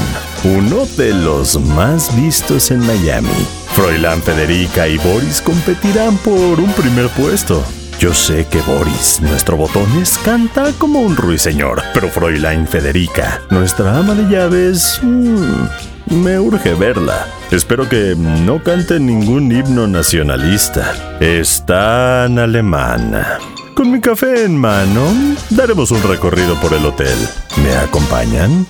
Uno 0.43 0.87
de 0.97 1.13
los 1.13 1.59
más 1.59 2.09
vistos 2.17 2.71
en 2.71 2.79
Miami. 2.79 3.29
Froilán, 3.75 4.23
Federica 4.23 4.87
y 4.87 4.97
Boris 4.97 5.39
competirán 5.39 6.17
por 6.17 6.59
un 6.59 6.73
primer 6.73 7.09
puesto. 7.09 7.63
Yo 7.99 8.11
sé 8.11 8.47
que 8.47 8.59
Boris, 8.63 9.21
nuestro 9.21 9.55
botones, 9.55 10.17
canta 10.17 10.71
como 10.79 11.01
un 11.01 11.15
ruiseñor, 11.15 11.83
pero 11.93 12.09
Fräulein 12.09 12.67
Federica, 12.67 13.39
nuestra 13.51 13.99
ama 13.99 14.15
de 14.15 14.23
llaves, 14.35 14.99
mm, 15.03 16.23
me 16.23 16.39
urge 16.39 16.73
verla. 16.73 17.27
Espero 17.51 17.87
que 17.87 18.15
no 18.17 18.63
cante 18.63 18.99
ningún 18.99 19.51
himno 19.51 19.85
nacionalista. 19.85 20.91
Es 21.19 21.63
tan 21.67 22.39
alemana. 22.39 23.37
Con 23.75 23.91
mi 23.91 23.99
café 23.99 24.45
en 24.45 24.57
mano, 24.57 25.01
daremos 25.49 25.91
un 25.91 26.01
recorrido 26.03 26.55
por 26.61 26.73
el 26.73 26.85
hotel. 26.85 27.17
¿Me 27.61 27.75
acompañan? 27.75 28.65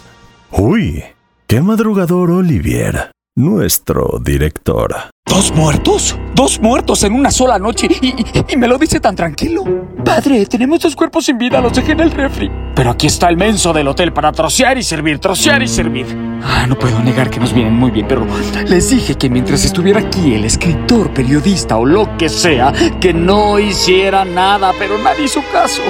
Uy, 0.52 1.04
Qué 1.48 1.62
madrugador 1.62 2.32
Olivier, 2.32 3.12
nuestro 3.38 4.18
director. 4.24 4.96
¿Dos 5.28 5.54
muertos? 5.54 6.18
¿Dos 6.34 6.62
muertos 6.62 7.04
en 7.04 7.12
una 7.12 7.32
sola 7.32 7.60
noche? 7.60 7.90
Y, 8.02 8.56
me 8.56 8.68
lo 8.68 8.78
dice 8.78 9.02
tan 9.02 9.14
tranquilo. 9.14 9.64
Padre, 10.06 10.46
tenemos 10.46 10.80
dos 10.80 10.96
cuerpos 10.96 11.26
sin 11.26 11.38
vida, 11.38 11.60
los 11.60 11.74
dejé 11.74 11.92
en 11.92 12.00
el 12.00 12.12
refri. 12.12 12.50
Pero 12.74 12.92
aquí 12.92 13.08
está 13.08 13.28
el 13.28 13.36
menso 13.36 13.74
del 13.74 13.90
hotel 13.90 14.14
para 14.14 14.32
trocear 14.32 14.78
y 14.78 14.84
servir, 14.84 15.20
trocear 15.20 15.62
y 15.62 15.68
servir. 15.68 16.06
Ah, 16.44 16.66
no 16.68 16.80
puedo 16.80 17.00
negar 17.00 17.30
que 17.30 17.42
nos 17.42 17.54
vienen 17.54 17.74
muy 17.74 17.92
bien, 17.92 18.08
pero 18.08 18.26
les 18.68 18.90
dije 18.90 19.16
que 19.16 19.30
mientras 19.30 19.66
estuviera 19.66 20.00
aquí 20.00 20.34
el 20.36 20.46
escritor, 20.46 21.14
periodista 21.14 21.76
o 21.78 21.86
lo 21.86 22.16
que 22.18 22.30
sea, 22.30 22.72
que 23.02 23.14
no 23.14 23.60
hiciera 23.60 24.24
nada, 24.24 24.72
pero 24.80 24.98
nadie 24.98 25.26
hizo 25.26 25.42
caso. 25.52 25.82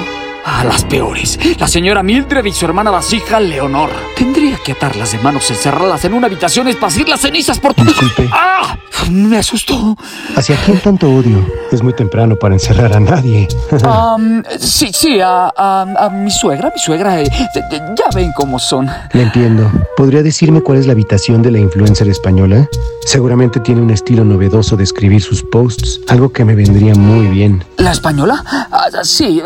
Ah, 0.48 0.62
las 0.64 0.84
peores. 0.84 1.38
La 1.58 1.66
señora 1.66 2.04
Mildred 2.04 2.44
y 2.44 2.52
su 2.52 2.64
hermana 2.66 2.92
vasija 2.92 3.40
Leonor. 3.40 3.90
Tendría 4.16 4.56
que 4.64 4.72
atarlas 4.72 5.10
de 5.10 5.18
manos, 5.18 5.50
encerrarlas 5.50 6.04
en 6.04 6.14
una 6.14 6.28
habitación, 6.28 6.68
esparcir 6.68 7.08
las 7.08 7.20
cenizas 7.20 7.58
por 7.58 7.74
todo. 7.74 7.84
Disculpe. 7.86 8.28
¡Ah! 8.32 8.78
Me 9.10 9.38
asustó. 9.38 9.96
¿Hacia 10.36 10.56
quién 10.64 10.78
tanto 10.80 11.08
odio? 11.10 11.44
Es 11.72 11.82
muy 11.82 11.92
temprano 11.94 12.36
para 12.36 12.54
encerrar 12.54 12.92
a 12.94 13.00
nadie. 13.00 13.48
Am, 13.84 14.42
sí, 14.58 14.90
sí, 14.92 15.20
a, 15.20 15.52
a- 15.56 16.06
a 16.06 16.10
mi 16.10 16.30
suegra, 16.30 16.70
mi 16.74 16.80
suegra. 16.80 17.20
eh, 17.20 17.28
ya 17.70 18.04
ven 18.14 18.32
cómo 18.36 18.58
son. 18.60 18.88
Le 19.12 19.22
entiendo. 19.22 19.70
¿Podría 19.96 20.22
decirme 20.22 20.60
cuál 20.60 20.78
es 20.78 20.86
la 20.86 20.92
habitación 20.92 21.42
de 21.42 21.50
la 21.50 21.58
influencer 21.58 22.08
española? 22.08 22.68
Seguramente 23.04 23.58
tiene 23.60 23.80
un 23.82 23.90
estilo 23.90 24.24
novedoso 24.24 24.76
de 24.76 24.84
escribir 24.84 25.22
sus 25.22 25.42
posts, 25.42 26.00
algo 26.08 26.32
que 26.32 26.44
me 26.44 26.54
vendría 26.54 26.94
muy 26.94 27.26
bien. 27.28 27.64
¿La 27.78 27.92
española? 27.92 28.42
Ah, 28.48 28.88
sí, 29.02 29.40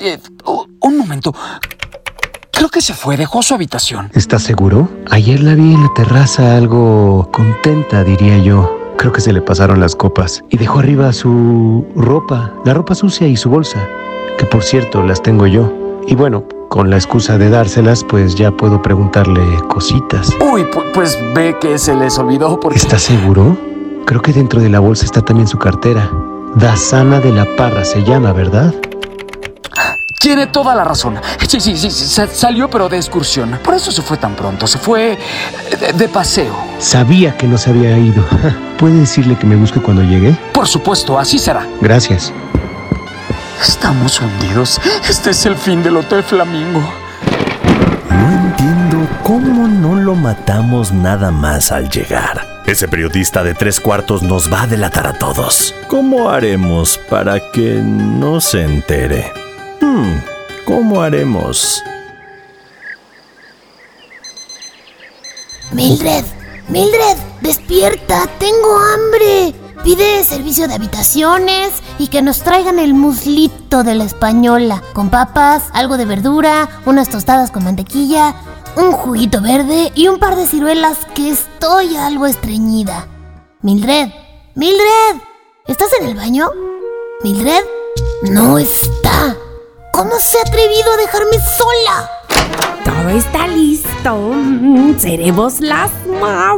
eh, 0.00 0.18
u- 0.44 0.66
un 0.80 0.98
momento. 0.98 1.34
Creo 2.52 2.68
que 2.68 2.80
se 2.80 2.94
fue, 2.94 3.16
dejó 3.16 3.42
su 3.42 3.54
habitación. 3.54 4.10
¿Estás 4.14 4.42
seguro? 4.42 4.88
Ayer 5.10 5.40
la 5.42 5.54
vi 5.54 5.74
en 5.74 5.82
la 5.82 5.92
terraza 5.94 6.56
algo 6.56 7.28
contenta, 7.32 8.04
diría 8.04 8.38
yo. 8.38 8.78
Creo 8.96 9.12
que 9.12 9.20
se 9.20 9.32
le 9.32 9.40
pasaron 9.42 9.80
las 9.80 9.96
copas 9.96 10.42
y 10.50 10.56
dejó 10.56 10.78
arriba 10.78 11.12
su 11.12 11.84
ropa, 11.96 12.52
la 12.64 12.74
ropa 12.74 12.94
sucia 12.94 13.26
y 13.26 13.36
su 13.36 13.50
bolsa, 13.50 13.86
que 14.38 14.46
por 14.46 14.62
cierto 14.62 15.02
las 15.02 15.20
tengo 15.20 15.46
yo. 15.48 15.72
Y 16.06 16.14
bueno, 16.14 16.44
con 16.68 16.90
la 16.90 16.96
excusa 16.96 17.36
de 17.36 17.50
dárselas, 17.50 18.04
pues 18.04 18.36
ya 18.36 18.52
puedo 18.52 18.80
preguntarle 18.82 19.42
cositas. 19.68 20.30
Uy, 20.40 20.62
pu- 20.62 20.84
pues 20.94 21.18
ve 21.34 21.56
que 21.60 21.76
se 21.78 21.94
les 21.96 22.16
olvidó 22.18 22.60
porque... 22.60 22.78
¿Estás 22.78 23.02
seguro? 23.02 23.56
Creo 24.06 24.22
que 24.22 24.32
dentro 24.32 24.60
de 24.60 24.68
la 24.68 24.78
bolsa 24.80 25.04
está 25.04 25.22
también 25.22 25.48
su 25.48 25.58
cartera. 25.58 26.08
Dasana 26.54 27.18
de 27.20 27.32
la 27.32 27.46
Parra 27.56 27.84
se 27.84 28.04
llama, 28.04 28.32
¿verdad? 28.32 28.72
Tiene 30.24 30.46
toda 30.46 30.74
la 30.74 30.84
razón. 30.84 31.20
Sí, 31.46 31.60
sí, 31.60 31.76
sí, 31.76 31.90
sa- 31.90 32.26
salió 32.26 32.70
pero 32.70 32.88
de 32.88 32.96
excursión. 32.96 33.58
Por 33.62 33.74
eso 33.74 33.92
se 33.92 34.00
fue 34.00 34.16
tan 34.16 34.34
pronto. 34.34 34.66
Se 34.66 34.78
fue 34.78 35.18
de, 35.78 35.92
de 35.92 36.08
paseo. 36.08 36.56
Sabía 36.78 37.36
que 37.36 37.46
no 37.46 37.58
se 37.58 37.68
había 37.68 37.98
ido. 37.98 38.24
¿Puede 38.78 38.94
decirle 39.00 39.36
que 39.36 39.44
me 39.46 39.54
busque 39.54 39.80
cuando 39.80 40.02
llegue? 40.02 40.34
Por 40.54 40.66
supuesto, 40.66 41.18
así 41.18 41.38
será. 41.38 41.66
Gracias. 41.82 42.32
Estamos 43.60 44.18
hundidos. 44.18 44.80
Este 45.06 45.28
es 45.30 45.44
el 45.44 45.56
fin 45.56 45.82
del 45.82 45.98
Hotel 45.98 46.22
Flamingo. 46.22 46.80
No 48.08 48.30
entiendo 48.32 49.06
cómo 49.24 49.68
no 49.68 49.94
lo 49.94 50.14
matamos 50.14 50.90
nada 50.90 51.30
más 51.32 51.70
al 51.70 51.90
llegar. 51.90 52.46
Ese 52.64 52.88
periodista 52.88 53.42
de 53.42 53.52
tres 53.52 53.78
cuartos 53.78 54.22
nos 54.22 54.50
va 54.50 54.62
a 54.62 54.66
delatar 54.66 55.06
a 55.06 55.12
todos. 55.12 55.74
¿Cómo 55.86 56.30
haremos 56.30 56.96
para 57.10 57.38
que 57.52 57.74
no 57.84 58.40
se 58.40 58.62
entere? 58.64 59.43
Hmm, 59.84 60.18
¿cómo 60.64 61.02
haremos? 61.02 61.82
Mildred, 65.72 66.24
Mildred, 66.68 67.18
despierta, 67.42 68.26
tengo 68.38 68.78
hambre. 68.78 69.54
Pide 69.84 70.24
servicio 70.24 70.68
de 70.68 70.74
habitaciones 70.74 71.82
y 71.98 72.08
que 72.08 72.22
nos 72.22 72.40
traigan 72.40 72.78
el 72.78 72.94
muslito 72.94 73.84
de 73.84 73.94
la 73.94 74.04
española, 74.04 74.82
con 74.94 75.10
papas, 75.10 75.64
algo 75.74 75.98
de 75.98 76.06
verdura, 76.06 76.80
unas 76.86 77.10
tostadas 77.10 77.50
con 77.50 77.64
mantequilla, 77.64 78.34
un 78.76 78.92
juguito 78.92 79.42
verde 79.42 79.92
y 79.94 80.08
un 80.08 80.18
par 80.18 80.36
de 80.36 80.46
ciruelas 80.46 80.96
que 81.14 81.28
estoy 81.28 81.96
algo 81.96 82.24
estreñida. 82.24 83.06
Mildred, 83.60 84.08
Mildred, 84.54 85.20
¿estás 85.66 85.90
en 86.00 86.06
el 86.06 86.14
baño? 86.14 86.48
Mildred, 87.22 87.64
no 88.22 88.56
está. 88.56 89.13
¿Cómo 89.94 90.18
se 90.18 90.38
ha 90.38 90.40
atrevido 90.40 90.92
a 90.92 90.96
dejarme 90.96 91.36
sola? 91.56 92.10
Todo 92.84 93.10
está 93.10 93.46
listo. 93.46 94.32
Seremos 94.98 95.60
las 95.60 95.88
más. 96.20 96.56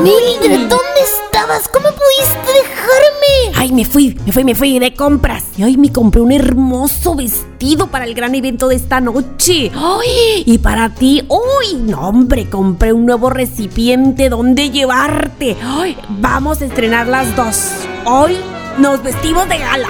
Mildred, 0.00 0.68
¿dónde 0.68 1.00
estabas? 1.00 1.68
¿Cómo 1.68 1.90
pudiste 1.90 2.52
dejarme? 2.52 3.56
Ay, 3.56 3.70
me 3.70 3.84
fui, 3.84 4.18
me 4.26 4.32
fui, 4.32 4.42
me 4.42 4.56
fui 4.56 4.80
de 4.80 4.94
compras. 4.94 5.44
Y 5.56 5.62
ay, 5.62 5.76
me 5.76 5.92
compré 5.92 6.22
un 6.22 6.32
hermoso 6.32 7.14
vestido 7.14 7.86
para 7.86 8.04
el 8.04 8.14
gran 8.14 8.34
evento 8.34 8.66
de 8.66 8.74
esta 8.74 9.00
noche. 9.00 9.70
Ay, 9.76 10.42
y 10.44 10.58
para 10.58 10.88
ti, 10.88 11.24
uy, 11.28 11.76
no, 11.76 12.08
hombre, 12.08 12.50
compré 12.50 12.92
un 12.92 13.06
nuevo 13.06 13.30
recipiente 13.30 14.28
donde 14.28 14.70
llevarte. 14.70 15.56
Ay, 15.62 15.96
vamos 16.08 16.60
a 16.60 16.64
estrenar 16.64 17.06
las 17.06 17.36
dos. 17.36 17.74
Hoy 18.06 18.38
nos 18.78 19.00
vestimos 19.04 19.48
de 19.48 19.58
gala. 19.58 19.88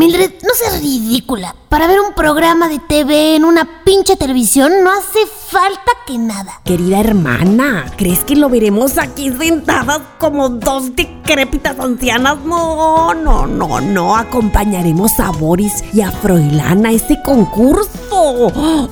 Mildred, 0.00 0.32
no 0.42 0.54
seas 0.54 0.80
ridícula. 0.80 1.54
Para 1.68 1.86
ver 1.86 2.00
un 2.00 2.14
programa 2.14 2.70
de 2.70 2.78
TV 2.78 3.36
en 3.36 3.44
una 3.44 3.84
pinche 3.84 4.16
televisión 4.16 4.82
no 4.82 4.90
hace 4.90 5.26
falta 5.26 5.92
que 6.06 6.16
nada. 6.16 6.58
Querida 6.64 7.00
hermana, 7.00 7.84
¿crees 7.98 8.24
que 8.24 8.34
lo 8.34 8.48
veremos 8.48 8.96
aquí 8.96 9.30
sentadas 9.30 10.00
como 10.18 10.48
dos 10.48 10.96
decrépitas 10.96 11.78
ancianas? 11.78 12.38
No, 12.46 13.12
no, 13.12 13.46
no, 13.46 13.82
no. 13.82 14.16
Acompañaremos 14.16 15.20
a 15.20 15.32
Boris 15.32 15.84
y 15.92 16.00
a 16.00 16.10
Froilán 16.10 16.86
a 16.86 16.92
ese 16.92 17.20
concurso. 17.22 17.90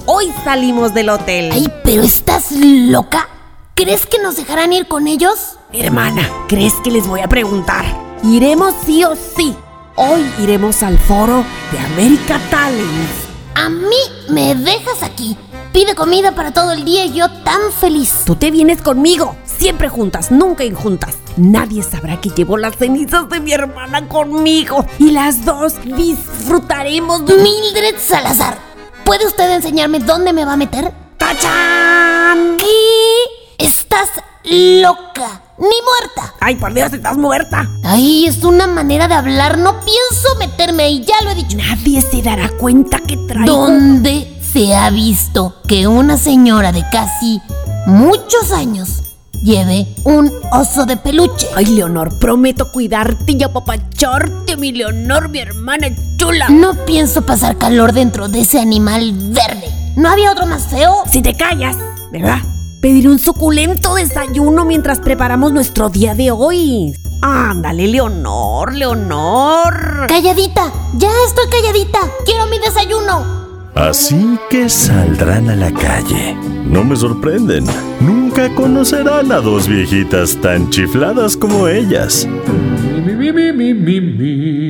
Hoy 0.04 0.30
salimos 0.44 0.92
del 0.92 1.08
hotel. 1.08 1.48
Ay, 1.54 1.72
pero 1.84 2.02
estás 2.02 2.52
loca. 2.52 3.26
¿Crees 3.74 4.04
que 4.04 4.18
nos 4.18 4.36
dejarán 4.36 4.74
ir 4.74 4.86
con 4.86 5.08
ellos? 5.08 5.56
Hermana, 5.72 6.28
¿crees 6.48 6.74
que 6.84 6.90
les 6.90 7.08
voy 7.08 7.20
a 7.20 7.28
preguntar? 7.28 7.86
Iremos 8.22 8.74
sí 8.84 9.04
o 9.04 9.16
sí. 9.16 9.56
Hoy 10.00 10.24
iremos 10.38 10.84
al 10.84 10.96
foro 10.96 11.44
de 11.72 11.78
America 11.80 12.40
Talents. 12.52 13.26
A 13.56 13.68
mí 13.68 13.96
me 14.28 14.54
dejas 14.54 15.02
aquí. 15.02 15.36
Pide 15.72 15.96
comida 15.96 16.36
para 16.36 16.52
todo 16.52 16.70
el 16.70 16.84
día 16.84 17.04
y 17.04 17.14
yo 17.14 17.28
tan 17.42 17.72
feliz. 17.72 18.22
Tú 18.24 18.36
te 18.36 18.52
vienes 18.52 18.80
conmigo, 18.80 19.34
siempre 19.44 19.88
juntas, 19.88 20.30
nunca 20.30 20.62
injuntas. 20.62 21.16
Nadie 21.36 21.82
sabrá 21.82 22.20
que 22.20 22.30
llevo 22.30 22.56
las 22.58 22.76
cenizas 22.76 23.28
de 23.28 23.40
mi 23.40 23.50
hermana 23.50 24.06
conmigo 24.06 24.86
y 25.00 25.10
las 25.10 25.44
dos 25.44 25.74
disfrutaremos 25.84 27.26
de 27.26 27.34
Mildred 27.34 27.96
Salazar, 27.98 28.56
¿puede 29.04 29.26
usted 29.26 29.50
enseñarme 29.50 29.98
dónde 29.98 30.32
me 30.32 30.44
va 30.44 30.52
a 30.52 30.56
meter? 30.56 30.92
¡Tachán! 31.16 32.56
¿Qué? 32.56 33.64
Estás 33.64 34.10
loca, 34.44 35.42
ni 35.58 35.66
muerta. 35.66 36.34
Ay, 36.40 36.56
por 36.56 36.72
Dios, 36.72 36.92
estás 36.92 37.16
muerta. 37.16 37.68
Ay, 37.84 38.26
es 38.26 38.42
una 38.44 38.66
manera 38.66 39.08
de 39.08 39.14
hablar. 39.14 39.58
No 39.58 39.80
pienso 39.80 40.34
meterme 40.38 40.84
ahí, 40.84 41.04
ya 41.04 41.24
lo 41.24 41.30
he 41.30 41.34
dicho. 41.34 41.56
Nadie 41.56 42.00
se 42.00 42.22
dará 42.22 42.48
cuenta 42.50 43.00
que 43.00 43.16
traigo. 43.16 43.46
¿Dónde 43.46 44.38
se 44.52 44.74
ha 44.74 44.90
visto 44.90 45.56
que 45.66 45.86
una 45.86 46.16
señora 46.16 46.72
de 46.72 46.84
casi 46.90 47.40
muchos 47.86 48.52
años 48.52 49.02
lleve 49.42 49.86
un 50.04 50.30
oso 50.52 50.86
de 50.86 50.96
peluche? 50.96 51.48
Ay, 51.56 51.66
Leonor, 51.66 52.18
prometo 52.18 52.70
cuidarte 52.72 53.32
y 53.32 53.42
apapacharte, 53.42 54.56
mi 54.56 54.72
Leonor, 54.72 55.28
mi 55.28 55.40
hermana 55.40 55.88
chula. 56.18 56.48
No 56.48 56.74
pienso 56.86 57.22
pasar 57.22 57.58
calor 57.58 57.92
dentro 57.92 58.28
de 58.28 58.40
ese 58.40 58.60
animal 58.60 59.12
verde. 59.12 59.68
¿No 59.96 60.08
había 60.08 60.30
otro 60.30 60.46
más 60.46 60.68
feo? 60.68 61.02
Si 61.10 61.22
te 61.22 61.34
callas, 61.34 61.76
¿verdad? 62.12 62.38
Pediré 62.80 63.08
un 63.08 63.18
suculento 63.18 63.96
desayuno 63.96 64.64
mientras 64.64 65.00
preparamos 65.00 65.52
nuestro 65.52 65.88
día 65.88 66.14
de 66.14 66.30
hoy. 66.30 66.94
Ándale, 67.22 67.88
Leonor, 67.88 68.72
Leonor. 68.72 70.06
Calladita, 70.06 70.72
ya 70.96 71.10
estoy 71.26 71.50
calladita. 71.50 71.98
Quiero 72.24 72.46
mi 72.46 72.60
desayuno. 72.60 73.70
Así 73.74 74.38
que 74.48 74.68
saldrán 74.68 75.50
a 75.50 75.56
la 75.56 75.72
calle. 75.72 76.36
No 76.66 76.84
me 76.84 76.94
sorprenden. 76.94 77.64
Nunca 77.98 78.54
conocerán 78.54 79.32
a 79.32 79.40
dos 79.40 79.66
viejitas 79.66 80.36
tan 80.36 80.70
chifladas 80.70 81.36
como 81.36 81.66
ellas. 81.66 82.28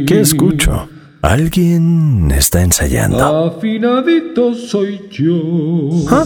¿Qué 0.06 0.20
escucho? 0.20 0.88
Alguien 1.20 2.30
está 2.30 2.62
ensayando. 2.62 3.48
Afinadito 3.48 4.54
soy 4.54 5.08
yo. 5.10 5.90
¿Ah? 6.10 6.24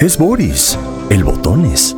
Es 0.00 0.16
Boris, 0.16 0.78
el 1.10 1.24
botones. 1.24 1.96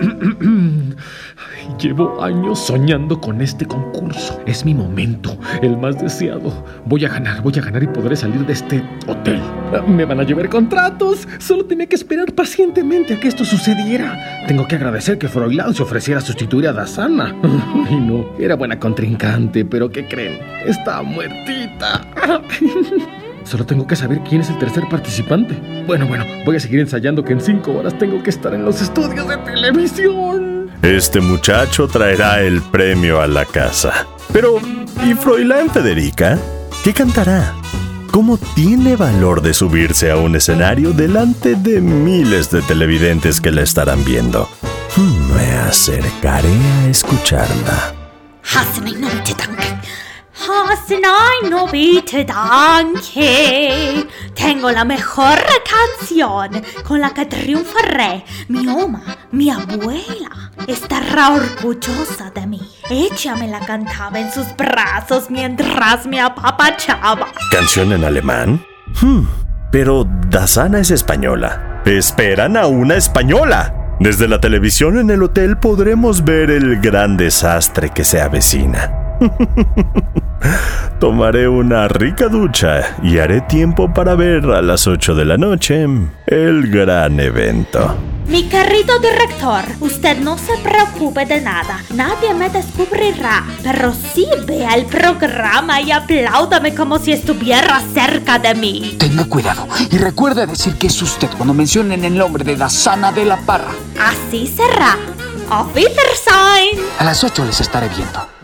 Llevo 1.78 2.22
años 2.22 2.66
soñando 2.66 3.20
con 3.20 3.42
este 3.42 3.66
concurso. 3.66 4.40
Es 4.46 4.64
mi 4.64 4.72
momento, 4.72 5.38
el 5.60 5.76
más 5.76 6.00
deseado. 6.00 6.64
Voy 6.86 7.04
a 7.04 7.10
ganar, 7.10 7.42
voy 7.42 7.52
a 7.58 7.60
ganar 7.60 7.82
y 7.82 7.88
podré 7.88 8.16
salir 8.16 8.46
de 8.46 8.54
este 8.54 8.82
hotel. 9.06 9.38
Me 9.86 10.06
van 10.06 10.20
a 10.20 10.22
llevar 10.22 10.48
contratos. 10.48 11.28
Solo 11.38 11.66
tenía 11.66 11.86
que 11.86 11.96
esperar 11.96 12.32
pacientemente 12.32 13.12
a 13.14 13.20
que 13.20 13.28
esto 13.28 13.44
sucediera. 13.44 14.46
Tengo 14.48 14.66
que 14.66 14.76
agradecer 14.76 15.18
que 15.18 15.28
Froilán 15.28 15.74
se 15.74 15.82
ofreciera 15.82 16.20
a 16.20 16.24
sustituir 16.24 16.68
a 16.68 16.72
Dasana. 16.72 17.36
Ay, 17.86 18.00
no, 18.00 18.24
era 18.38 18.54
buena 18.54 18.78
contrincante, 18.78 19.66
pero 19.66 19.90
¿qué 19.90 20.08
creen? 20.08 20.38
Está 20.64 21.02
muertita. 21.02 22.00
Solo 23.44 23.66
tengo 23.66 23.86
que 23.86 23.96
saber 23.96 24.20
quién 24.28 24.40
es 24.40 24.50
el 24.50 24.58
tercer 24.58 24.84
participante. 24.88 25.54
Bueno, 25.86 26.06
bueno, 26.06 26.24
voy 26.44 26.56
a 26.56 26.60
seguir 26.60 26.80
ensayando 26.80 27.24
que 27.24 27.32
en 27.32 27.40
cinco 27.40 27.72
horas 27.72 27.98
tengo 27.98 28.22
que 28.22 28.30
estar 28.30 28.54
en 28.54 28.64
los 28.64 28.80
estudios 28.80 29.28
de 29.28 29.36
televisión. 29.38 30.70
Este 30.82 31.20
muchacho 31.20 31.86
traerá 31.88 32.40
el 32.40 32.60
premio 32.60 33.20
a 33.20 33.26
la 33.26 33.44
casa. 33.44 34.06
Pero, 34.32 34.58
¿y 35.04 35.14
Froilán 35.14 35.70
Federica? 35.70 36.38
¿Qué 36.84 36.92
cantará? 36.92 37.52
¿Cómo 38.10 38.36
tiene 38.54 38.96
valor 38.96 39.40
de 39.42 39.54
subirse 39.54 40.10
a 40.10 40.16
un 40.16 40.36
escenario 40.36 40.92
delante 40.92 41.54
de 41.54 41.80
miles 41.80 42.50
de 42.50 42.60
televidentes 42.62 43.40
que 43.40 43.50
la 43.50 43.62
estarán 43.62 44.04
viendo? 44.04 44.48
Hmm, 44.96 45.34
Me 45.34 45.52
acercaré 45.56 46.48
a 46.84 46.88
escucharla. 46.88 47.94
No. 51.50 51.62
Tengo 54.34 54.70
la 54.70 54.84
mejor 54.84 55.38
canción 55.98 56.62
con 56.84 57.00
la 57.00 57.10
que 57.10 57.26
triunfaré. 57.26 58.24
Mi 58.48 58.66
oma, 58.68 59.02
mi 59.30 59.50
abuela, 59.50 60.50
estará 60.66 61.30
orgullosa 61.30 62.30
de 62.34 62.46
mí. 62.46 62.60
Ella 62.90 63.36
me 63.36 63.48
la 63.48 63.60
cantaba 63.60 64.18
en 64.18 64.32
sus 64.32 64.46
brazos 64.56 65.30
mientras 65.30 66.06
me 66.06 66.20
apapachaba. 66.20 67.28
¿Canción 67.50 67.92
en 67.92 68.04
alemán? 68.04 68.64
Hmm, 69.00 69.26
pero 69.70 70.04
Dasana 70.28 70.80
es 70.80 70.90
española. 70.90 71.82
Esperan 71.84 72.56
a 72.56 72.66
una 72.66 72.96
española. 72.96 73.74
Desde 74.00 74.28
la 74.28 74.40
televisión 74.40 74.98
en 74.98 75.10
el 75.10 75.22
hotel 75.22 75.58
podremos 75.58 76.24
ver 76.24 76.50
el 76.50 76.80
gran 76.80 77.16
desastre 77.16 77.90
que 77.90 78.04
se 78.04 78.20
avecina. 78.20 79.01
Tomaré 81.00 81.48
una 81.48 81.88
rica 81.88 82.28
ducha 82.28 82.96
y 83.02 83.18
haré 83.18 83.40
tiempo 83.42 83.92
para 83.92 84.14
ver 84.14 84.44
a 84.46 84.62
las 84.62 84.86
8 84.86 85.14
de 85.14 85.24
la 85.24 85.36
noche 85.36 85.86
el 86.26 86.70
gran 86.70 87.18
evento. 87.20 87.96
Mi 88.26 88.44
querido 88.44 88.98
director, 89.00 89.64
usted 89.80 90.18
no 90.18 90.38
se 90.38 90.56
preocupe 90.62 91.26
de 91.26 91.40
nada. 91.40 91.80
Nadie 91.92 92.32
me 92.34 92.48
descubrirá. 92.50 93.44
Pero 93.62 93.92
sí 93.92 94.26
vea 94.46 94.74
el 94.74 94.86
programa 94.86 95.80
y 95.80 95.90
apláudame 95.90 96.74
como 96.74 96.98
si 96.98 97.12
estuviera 97.12 97.80
cerca 97.92 98.38
de 98.38 98.54
mí. 98.54 98.96
Tenga 98.98 99.24
cuidado 99.24 99.66
y 99.90 99.98
recuerde 99.98 100.46
decir 100.46 100.76
que 100.76 100.86
es 100.86 101.02
usted 101.02 101.28
cuando 101.36 101.52
mencionen 101.52 102.04
el 102.04 102.16
nombre 102.16 102.44
de 102.44 102.56
Dasana 102.56 103.12
de 103.12 103.24
la 103.24 103.38
Parra. 103.38 103.72
Así 104.00 104.46
será. 104.46 104.96
Auf 105.50 105.74
Wiedersehen. 105.74 106.80
A 106.98 107.04
las 107.04 107.22
8 107.24 107.44
les 107.44 107.60
estaré 107.60 107.88
viendo. 107.88 108.41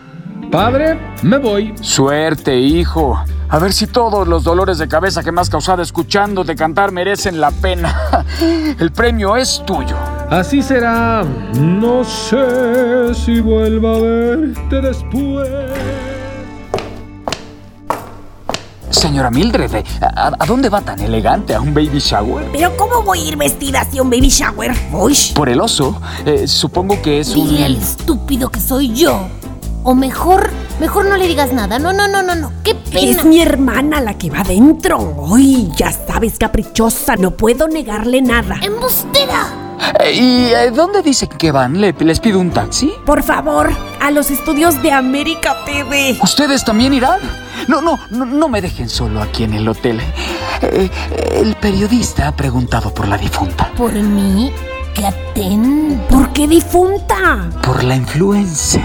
Padre, 0.51 0.99
me 1.23 1.37
voy. 1.39 1.75
Suerte, 1.83 2.57
hijo. 2.59 3.23
A 3.51 3.59
ver 3.59 3.73
si 3.73 3.87
todos 3.87 4.27
los 4.27 4.45
dolores 4.45 4.79
de 4.79 4.89
cabeza 4.89 5.23
que 5.23 5.31
me 5.33 5.41
has 5.41 5.51
causado 5.51 5.83
escuchándote 5.83 6.55
cantar 6.57 6.91
merecen 6.91 7.41
la 7.41 7.51
pena. 7.51 8.25
El 8.79 8.91
premio 8.93 9.37
es 9.37 9.63
tuyo. 9.67 9.97
Así 10.31 10.63
será. 10.63 11.25
No 11.55 12.03
sé 12.05 13.15
si 13.15 13.41
vuelva 13.41 13.97
a 13.97 13.99
verte 13.99 14.81
después. 14.81 15.49
Señora 18.91 19.31
Mildred, 19.31 19.85
¿a, 20.01 20.33
a 20.39 20.47
dónde 20.47 20.71
va 20.71 20.81
tan 20.81 20.99
elegante? 21.01 21.55
¿A 21.55 21.61
un 21.61 21.75
baby 21.75 21.99
shower? 21.99 22.47
Pero 22.53 22.75
¿cómo 22.77 23.03
voy 23.03 23.21
a 23.21 23.25
ir 23.29 23.37
vestida 23.37 23.83
así 23.83 23.99
a 23.99 24.03
un 24.03 24.11
baby 24.11 24.29
shower? 24.29 24.73
Uy. 24.93 25.17
Por 25.35 25.51
el 25.51 25.61
oso. 25.61 26.01
Eh, 26.25 26.49
supongo 26.49 27.01
que 27.03 27.21
es 27.21 27.35
Dile 27.35 27.65
al 27.67 27.77
un... 27.77 27.83
estúpido 27.83 28.49
que 28.49 28.61
soy 28.61 28.95
yo. 28.95 29.29
O 29.91 29.95
mejor, 29.95 30.51
mejor 30.81 31.07
no 31.07 31.17
le 31.17 31.27
digas 31.27 31.51
nada. 31.55 31.79
No, 31.79 31.95
no, 31.95 32.07
no, 32.09 32.23
no, 32.23 32.35
no. 32.35 32.53
Qué 32.63 32.75
pena. 32.75 33.01
Es 33.01 33.25
mi 33.25 33.41
hermana 33.41 34.03
la 34.03 34.19
que 34.19 34.29
va 34.29 34.41
adentro. 34.41 34.99
Uy, 34.99 35.71
ya 35.79 35.91
sabes, 35.91 36.37
caprichosa. 36.39 37.17
No 37.17 37.31
puedo 37.31 37.69
negarle 37.69 38.21
nada. 38.21 38.57
¡Embustera! 38.61 39.47
Eh, 40.05 40.13
¿Y 40.13 40.45
eh, 40.53 40.71
dónde 40.75 41.01
dice 41.01 41.27
que 41.27 41.53
van? 41.53 41.81
¿Le- 41.81 41.95
¿Les 42.01 42.21
pido 42.21 42.39
un 42.39 42.51
taxi? 42.51 42.93
Por 43.07 43.23
favor, 43.23 43.71
a 44.03 44.11
los 44.11 44.31
estudios 44.31 44.83
de 44.83 44.93
América 44.93 45.57
TV. 45.65 46.19
¿Ustedes 46.23 46.67
también 46.67 46.93
irán? 46.93 47.21
No, 47.67 47.81
no, 47.81 47.99
no, 48.11 48.27
no 48.27 48.49
me 48.51 48.61
dejen 48.61 48.91
solo 48.91 49.23
aquí 49.23 49.45
en 49.45 49.55
el 49.55 49.67
hotel. 49.69 50.03
Eh, 50.61 50.91
el 51.33 51.55
periodista 51.55 52.29
ha 52.29 52.37
preguntado 52.37 52.93
por 52.93 53.09
la 53.09 53.17
difunta. 53.17 53.71
Por 53.75 53.93
mí, 53.95 54.53
¿Por 56.11 56.33
qué 56.33 56.49
difunta? 56.49 57.49
Por 57.63 57.85
la 57.85 57.97
influencer. 57.97 58.83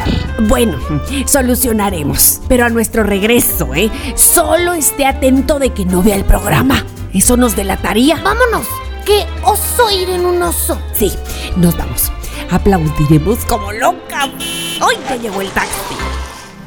Bueno, 0.47 0.77
solucionaremos. 1.25 2.41
Pero 2.47 2.65
a 2.65 2.69
nuestro 2.69 3.03
regreso, 3.03 3.73
¿eh? 3.73 3.89
Solo 4.15 4.73
esté 4.73 5.07
atento 5.07 5.57
de 5.57 5.71
que 5.71 5.85
no 5.85 6.03
vea 6.03 6.15
el 6.15 6.25
programa. 6.25 6.85
Eso 7.13 7.37
nos 7.37 7.55
delataría. 7.55 8.21
Vámonos. 8.23 8.67
Qué 9.05 9.25
oso 9.43 9.89
ir 9.91 10.09
en 10.09 10.25
un 10.25 10.43
oso. 10.43 10.77
Sí, 10.93 11.11
nos 11.57 11.75
vamos. 11.75 12.11
Aplaudiremos 12.51 13.39
como 13.45 13.71
locas. 13.71 14.29
¡Ay, 14.37 14.97
ya 15.09 15.15
llegó 15.15 15.41
el 15.41 15.49
taxi! 15.49 15.95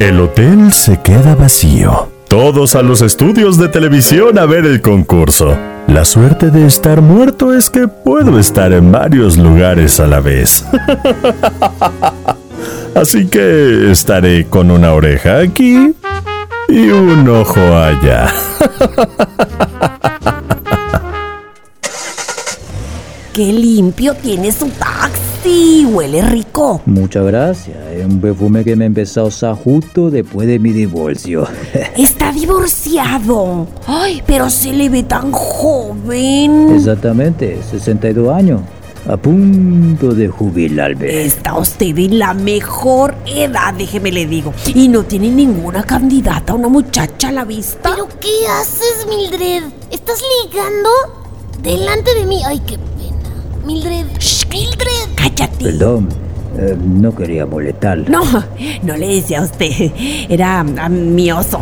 El 0.00 0.20
hotel 0.20 0.72
se 0.72 1.00
queda 1.00 1.36
vacío. 1.36 2.10
Todos 2.28 2.74
a 2.74 2.82
los 2.82 3.02
estudios 3.02 3.56
de 3.56 3.68
televisión 3.68 4.38
a 4.38 4.46
ver 4.46 4.66
el 4.66 4.82
concurso. 4.82 5.56
La 5.88 6.04
suerte 6.04 6.50
de 6.50 6.66
estar 6.66 7.00
muerto 7.00 7.54
es 7.54 7.70
que 7.70 7.88
puedo 7.88 8.38
estar 8.38 8.72
en 8.72 8.90
varios 8.92 9.36
lugares 9.36 10.00
a 10.00 10.06
la 10.06 10.20
vez. 10.20 10.64
Así 12.94 13.26
que 13.28 13.90
estaré 13.90 14.46
con 14.46 14.70
una 14.70 14.92
oreja 14.92 15.38
aquí 15.38 15.94
y 16.68 16.88
un 16.88 17.28
ojo 17.28 17.60
allá. 17.60 18.32
¡Qué 23.32 23.52
limpio 23.52 24.14
tiene 24.14 24.50
su 24.50 24.68
taxi! 24.70 25.25
Huele 25.96 26.22
rico. 26.22 26.82
Muchas 26.86 27.24
gracias. 27.24 27.76
Es 27.94 28.04
un 28.04 28.20
perfume 28.20 28.64
que 28.64 28.74
me 28.74 28.84
empezó 28.84 29.22
a 29.22 29.24
usar 29.24 29.54
justo 29.54 30.10
después 30.10 30.48
de 30.48 30.58
mi 30.58 30.72
divorcio. 30.72 31.46
Está 31.96 32.32
divorciado. 32.32 33.66
Ay, 33.86 34.22
pero 34.26 34.50
se 34.50 34.72
le 34.72 34.88
ve 34.88 35.04
tan 35.04 35.30
joven. 35.32 36.74
Exactamente, 36.74 37.58
62 37.70 38.34
años. 38.34 38.60
A 39.08 39.16
punto 39.16 40.12
de 40.12 40.26
jubilarme. 40.26 41.22
Está 41.24 41.56
usted 41.56 41.96
en 41.96 42.18
la 42.18 42.34
mejor 42.34 43.14
edad, 43.24 43.72
déjeme 43.72 44.10
le 44.10 44.26
digo. 44.26 44.52
Y 44.74 44.88
no 44.88 45.04
tiene 45.04 45.30
ninguna 45.30 45.84
candidata, 45.84 46.54
una 46.54 46.68
muchacha 46.68 47.28
a 47.28 47.32
la 47.32 47.44
vista. 47.44 47.90
¿Pero 47.90 48.08
qué 48.20 48.48
haces, 48.48 49.06
Mildred? 49.08 49.62
¿Estás 49.92 50.20
ligando? 50.44 50.90
Delante 51.62 52.14
de 52.16 52.26
mí. 52.26 52.42
Ay, 52.44 52.60
qué. 52.66 52.76
Mildred. 53.66 54.06
Shh, 54.20 54.46
Mildred. 54.48 55.08
Cállate. 55.16 55.64
Perdón, 55.64 56.08
eh, 56.56 56.76
no 56.80 57.12
quería 57.12 57.46
molestar. 57.46 58.08
No, 58.08 58.22
no 58.84 58.96
le 58.96 59.16
decía 59.16 59.40
a 59.40 59.42
usted. 59.42 59.90
Era 60.28 60.60
a 60.60 60.88
mi 60.88 61.32
oso. 61.32 61.60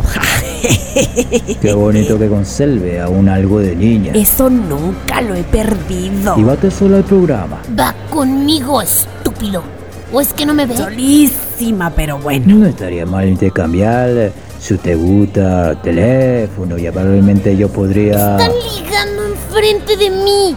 Qué 1.61 1.73
bonito 1.73 2.19
que 2.19 2.27
conserve 2.27 3.01
aún 3.01 3.27
algo 3.27 3.59
de 3.59 3.75
niña. 3.75 4.13
Eso 4.13 4.51
nunca 4.51 5.19
lo 5.21 5.33
he 5.33 5.41
perdido. 5.41 6.35
Y 6.37 6.43
bate 6.43 6.69
solo 6.69 6.97
al 6.97 7.05
programa. 7.05 7.59
Va 7.77 7.95
conmigo, 8.11 8.83
estúpido. 8.83 9.63
¿O 10.13 10.21
es 10.21 10.31
que 10.31 10.45
no 10.45 10.53
me 10.53 10.67
ves? 10.67 10.77
Solísima, 10.77 11.89
pero 11.89 12.19
bueno. 12.19 12.55
No 12.55 12.67
estaría 12.67 13.07
mal 13.07 13.27
intercambiar 13.27 14.09
eh, 14.11 14.31
si 14.59 14.77
te 14.77 14.93
gusta 14.93 15.81
teléfono 15.81 16.77
y 16.77 16.83
probablemente 16.83 17.57
yo 17.57 17.67
podría... 17.67 18.37
Están 18.37 18.51
ligando 18.75 19.25
enfrente 19.25 19.97
de 19.97 20.09
mí. 20.11 20.55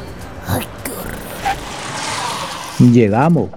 Llegamos. 2.79 3.51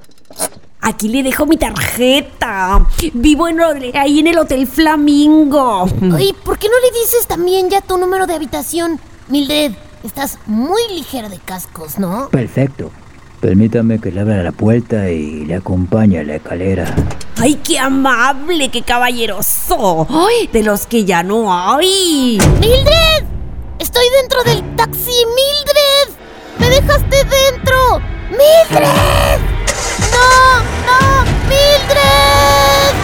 Aquí 0.81 1.09
le 1.09 1.21
dejo 1.21 1.45
mi 1.45 1.57
tarjeta. 1.57 2.87
Vivo 3.13 3.47
en, 3.47 3.59
ahí 3.93 4.19
en 4.19 4.27
el 4.27 4.37
Hotel 4.39 4.65
Flamingo. 4.65 5.85
Ay, 6.15 6.33
¿por 6.43 6.57
qué 6.57 6.67
no 6.67 6.79
le 6.79 6.99
dices 6.99 7.27
también 7.27 7.69
ya 7.69 7.81
tu 7.81 7.97
número 7.97 8.25
de 8.25 8.33
habitación? 8.33 8.99
Mildred, 9.27 9.73
estás 10.03 10.39
muy 10.47 10.81
ligera 10.89 11.29
de 11.29 11.37
cascos, 11.37 11.99
¿no? 11.99 12.29
Perfecto. 12.29 12.91
Permítame 13.39 13.99
que 13.99 14.11
le 14.11 14.21
abra 14.21 14.43
la 14.43 14.51
puerta 14.51 15.09
y 15.09 15.45
le 15.45 15.55
acompañe 15.55 16.19
a 16.19 16.23
la 16.23 16.35
escalera. 16.35 16.93
¡Ay, 17.37 17.55
qué 17.63 17.79
amable, 17.79 18.69
qué 18.69 18.81
caballeroso! 18.83 20.07
¡Ay, 20.09 20.47
de 20.53 20.63
los 20.63 20.85
que 20.85 21.05
ya 21.05 21.23
no 21.23 21.51
hay! 21.53 22.37
¡Mildred! 22.59 23.25
¡Estoy 23.79 24.05
dentro 24.19 24.43
del 24.43 24.75
taxi! 24.75 25.25
¡Mildred! 25.25 26.10
¡Me 26.61 26.69
dejaste 26.69 27.17
dentro! 27.23 27.99
¡Mildred! 28.29 29.39
¡No! 30.11 30.61
¡No! 30.85 31.23
¡Mildred! 31.49 32.95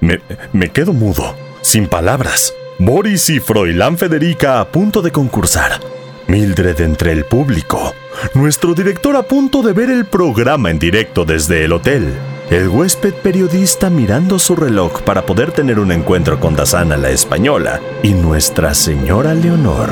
Me, 0.00 0.20
me 0.52 0.68
quedo 0.68 0.92
mudo, 0.92 1.34
sin 1.62 1.86
palabras. 1.88 2.52
Boris 2.78 3.30
y 3.30 3.40
Froilán 3.40 3.96
Federica 3.96 4.60
a 4.60 4.68
punto 4.68 5.00
de 5.00 5.12
concursar. 5.12 5.80
Mildred 6.26 6.78
entre 6.82 7.12
el 7.12 7.24
público. 7.24 7.94
Nuestro 8.34 8.74
director 8.74 9.16
a 9.16 9.22
punto 9.22 9.62
de 9.62 9.72
ver 9.72 9.88
el 9.88 10.04
programa 10.04 10.70
en 10.70 10.78
directo 10.78 11.24
desde 11.24 11.64
el 11.64 11.72
hotel. 11.72 12.12
El 12.50 12.68
huésped 12.68 13.12
periodista 13.12 13.90
mirando 13.90 14.38
su 14.38 14.56
reloj 14.56 15.02
para 15.02 15.26
poder 15.26 15.52
tener 15.52 15.78
un 15.78 15.92
encuentro 15.92 16.40
con 16.40 16.56
Dazana 16.56 16.96
la 16.96 17.10
española. 17.10 17.78
Y 18.02 18.14
Nuestra 18.14 18.72
Señora 18.72 19.34
Leonor. 19.34 19.90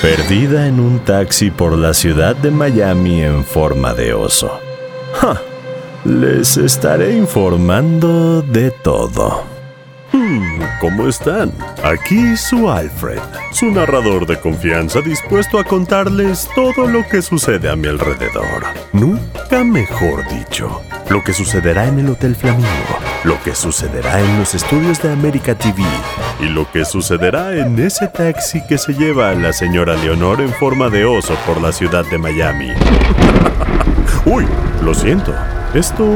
Perdida 0.00 0.68
en 0.68 0.78
un 0.78 1.00
taxi 1.00 1.50
por 1.50 1.76
la 1.76 1.94
ciudad 1.94 2.36
de 2.36 2.52
Miami 2.52 3.24
en 3.24 3.44
forma 3.44 3.92
de 3.92 4.14
oso. 4.14 4.60
Ja, 5.14 5.42
les 6.04 6.56
estaré 6.56 7.16
informando 7.16 8.40
de 8.40 8.70
todo. 8.70 9.57
Hmm, 10.12 10.62
¿Cómo 10.80 11.06
están? 11.06 11.52
Aquí 11.84 12.36
su 12.36 12.70
Alfred, 12.70 13.18
su 13.52 13.66
narrador 13.66 14.26
de 14.26 14.38
confianza 14.40 15.02
dispuesto 15.02 15.58
a 15.58 15.64
contarles 15.64 16.48
todo 16.54 16.86
lo 16.86 17.06
que 17.06 17.20
sucede 17.20 17.68
a 17.68 17.76
mi 17.76 17.88
alrededor. 17.88 18.64
Nunca 18.92 19.64
mejor 19.64 20.26
dicho. 20.28 20.80
Lo 21.10 21.22
que 21.22 21.32
sucederá 21.32 21.86
en 21.86 21.98
el 21.98 22.08
Hotel 22.08 22.34
Flamingo, 22.34 22.68
lo 23.24 23.42
que 23.42 23.54
sucederá 23.54 24.20
en 24.20 24.38
los 24.38 24.54
estudios 24.54 25.02
de 25.02 25.12
América 25.12 25.54
TV 25.54 25.82
y 26.40 26.46
lo 26.46 26.70
que 26.70 26.84
sucederá 26.84 27.54
en 27.56 27.78
ese 27.78 28.08
taxi 28.08 28.62
que 28.66 28.78
se 28.78 28.92
lleva 28.94 29.30
a 29.30 29.34
la 29.34 29.52
señora 29.52 29.94
Leonor 29.94 30.40
en 30.40 30.52
forma 30.52 30.88
de 30.88 31.04
oso 31.04 31.34
por 31.46 31.60
la 31.60 31.72
ciudad 31.72 32.04
de 32.10 32.18
Miami. 32.18 32.72
Uy, 34.26 34.46
lo 34.82 34.94
siento. 34.94 35.34
Esto, 35.74 36.06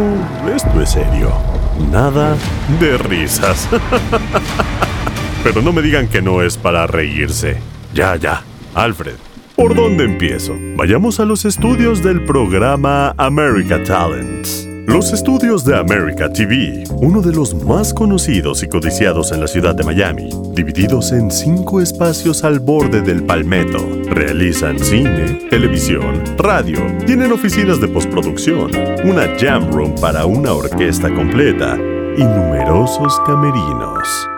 esto 0.55 0.81
es 0.81 0.91
serio. 0.91 1.52
Nada 1.91 2.37
de 2.81 2.99
risas. 2.99 3.69
Pero 5.45 5.61
no 5.63 5.73
me 5.73 5.83
digan 5.83 6.09
que 6.09 6.23
no 6.23 6.43
es 6.43 6.57
para 6.57 6.87
reírse. 6.87 7.59
Ya, 7.93 8.17
ya. 8.17 8.43
Alfred, 8.75 9.17
¿por 9.57 9.75
dónde 9.75 10.05
empiezo? 10.05 10.55
Vayamos 10.77 11.21
a 11.21 11.25
los 11.25 11.45
estudios 11.45 12.03
del 12.03 12.25
programa 12.25 13.15
America 13.19 13.83
Talents. 13.83 14.72
Los 14.87 15.13
estudios 15.13 15.65
de 15.65 15.79
America 15.79 16.33
TV, 16.33 16.85
uno 17.01 17.23
de 17.23 17.33
los 17.33 17.55
más 17.55 17.95
conocidos 17.95 18.63
y 18.63 18.69
codiciados 18.69 19.31
en 19.31 19.41
la 19.41 19.47
ciudad 19.47 19.75
de 19.75 19.85
Miami, 19.85 20.29
divididos 20.55 21.13
en 21.13 21.31
cinco 21.31 21.81
espacios 21.81 22.43
al 22.43 22.59
borde 22.59 23.01
del 23.01 23.25
Palmetto, 23.25 23.79
realizan 24.07 24.79
cine, 24.79 25.47
televisión, 25.49 26.23
radio, 26.37 26.81
tienen 27.07 27.31
oficinas 27.31 27.81
de 27.81 27.89
postproducción, 27.89 28.73
una 29.05 29.29
jam 29.39 29.71
room 29.71 29.95
para 30.01 30.27
una 30.27 30.53
orquesta 30.53 31.15
completa 31.15 31.77
y 32.17 32.25
numerosos 32.25 33.21
camerinos. 33.25 34.29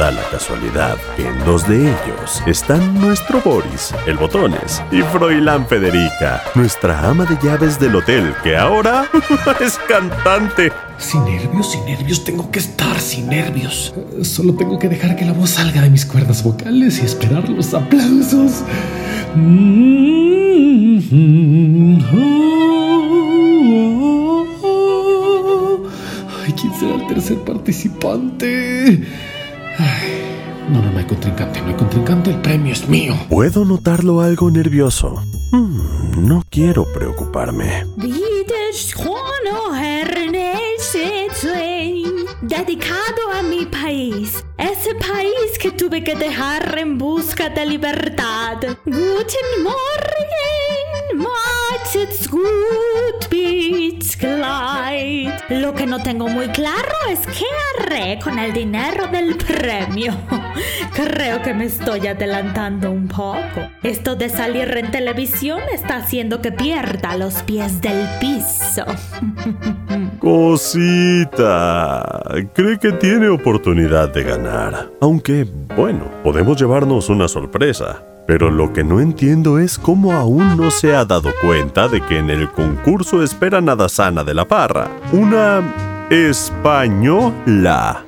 Da 0.00 0.10
la 0.10 0.22
casualidad 0.30 0.96
que 1.14 1.28
en 1.28 1.44
dos 1.44 1.68
de 1.68 1.76
ellos 1.82 2.42
están 2.46 2.98
nuestro 2.98 3.42
Boris, 3.42 3.92
el 4.06 4.16
Botones, 4.16 4.82
y 4.90 5.02
Froilán 5.02 5.66
Federica, 5.66 6.42
nuestra 6.54 7.06
ama 7.06 7.26
de 7.26 7.36
llaves 7.46 7.78
del 7.78 7.94
hotel, 7.96 8.34
que 8.42 8.56
ahora 8.56 9.06
es 9.60 9.78
cantante. 9.86 10.72
Sin 10.96 11.22
nervios, 11.26 11.72
sin 11.72 11.84
nervios, 11.84 12.24
tengo 12.24 12.50
que 12.50 12.60
estar 12.60 12.98
sin 12.98 13.26
nervios. 13.26 13.92
Eh, 14.18 14.24
Solo 14.24 14.54
tengo 14.54 14.78
que 14.78 14.88
dejar 14.88 15.16
que 15.16 15.26
la 15.26 15.34
voz 15.34 15.50
salga 15.50 15.82
de 15.82 15.90
mis 15.90 16.06
cuerdas 16.06 16.42
vocales 16.42 16.98
y 17.02 17.04
esperar 17.04 17.46
los 17.50 17.74
aplausos. 17.74 18.62
Ay, 26.42 26.52
¿quién 26.58 26.72
será 26.78 26.94
el 26.94 27.06
tercer 27.06 27.36
participante? 27.44 29.04
Ay, 29.80 30.44
no, 30.68 30.82
no, 30.82 30.90
no 30.92 30.98
hay 30.98 31.06
contrincante, 31.06 31.60
no 31.62 31.68
hay 31.68 31.74
contrincante, 31.74 32.30
el 32.30 32.40
premio 32.42 32.72
es 32.72 32.86
mío. 32.86 33.14
Puedo 33.30 33.64
notarlo 33.64 34.20
algo 34.20 34.50
nervioso. 34.50 35.22
Hmm, 35.52 36.26
no 36.28 36.44
quiero 36.50 36.84
preocuparme. 36.92 37.86
Dedicado 42.42 43.30
a 43.32 43.42
mi 43.42 43.64
país, 43.66 44.44
ese 44.58 44.94
país 44.96 45.58
que 45.60 45.70
tuve 45.70 46.02
que 46.04 46.14
dejar 46.14 46.78
en 46.78 46.98
busca 46.98 47.48
de 47.48 47.64
libertad. 47.64 48.58
Guten 48.84 49.62
Morgen, 49.62 51.18
macht's 51.94 52.28
gut, 52.28 53.28
bis 53.30 54.16
gleich. 54.16 55.30
Lo 55.48 55.74
que 55.74 55.86
no 55.86 56.00
tengo 56.02 56.28
muy 56.28 56.48
claro 56.48 56.94
es 57.10 57.20
qué 57.26 57.46
haré 57.78 58.18
con 58.22 58.38
el 58.38 58.52
dinero 58.52 59.08
del 59.08 59.36
premio. 59.36 60.12
Creo 60.94 61.42
que 61.42 61.52
me 61.54 61.64
estoy 61.64 62.06
adelantando 62.06 62.90
un 62.90 63.08
poco. 63.08 63.68
Esto 63.82 64.14
de 64.16 64.28
salir 64.28 64.76
en 64.76 64.90
televisión 64.90 65.60
está 65.72 65.96
haciendo 65.96 66.40
que 66.40 66.52
pierda 66.52 67.16
los 67.16 67.42
pies 67.42 67.80
del 67.80 68.06
piso. 68.20 68.84
Cosita. 70.20 71.42
Cree 72.54 72.78
que 72.78 72.92
tiene 72.92 73.28
oportunidad 73.28 74.12
de 74.12 74.22
ganar. 74.22 74.90
Aunque, 75.00 75.46
bueno, 75.76 76.04
podemos 76.22 76.60
llevarnos 76.60 77.08
una 77.08 77.26
sorpresa. 77.26 78.04
Pero 78.30 78.48
lo 78.48 78.72
que 78.72 78.84
no 78.84 79.00
entiendo 79.00 79.58
es 79.58 79.76
cómo 79.76 80.12
aún 80.12 80.56
no 80.56 80.70
se 80.70 80.94
ha 80.94 81.04
dado 81.04 81.32
cuenta 81.42 81.88
de 81.88 82.00
que 82.00 82.18
en 82.18 82.30
el 82.30 82.48
concurso 82.48 83.24
esperan 83.24 83.68
a 83.68 83.74
Dazana 83.74 84.22
de 84.22 84.34
la 84.34 84.44
Parra. 84.44 84.88
Una 85.10 85.60
española. 86.10 88.04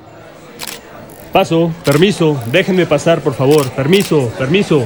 Paso, 1.33 1.73
permiso, 1.85 2.41
déjenme 2.53 2.87
pasar, 2.87 3.21
por 3.21 3.35
favor. 3.35 3.69
Permiso, 3.71 4.33
permiso. 4.39 4.85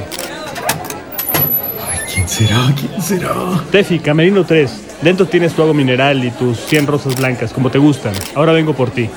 ¿Quién 2.14 2.26
será? 2.26 2.74
¿Quién 2.74 3.02
será? 3.02 3.34
Tefi, 3.70 3.98
Camerino 3.98 4.42
3. 4.42 5.02
Dentro 5.02 5.26
tienes 5.26 5.52
tu 5.52 5.60
agua 5.60 5.74
mineral 5.74 6.24
y 6.24 6.30
tus 6.30 6.56
100 6.60 6.86
rosas 6.86 7.14
blancas, 7.14 7.52
como 7.52 7.70
te 7.70 7.76
gustan. 7.76 8.14
Ahora 8.34 8.54
vengo 8.54 8.72
por 8.72 8.88
ti. 8.88 9.10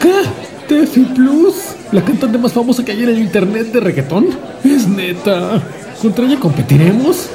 ¿Qué? 0.00 0.22
¿Tefi 0.68 1.00
Plus? 1.16 1.73
¿La 1.92 2.02
cantante 2.04 2.38
más 2.38 2.52
famosa 2.52 2.84
que 2.84 2.92
hay 2.92 3.02
en 3.04 3.10
el 3.10 3.18
internet 3.20 3.72
de 3.72 3.80
reggaetón? 3.80 4.26
Es 4.64 4.88
neta. 4.88 5.62
¿Contra 6.02 6.24
ella 6.26 6.40
competiremos? 6.40 7.30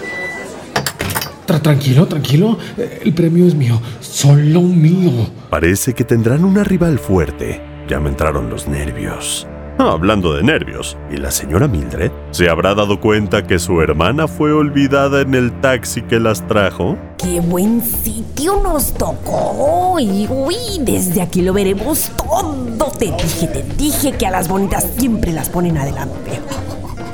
Tra- 1.47 1.62
tranquilo, 1.62 2.06
tranquilo. 2.08 2.58
Eh, 2.78 3.02
El 3.06 3.14
premio 3.14 3.47
es 3.47 3.56
mío. 3.56 3.82
Solo 4.02 4.62
mío. 4.62 5.12
Parece 5.50 5.93
que 5.93 6.04
tendrán 6.04 6.43
una 6.43 6.64
rival 6.64 7.00
fuerte. 7.00 7.62
Ya 7.88 8.00
me 8.00 8.10
entraron 8.10 8.50
los 8.50 8.68
nervios. 8.68 9.47
Ah, 9.82 9.93
hablando 9.93 10.34
de 10.34 10.43
nervios, 10.43 10.97
¿y 11.09 11.15
la 11.15 11.32
señora 11.32 11.65
Mildred? 11.69 12.11
¿Se 12.32 12.49
habrá 12.49 12.75
dado 12.75 12.99
cuenta 12.99 13.47
que 13.47 13.59
su 13.59 13.80
hermana 13.82 14.27
fue 14.27 14.51
olvidada 14.51 15.21
en 15.21 15.34
el 15.36 15.61
taxi 15.61 16.01
que 16.01 16.19
las 16.19 16.45
trajo? 16.45 16.97
¡Qué 17.17 17.39
buen 17.39 17.82
sitio 17.82 18.61
nos 18.61 18.93
tocó! 18.93 19.97
Y 19.97 20.27
uy, 20.30 20.57
desde 20.82 21.21
aquí 21.21 21.41
lo 21.41 21.53
veremos 21.53 22.11
todo. 22.17 22.91
Te 22.99 23.05
dije, 23.05 23.47
te 23.47 23.63
dije 23.77 24.11
que 24.11 24.27
a 24.27 24.32
las 24.32 24.49
bonitas 24.49 24.86
siempre 24.97 25.32
las 25.32 25.47
ponen 25.47 25.77
adelante. 25.77 26.41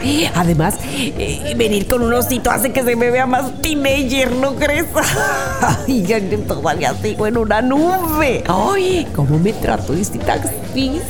Además, 0.36 0.76
eh, 0.98 1.54
venir 1.56 1.88
con 1.88 2.02
un 2.02 2.14
osito 2.14 2.52
hace 2.52 2.72
que 2.72 2.84
se 2.84 2.96
me 2.96 3.12
vea 3.12 3.26
más 3.26 3.62
teenager, 3.62 4.32
¿no 4.32 4.56
crees? 4.56 4.86
Ay, 5.62 6.04
ya 6.04 6.20
todavía 6.48 6.94
sigo 6.96 7.28
en 7.28 7.38
una 7.38 7.62
nube. 7.62 8.44
Ay, 8.48 9.08
¿cómo 9.16 9.38
me 9.40 9.54
trató 9.54 9.94
este 9.94 10.20
taxista? 10.20 11.04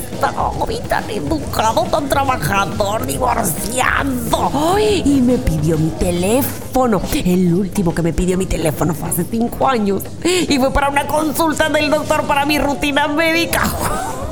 Ay, 0.67 0.81
tan 0.87 1.09
educado, 1.09 1.83
tan 1.83 2.09
trabajador, 2.09 3.05
divorciado. 3.05 4.79
Y 4.79 5.21
me 5.21 5.37
pidió 5.37 5.77
mi 5.77 5.89
teléfono. 5.91 7.01
El 7.13 7.53
último 7.53 7.93
que 7.93 8.01
me 8.01 8.13
pidió 8.13 8.37
mi 8.37 8.45
teléfono 8.45 8.93
fue 8.93 9.09
hace 9.09 9.25
cinco 9.29 9.67
años. 9.67 10.03
Y 10.23 10.57
fue 10.57 10.71
para 10.71 10.89
una 10.89 11.05
consulta 11.07 11.69
del 11.69 11.89
doctor 11.89 12.23
para 12.23 12.45
mi 12.45 12.59
rutina 12.59 13.07
médica. 13.07 13.63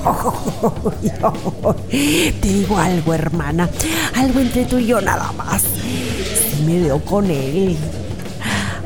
Te 1.90 2.48
digo 2.48 2.78
algo, 2.78 3.14
hermana. 3.14 3.70
Algo 4.16 4.40
entre 4.40 4.66
tú 4.66 4.78
y 4.78 4.88
yo 4.88 5.00
nada 5.02 5.32
más. 5.34 5.62
Si 5.62 6.64
me 6.64 6.80
veo 6.80 7.00
con 7.04 7.30
él. 7.30 7.78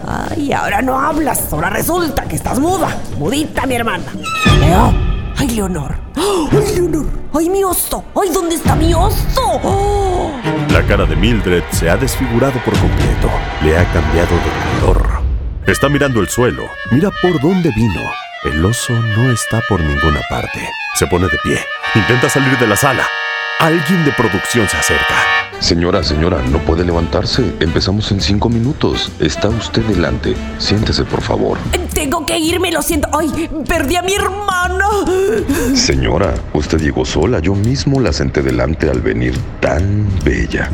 Ay, 0.05 0.53
ahora 0.53 0.81
no 0.81 0.99
hablas. 0.99 1.51
Ahora 1.51 1.69
resulta 1.69 2.23
que 2.23 2.35
estás 2.35 2.59
muda. 2.59 2.95
Mudita, 3.17 3.65
mi 3.65 3.75
hermana. 3.75 4.05
Leo. 4.59 5.06
Ay, 5.37 5.49
Leonor. 5.49 5.95
Ay, 6.15 6.75
Leonor. 6.75 7.05
Ay, 7.33 7.49
mi 7.49 7.63
oso. 7.63 8.03
Ay, 8.19 8.29
¿dónde 8.33 8.55
está 8.55 8.75
mi 8.75 8.93
oso? 8.93 9.23
Oh. 9.63 10.31
La 10.71 10.81
cara 10.83 11.05
de 11.05 11.15
Mildred 11.15 11.63
se 11.71 11.89
ha 11.89 11.95
desfigurado 11.95 12.59
por 12.65 12.77
completo. 12.79 13.29
Le 13.61 13.77
ha 13.77 13.85
cambiado 13.93 14.35
de 14.35 14.79
color. 14.79 15.21
Está 15.67 15.89
mirando 15.89 16.21
el 16.21 16.27
suelo. 16.27 16.63
Mira 16.91 17.11
por 17.21 17.39
dónde 17.39 17.69
vino. 17.75 18.01
El 18.45 18.65
oso 18.65 18.93
no 18.93 19.31
está 19.31 19.61
por 19.69 19.79
ninguna 19.79 20.21
parte. 20.29 20.67
Se 20.95 21.05
pone 21.05 21.27
de 21.27 21.37
pie. 21.43 21.59
Intenta 21.93 22.29
salir 22.29 22.57
de 22.57 22.67
la 22.67 22.75
sala. 22.75 23.03
Alguien 23.59 24.05
de 24.05 24.11
producción 24.11 24.67
se 24.69 24.77
acerca. 24.77 25.15
Señora, 25.59 26.03
señora, 26.03 26.43
no 26.43 26.59
puede 26.59 26.85
levantarse. 26.85 27.55
Empezamos 27.59 28.11
en 28.11 28.21
cinco 28.21 28.49
minutos. 28.49 29.11
Está 29.19 29.49
usted 29.49 29.81
delante. 29.85 30.35
Siéntese, 30.59 31.03
por 31.05 31.23
favor. 31.23 31.57
Tengo 31.91 32.23
que 32.23 32.37
irme, 32.37 32.71
lo 32.71 32.83
siento. 32.83 33.09
¡Ay! 33.17 33.49
¡Perdí 33.67 33.95
a 33.95 34.03
mi 34.03 34.13
hermana! 34.13 34.87
Señora, 35.73 36.35
usted 36.53 36.79
llegó 36.79 37.03
sola. 37.03 37.39
Yo 37.39 37.55
mismo 37.55 37.99
la 37.99 38.13
senté 38.13 38.43
delante 38.43 38.91
al 38.91 39.01
venir 39.01 39.35
tan 39.59 40.07
bella. 40.23 40.69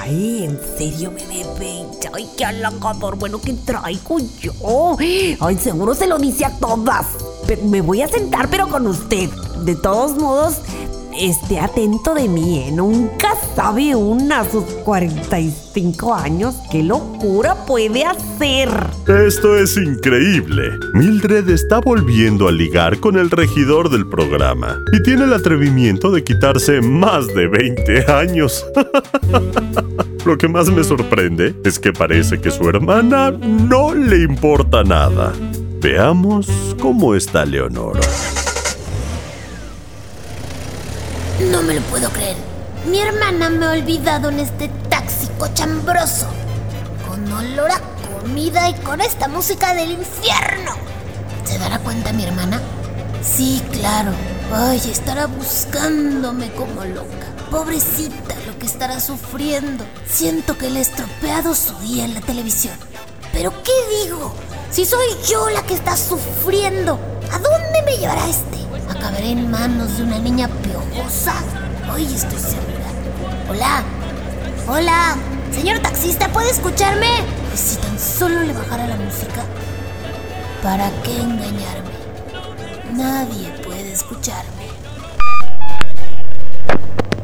Ay, 0.00 0.44
en 0.44 0.60
serio, 0.78 1.10
bebé 1.10 1.44
bella. 1.58 2.12
Ay, 2.14 2.28
qué 2.38 2.44
halagador. 2.44 3.16
Bueno, 3.16 3.40
¿qué 3.40 3.54
traigo 3.54 4.18
yo? 4.40 4.96
Ay, 5.00 5.58
seguro 5.58 5.96
se 5.96 6.06
lo 6.06 6.16
dice 6.16 6.44
a 6.44 6.56
todas. 6.56 7.06
Pero 7.48 7.64
me 7.64 7.80
voy 7.80 8.02
a 8.02 8.08
sentar, 8.08 8.48
pero 8.48 8.68
con 8.68 8.86
usted. 8.86 9.28
De 9.64 9.74
todos 9.74 10.16
modos, 10.16 10.58
esté 11.18 11.58
atento 11.58 12.14
de 12.14 12.28
mí, 12.28 12.58
¿eh? 12.58 12.72
Nunca 12.72 13.34
sabe 13.54 13.94
una 13.94 14.40
a 14.40 14.50
sus 14.50 14.64
45 14.84 16.14
años 16.14 16.56
qué 16.70 16.82
locura 16.82 17.66
puede 17.66 18.04
hacer. 18.04 18.68
Esto 19.06 19.56
es 19.56 19.76
increíble. 19.76 20.78
Mildred 20.94 21.48
está 21.48 21.80
volviendo 21.80 22.48
a 22.48 22.52
ligar 22.52 22.98
con 23.00 23.18
el 23.18 23.30
regidor 23.30 23.90
del 23.90 24.08
programa 24.08 24.78
y 24.92 25.02
tiene 25.02 25.24
el 25.24 25.32
atrevimiento 25.32 26.10
de 26.10 26.24
quitarse 26.24 26.80
más 26.80 27.26
de 27.28 27.48
20 27.48 28.12
años. 28.12 28.64
Lo 30.24 30.36
que 30.36 30.48
más 30.48 30.70
me 30.70 30.84
sorprende 30.84 31.54
es 31.64 31.78
que 31.78 31.92
parece 31.92 32.40
que 32.40 32.50
su 32.50 32.68
hermana 32.68 33.30
no 33.30 33.94
le 33.94 34.22
importa 34.22 34.84
nada. 34.84 35.32
Veamos 35.80 36.48
cómo 36.78 37.14
está 37.14 37.46
Leonora. 37.46 38.00
No 41.48 41.62
me 41.62 41.72
lo 41.72 41.80
puedo 41.82 42.10
creer. 42.10 42.36
Mi 42.86 43.00
hermana 43.00 43.48
me 43.48 43.64
ha 43.64 43.70
olvidado 43.70 44.28
en 44.28 44.40
este 44.40 44.68
taxi 44.90 45.26
cochambroso. 45.38 46.26
Con 47.08 47.32
olor 47.32 47.70
a 47.70 47.80
comida 48.20 48.68
y 48.68 48.74
con 48.74 49.00
esta 49.00 49.26
música 49.26 49.72
del 49.72 49.92
infierno. 49.92 50.72
¿Se 51.44 51.58
dará 51.58 51.78
cuenta 51.78 52.12
mi 52.12 52.24
hermana? 52.24 52.60
Sí, 53.22 53.62
claro. 53.72 54.12
Ay, 54.54 54.82
estará 54.90 55.26
buscándome 55.26 56.52
como 56.52 56.84
loca. 56.84 57.26
Pobrecita 57.50 58.34
lo 58.46 58.58
que 58.58 58.66
estará 58.66 59.00
sufriendo. 59.00 59.86
Siento 60.06 60.58
que 60.58 60.68
le 60.68 60.80
he 60.80 60.82
estropeado 60.82 61.54
su 61.54 61.74
día 61.78 62.04
en 62.04 62.12
la 62.12 62.20
televisión. 62.20 62.74
¿Pero 63.32 63.50
qué 63.62 64.04
digo? 64.04 64.34
Si 64.70 64.84
soy 64.84 65.08
yo 65.26 65.48
la 65.48 65.62
que 65.62 65.72
está 65.72 65.96
sufriendo, 65.96 66.98
¿a 67.32 67.38
dónde 67.38 67.82
me 67.86 67.96
llevará 67.96 68.28
este? 68.28 68.58
¿Acabaré 68.90 69.30
en 69.30 69.48
manos 69.48 69.96
de 69.96 70.02
una 70.02 70.18
niña 70.18 70.48
piojosa? 70.48 71.34
Hoy 71.94 72.04
estoy 72.06 72.38
segura. 72.38 72.90
Hola. 73.48 73.82
Hola. 74.66 75.16
Señor 75.52 75.78
taxista, 75.78 76.28
¿puede 76.28 76.50
escucharme? 76.50 77.06
Pues 77.48 77.60
si 77.60 77.76
tan 77.76 77.96
solo 77.98 78.42
le 78.42 78.52
bajara 78.52 78.88
la 78.88 78.96
música. 78.96 79.44
¿Para 80.62 80.90
qué 81.04 81.20
engañarme? 81.20 81.90
Nadie 82.92 83.50
puede 83.64 83.92
escucharme. 83.92 84.66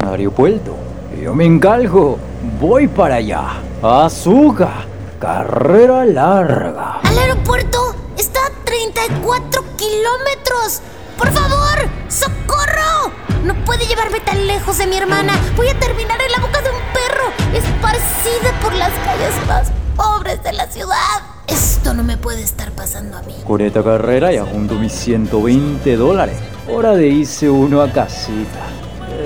Aeropuerto. 0.07 0.77
Yo 1.21 1.35
me 1.35 1.47
encargo. 1.47 2.19
Voy 2.61 2.87
para 2.87 3.17
allá. 3.17 3.55
Azúcar. 3.83 4.87
Carrera 5.19 6.05
larga. 6.05 7.01
¿Al 7.03 7.19
aeropuerto? 7.19 7.97
Está 8.17 8.39
a 8.47 8.65
34 8.65 9.65
kilómetros. 9.77 10.81
¡Por 11.17 11.31
favor! 11.31 11.89
¡Socorro! 12.09 13.13
No 13.45 13.55
puede 13.65 13.87
llevarme 13.87 14.21
tan 14.21 14.47
lejos 14.47 14.79
de 14.79 14.87
mi 14.87 14.97
hermana. 14.97 15.33
Voy 15.57 15.69
a 15.69 15.79
terminar 15.79 16.19
en 16.21 16.33
la 16.33 16.39
boca 16.39 16.61
de 16.61 16.71
un 16.71 16.77
perro, 16.93 17.33
esparcida 17.55 18.61
por 18.61 18.75
las 18.75 18.93
calles 19.05 19.35
más 19.47 19.73
pobres 19.97 20.43
de 20.43 20.53
la 20.53 20.67
ciudad. 20.67 21.23
Esto 21.47 21.95
no 21.95 22.03
me 22.03 22.17
puede 22.17 22.43
estar 22.43 22.71
pasando 22.73 23.17
a 23.17 23.23
mí. 23.23 23.35
Con 23.47 23.61
esta 23.61 23.83
carrera 23.83 24.33
ya 24.33 24.45
junto 24.45 24.75
mis 24.75 24.93
120 24.93 25.97
dólares. 25.97 26.37
Hora 26.69 26.95
de 26.95 27.09
irse 27.09 27.49
uno 27.49 27.81
a 27.81 27.91
casita. 27.91 28.67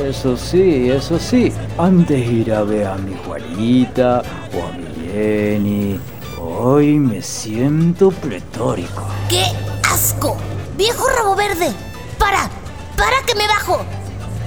Eso 0.07 0.37
sí, 0.37 0.91
eso 0.91 1.19
sí. 1.19 1.53
Antes 1.79 2.25
ir 2.31 2.53
a 2.53 2.63
ver 2.63 2.87
a 2.87 2.97
mi 2.97 3.17
Juanita 3.27 4.23
o 4.55 4.67
a 4.67 4.73
mi 4.73 5.11
Jenny. 5.11 6.01
Hoy 6.39 6.99
me 6.99 7.23
siento 7.23 8.11
pletórico. 8.11 9.07
¡Qué 9.29 9.45
asco! 9.91 10.37
¡Viejo 10.81 11.07
rabo 11.11 11.37
verde! 11.37 11.75
¡Para! 12.17 12.49
¡Para 12.97 13.21
que 13.27 13.35
me 13.35 13.47
bajo! 13.47 13.85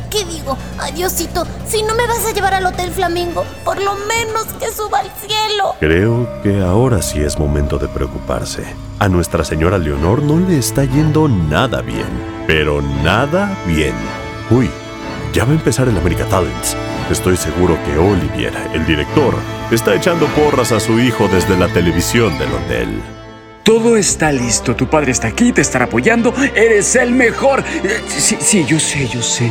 ¿Qué 0.09 0.25
digo? 0.25 0.57
Adiosito, 0.79 1.45
si 1.67 1.83
no 1.83 1.93
me 1.93 2.07
vas 2.07 2.25
a 2.25 2.33
llevar 2.33 2.55
al 2.55 2.65
Hotel 2.65 2.89
Flamingo, 2.89 3.45
por 3.63 3.79
lo 3.79 3.93
menos 4.07 4.47
que 4.59 4.71
suba 4.71 5.01
al 5.01 5.11
cielo. 5.11 5.75
Creo 5.79 6.27
que 6.41 6.63
ahora 6.63 7.03
sí 7.03 7.21
es 7.21 7.37
momento 7.37 7.77
de 7.77 7.87
preocuparse. 7.87 8.63
A 8.97 9.07
nuestra 9.09 9.45
señora 9.45 9.77
Leonor 9.77 10.23
no 10.23 10.39
le 10.39 10.57
está 10.57 10.85
yendo 10.85 11.27
nada 11.27 11.81
bien. 11.81 12.09
Pero 12.47 12.81
nada 12.81 13.55
bien. 13.67 13.93
Uy, 14.49 14.71
ya 15.33 15.45
va 15.45 15.51
a 15.51 15.55
empezar 15.55 15.87
el 15.87 15.97
America 15.99 16.25
Talents. 16.25 16.75
Estoy 17.11 17.37
seguro 17.37 17.77
que 17.85 17.95
Olivier, 17.95 18.53
el 18.73 18.87
director, 18.87 19.35
está 19.69 19.93
echando 19.93 20.25
porras 20.29 20.71
a 20.71 20.79
su 20.79 20.99
hijo 20.99 21.27
desde 21.27 21.55
la 21.55 21.67
televisión 21.67 22.35
del 22.39 22.53
hotel. 22.53 23.03
Todo 23.63 23.95
está 23.95 24.31
listo, 24.33 24.75
tu 24.75 24.87
padre 24.87 25.11
está 25.13 25.29
aquí, 25.29 25.53
te 25.53 25.61
estará 25.61 25.85
apoyando, 25.85 26.33
eres 26.53 26.95
el 26.97 27.11
mejor. 27.11 27.63
Eh, 27.83 28.01
Sí, 28.07 28.37
sí, 28.39 28.65
yo 28.67 28.77
sé, 28.79 29.07
yo 29.07 29.21
sé 29.21 29.49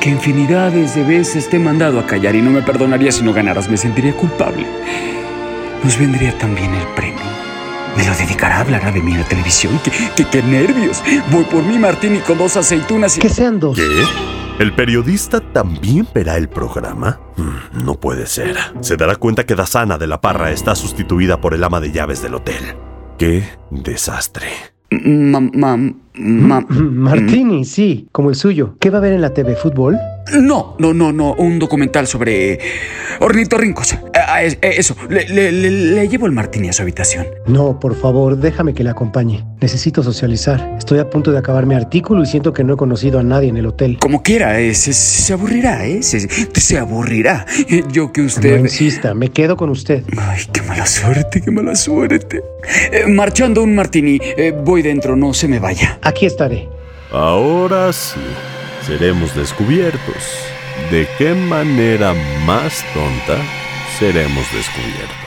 que 0.00 0.10
infinidades 0.10 0.96
de 0.96 1.04
veces 1.04 1.48
te 1.48 1.56
he 1.56 1.60
mandado 1.60 2.00
a 2.00 2.06
callar 2.06 2.34
y 2.34 2.42
no 2.42 2.50
me 2.50 2.62
perdonaría 2.62 3.12
si 3.12 3.22
no 3.22 3.32
ganaras, 3.32 3.68
me 3.68 3.76
sentiría 3.76 4.14
culpable. 4.14 4.66
Nos 5.84 5.96
vendría 5.98 6.36
también 6.38 6.74
el 6.74 6.86
premio. 6.96 7.20
Me 7.96 8.04
lo 8.06 8.14
dedicará, 8.16 8.60
hablará 8.60 8.90
de 8.90 9.00
mí 9.00 9.12
en 9.12 9.20
la 9.20 9.26
televisión. 9.28 9.78
¡Qué, 9.84 9.92
qué, 10.16 10.24
qué 10.28 10.42
nervios! 10.42 11.02
Voy 11.30 11.44
por 11.44 11.62
mi 11.62 11.78
martini 11.78 12.18
con 12.20 12.38
dos 12.38 12.56
aceitunas 12.56 13.16
y... 13.16 13.20
Que 13.20 13.28
sean 13.28 13.60
dos. 13.60 13.76
¿Qué? 13.76 13.84
¿El 14.58 14.72
periodista 14.74 15.40
también 15.40 16.06
verá 16.14 16.36
el 16.36 16.48
programa? 16.48 17.20
Mm, 17.36 17.84
No 17.84 17.94
puede 17.94 18.26
ser. 18.26 18.56
Se 18.80 18.96
dará 18.96 19.16
cuenta 19.16 19.44
que 19.44 19.54
Dasana 19.54 19.98
de 19.98 20.06
la 20.06 20.20
Parra 20.20 20.50
está 20.50 20.74
sustituida 20.74 21.40
por 21.40 21.54
el 21.54 21.62
ama 21.64 21.80
de 21.80 21.92
llaves 21.92 22.22
del 22.22 22.34
hotel. 22.34 22.74
¡Qué 23.22 23.44
desastre! 23.70 24.48
Mam, 24.90 26.01
Martini, 26.14 27.64
sí, 27.64 28.08
como 28.12 28.30
el 28.30 28.36
suyo. 28.36 28.76
¿Qué 28.80 28.90
va 28.90 28.98
a 28.98 29.00
ver 29.00 29.12
en 29.12 29.20
la 29.22 29.30
TV? 29.34 29.56
¿Fútbol? 29.56 29.98
No, 30.40 30.76
no, 30.78 30.94
no, 30.94 31.12
no, 31.12 31.34
un 31.34 31.58
documental 31.58 32.06
sobre 32.06 32.58
ornitorrincos. 33.20 33.96
Ah, 34.14 34.42
es- 34.42 34.54
eh, 34.62 34.74
eso, 34.78 34.94
le, 35.08 35.28
le- 35.28 35.50
le- 35.52 35.70
le 35.70 36.08
llevo 36.08 36.26
el 36.26 36.32
martini 36.32 36.68
a 36.68 36.72
su 36.72 36.82
habitación. 36.82 37.26
No, 37.46 37.80
por 37.80 37.96
favor, 37.96 38.36
déjame 38.36 38.72
que 38.72 38.84
le 38.84 38.90
acompañe. 38.90 39.44
Necesito 39.60 40.02
socializar. 40.02 40.76
Estoy 40.78 41.00
a 41.00 41.10
punto 41.10 41.32
de 41.32 41.38
acabar 41.38 41.66
mi 41.66 41.74
artículo 41.74 42.22
y 42.22 42.26
siento 42.26 42.52
que 42.52 42.62
no 42.62 42.74
he 42.74 42.76
conocido 42.76 43.18
a 43.18 43.22
nadie 43.22 43.48
en 43.48 43.56
el 43.56 43.66
hotel. 43.66 43.98
Como 44.00 44.22
quiera, 44.22 44.60
eh, 44.60 44.74
se, 44.74 44.92
se 44.92 45.32
aburrirá, 45.32 45.86
¿eh? 45.86 46.02
Se, 46.02 46.20
se 46.28 46.78
aburrirá. 46.78 47.44
Eh, 47.68 47.82
Yo 47.90 48.12
que 48.12 48.22
usted... 48.22 48.56
No 48.58 48.60
insista, 48.64 49.14
me 49.14 49.28
quedo 49.30 49.56
con 49.56 49.70
usted. 49.70 50.04
Ay, 50.16 50.42
qué 50.52 50.62
mala 50.62 50.86
suerte, 50.86 51.40
qué 51.40 51.50
mala 51.50 51.74
suerte. 51.74 52.42
Eh, 52.92 53.06
marchando 53.08 53.62
un 53.62 53.74
martini, 53.74 54.18
eh, 54.22 54.54
voy 54.64 54.82
dentro, 54.82 55.16
no 55.16 55.34
se 55.34 55.48
me 55.48 55.58
vaya. 55.58 55.98
Aquí 56.02 56.26
estaré. 56.26 56.68
Ahora 57.12 57.92
sí, 57.92 58.20
seremos 58.86 59.34
descubiertos. 59.34 60.22
¿De 60.90 61.06
qué 61.18 61.34
manera 61.34 62.14
más 62.44 62.84
tonta 62.92 63.38
seremos 63.98 64.44
descubiertos? 64.52 65.21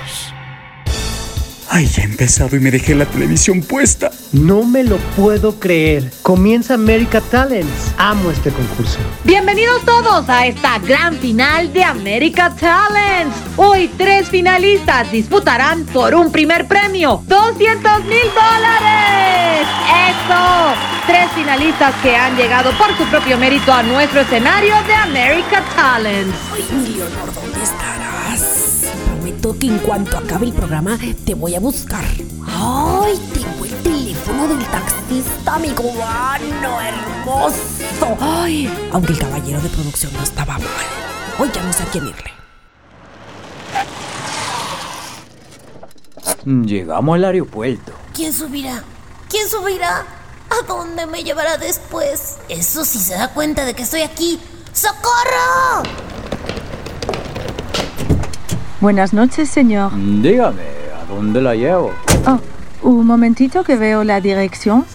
Ay, 1.76 1.88
ya 1.88 2.04
he 2.04 2.06
empezado 2.06 2.56
y 2.56 2.62
me 2.62 2.72
dejé 2.72 2.96
la 2.96 3.06
televisión 3.06 3.60
puesta. 3.60 4.10
No 4.32 4.64
me 4.64 4.86
lo 4.86 4.96
puedo 5.18 5.60
creer. 5.60 6.10
Comienza 6.22 6.76
America 6.76 7.20
Talents. 7.20 7.92
Amo 7.98 8.32
este 8.32 8.50
concurso. 8.50 8.98
Bienvenidos 9.26 9.84
todos 9.84 10.30
a 10.30 10.46
esta 10.46 10.80
gran 10.80 11.18
final 11.18 11.74
de 11.74 11.84
America 11.84 12.56
Talents. 12.58 13.36
Hoy 13.58 13.92
tres 13.98 14.30
finalistas 14.30 15.12
disputarán 15.12 15.84
por 15.88 16.16
un 16.16 16.32
primer 16.32 16.66
premio, 16.66 17.22
200 17.28 18.06
mil 18.06 18.24
dólares. 18.34 19.68
¡Eso! 20.08 20.76
Tres 21.08 21.30
finalistas 21.36 21.94
que 22.02 22.16
han 22.16 22.38
llegado 22.38 22.72
por 22.78 22.96
su 22.96 23.04
propio 23.08 23.38
mérito 23.38 23.74
a 23.74 23.84
nuestro 23.84 24.22
escenario 24.22 24.76
de 24.88 24.94
America 24.94 25.62
Talents. 25.76 26.38
Ay, 26.54 26.96
Leonor, 26.96 27.34
¿dónde 27.34 27.62
estarás? 27.62 27.95
Que 29.54 29.68
en 29.68 29.78
cuanto 29.78 30.18
acabe 30.18 30.48
el 30.48 30.54
programa 30.54 30.98
te 31.24 31.36
voy 31.36 31.54
a 31.54 31.60
buscar. 31.60 32.04
Ay, 32.48 33.16
tengo 33.32 33.64
el 33.64 33.76
teléfono 33.84 34.48
del 34.48 34.66
taxista, 34.66 35.60
mi 35.60 35.70
cubano 35.70 36.82
hermoso. 36.82 38.18
Ay, 38.20 38.68
aunque 38.92 39.14
el 39.14 39.20
caballero 39.20 39.62
de 39.62 39.70
producción 39.70 40.12
no 40.14 40.24
estaba 40.24 40.58
mal. 40.58 40.86
Hoy 41.38 41.52
ya 41.54 41.62
no 41.62 41.72
sé 41.72 41.84
a 41.84 41.86
quién 41.86 42.08
irle. 42.08 42.32
Llegamos 46.68 47.16
al 47.16 47.26
aeropuerto. 47.26 47.94
¿Quién 48.16 48.34
subirá? 48.34 48.84
¿Quién 49.30 49.48
subirá? 49.48 50.06
¿A 50.50 50.66
dónde 50.68 51.06
me 51.06 51.24
llevará 51.24 51.58
después? 51.58 52.38
Eso 52.50 52.84
sí 52.84 52.98
se 52.98 53.14
da 53.14 53.32
cuenta 53.32 53.64
de 53.64 53.76
que 53.76 53.84
estoy 53.84 54.02
aquí. 54.02 54.40
¡Socorro! 54.74 56.05
Buenas 58.86 59.14
noches, 59.14 59.50
señor. 59.50 59.92
Dígame, 60.22 60.62
¿a 61.02 61.12
dónde 61.12 61.42
la 61.42 61.56
llevo? 61.56 61.92
Oh, 62.28 62.40
un 62.88 63.08
momentito 63.08 63.64
que 63.64 63.76
veo 63.78 64.04
la 64.04 64.22
dirección. 64.22 64.86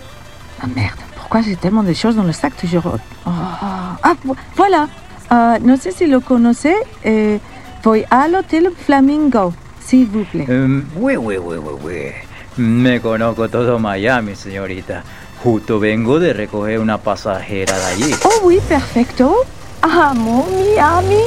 Ah, 0.61 0.69
merde, 0.69 1.01
pourquoi 1.17 1.43
j'ai 1.43 1.57
tellement 1.57 1.83
de 1.83 1.93
choses 1.93 2.15
dans 2.15 2.23
le 2.25 2.33
sac 2.33 2.55
toujours 2.57 2.87
Oh, 3.27 3.31
Ah, 3.31 4.15
vo- 4.23 4.37
voilà. 4.57 4.89
Ah, 5.29 5.59
no 5.61 5.77
sé 5.77 5.91
si 5.91 6.07
lo 6.07 6.21
conoce. 6.21 6.73
Eh, 7.03 7.41
voy 7.83 8.05
al 8.11 8.37
Hotel 8.37 8.71
Flamingo, 8.87 9.53
s'il 9.85 10.07
vous 10.07 10.23
plaît. 10.25 10.47
Em, 10.49 10.85
oui, 10.95 11.17
oui, 11.17 11.39
oui, 11.39 11.57
oui, 11.59 11.75
oui. 11.83 12.13
Me 12.59 13.01
conozco 13.01 13.49
todo 13.49 13.81
Miami, 13.81 14.37
señorita. 14.37 15.03
Justo 15.43 15.81
vengo 15.81 16.21
de 16.21 16.33
recoger 16.33 16.79
una 16.79 16.99
pasajera 16.99 17.77
de 17.77 17.85
allí. 17.87 18.15
Oh 18.23 18.43
oui, 18.45 18.61
perfecto. 18.69 19.35
Amo 19.83 20.47
Miami. 20.49 21.25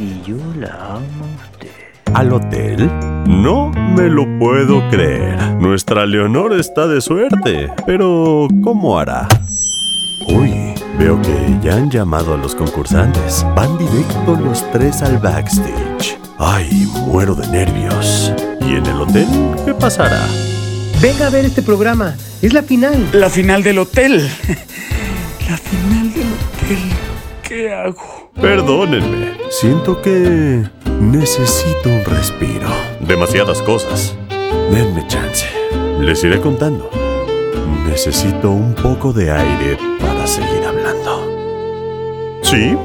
Y 0.00 0.22
yo 0.24 0.36
la 0.56 0.94
amo. 0.94 1.17
¿Al 2.14 2.32
hotel? 2.32 2.90
No 3.26 3.70
me 3.70 4.08
lo 4.08 4.24
puedo 4.38 4.88
creer. 4.90 5.38
Nuestra 5.60 6.06
Leonor 6.06 6.58
está 6.58 6.86
de 6.86 7.00
suerte. 7.00 7.70
Pero, 7.86 8.48
¿cómo 8.62 8.98
hará? 8.98 9.28
Uy, 10.26 10.74
veo 10.98 11.20
que 11.22 11.58
ya 11.62 11.76
han 11.76 11.90
llamado 11.90 12.34
a 12.34 12.36
los 12.36 12.54
concursantes. 12.54 13.44
Van 13.54 13.76
directo 13.78 14.36
los 14.42 14.68
tres 14.72 15.02
al 15.02 15.18
backstage. 15.18 16.18
Ay, 16.38 16.86
muero 17.06 17.34
de 17.34 17.46
nervios. 17.48 18.32
¿Y 18.60 18.76
en 18.76 18.86
el 18.86 19.00
hotel 19.00 19.26
qué 19.64 19.74
pasará? 19.74 20.20
Venga 21.00 21.26
a 21.26 21.30
ver 21.30 21.44
este 21.44 21.62
programa. 21.62 22.16
Es 22.42 22.52
la 22.52 22.62
final. 22.62 23.08
La 23.12 23.30
final 23.30 23.62
del 23.62 23.78
hotel. 23.78 24.18
La 25.48 25.56
final 25.56 26.12
del 26.12 26.26
hotel. 26.26 26.78
¿Qué 27.42 27.72
hago? 27.72 28.17
Perdónenme, 28.40 29.36
siento 29.50 30.00
que 30.00 30.64
necesito 31.00 31.88
un 31.88 32.04
respiro. 32.04 32.68
Demasiadas 33.00 33.60
cosas. 33.62 34.16
Denme 34.70 35.04
chance. 35.08 35.46
Les 35.98 36.22
iré 36.22 36.40
contando. 36.40 36.88
Necesito 37.84 38.52
un 38.52 38.74
poco 38.74 39.12
de 39.12 39.32
aire 39.32 39.76
para 40.00 40.24
seguir 40.28 40.64
hablando. 40.64 41.26
¿Sí? 42.42 42.76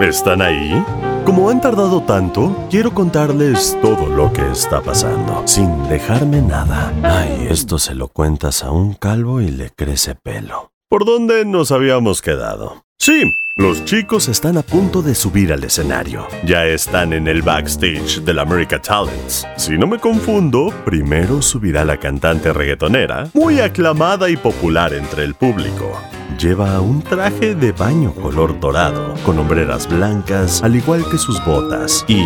¿Están 0.00 0.40
ahí? 0.40 0.82
Como 1.26 1.50
han 1.50 1.60
tardado 1.60 2.02
tanto, 2.04 2.66
quiero 2.70 2.94
contarles 2.94 3.76
todo 3.82 4.06
lo 4.06 4.32
que 4.32 4.50
está 4.50 4.80
pasando, 4.80 5.42
sin 5.44 5.86
dejarme 5.88 6.40
nada. 6.40 6.94
Ay, 7.02 7.48
esto 7.50 7.78
se 7.78 7.94
lo 7.94 8.08
cuentas 8.08 8.64
a 8.64 8.70
un 8.70 8.94
calvo 8.94 9.42
y 9.42 9.50
le 9.50 9.68
crece 9.68 10.14
pelo. 10.14 10.72
¿Por 10.88 11.04
dónde 11.04 11.44
nos 11.44 11.72
habíamos 11.72 12.22
quedado? 12.22 12.87
Sí, 12.98 13.32
los 13.56 13.84
chicos 13.84 14.28
están 14.28 14.58
a 14.58 14.62
punto 14.62 15.02
de 15.02 15.14
subir 15.14 15.52
al 15.52 15.62
escenario. 15.62 16.26
Ya 16.44 16.66
están 16.66 17.12
en 17.12 17.28
el 17.28 17.42
backstage 17.42 18.20
del 18.22 18.40
America 18.40 18.82
Talents. 18.82 19.46
Si 19.56 19.78
no 19.78 19.86
me 19.86 19.98
confundo, 19.98 20.74
primero 20.84 21.40
subirá 21.40 21.84
la 21.84 21.96
cantante 21.96 22.52
reggaetonera, 22.52 23.30
muy 23.34 23.60
aclamada 23.60 24.28
y 24.28 24.36
popular 24.36 24.92
entre 24.92 25.22
el 25.24 25.34
público. 25.34 25.96
Lleva 26.38 26.80
un 26.80 27.02
traje 27.02 27.56
de 27.56 27.72
baño 27.72 28.14
color 28.14 28.60
dorado, 28.60 29.14
con 29.26 29.40
hombreras 29.40 29.88
blancas, 29.88 30.62
al 30.62 30.76
igual 30.76 31.04
que 31.10 31.18
sus 31.18 31.44
botas. 31.44 32.04
Y 32.06 32.22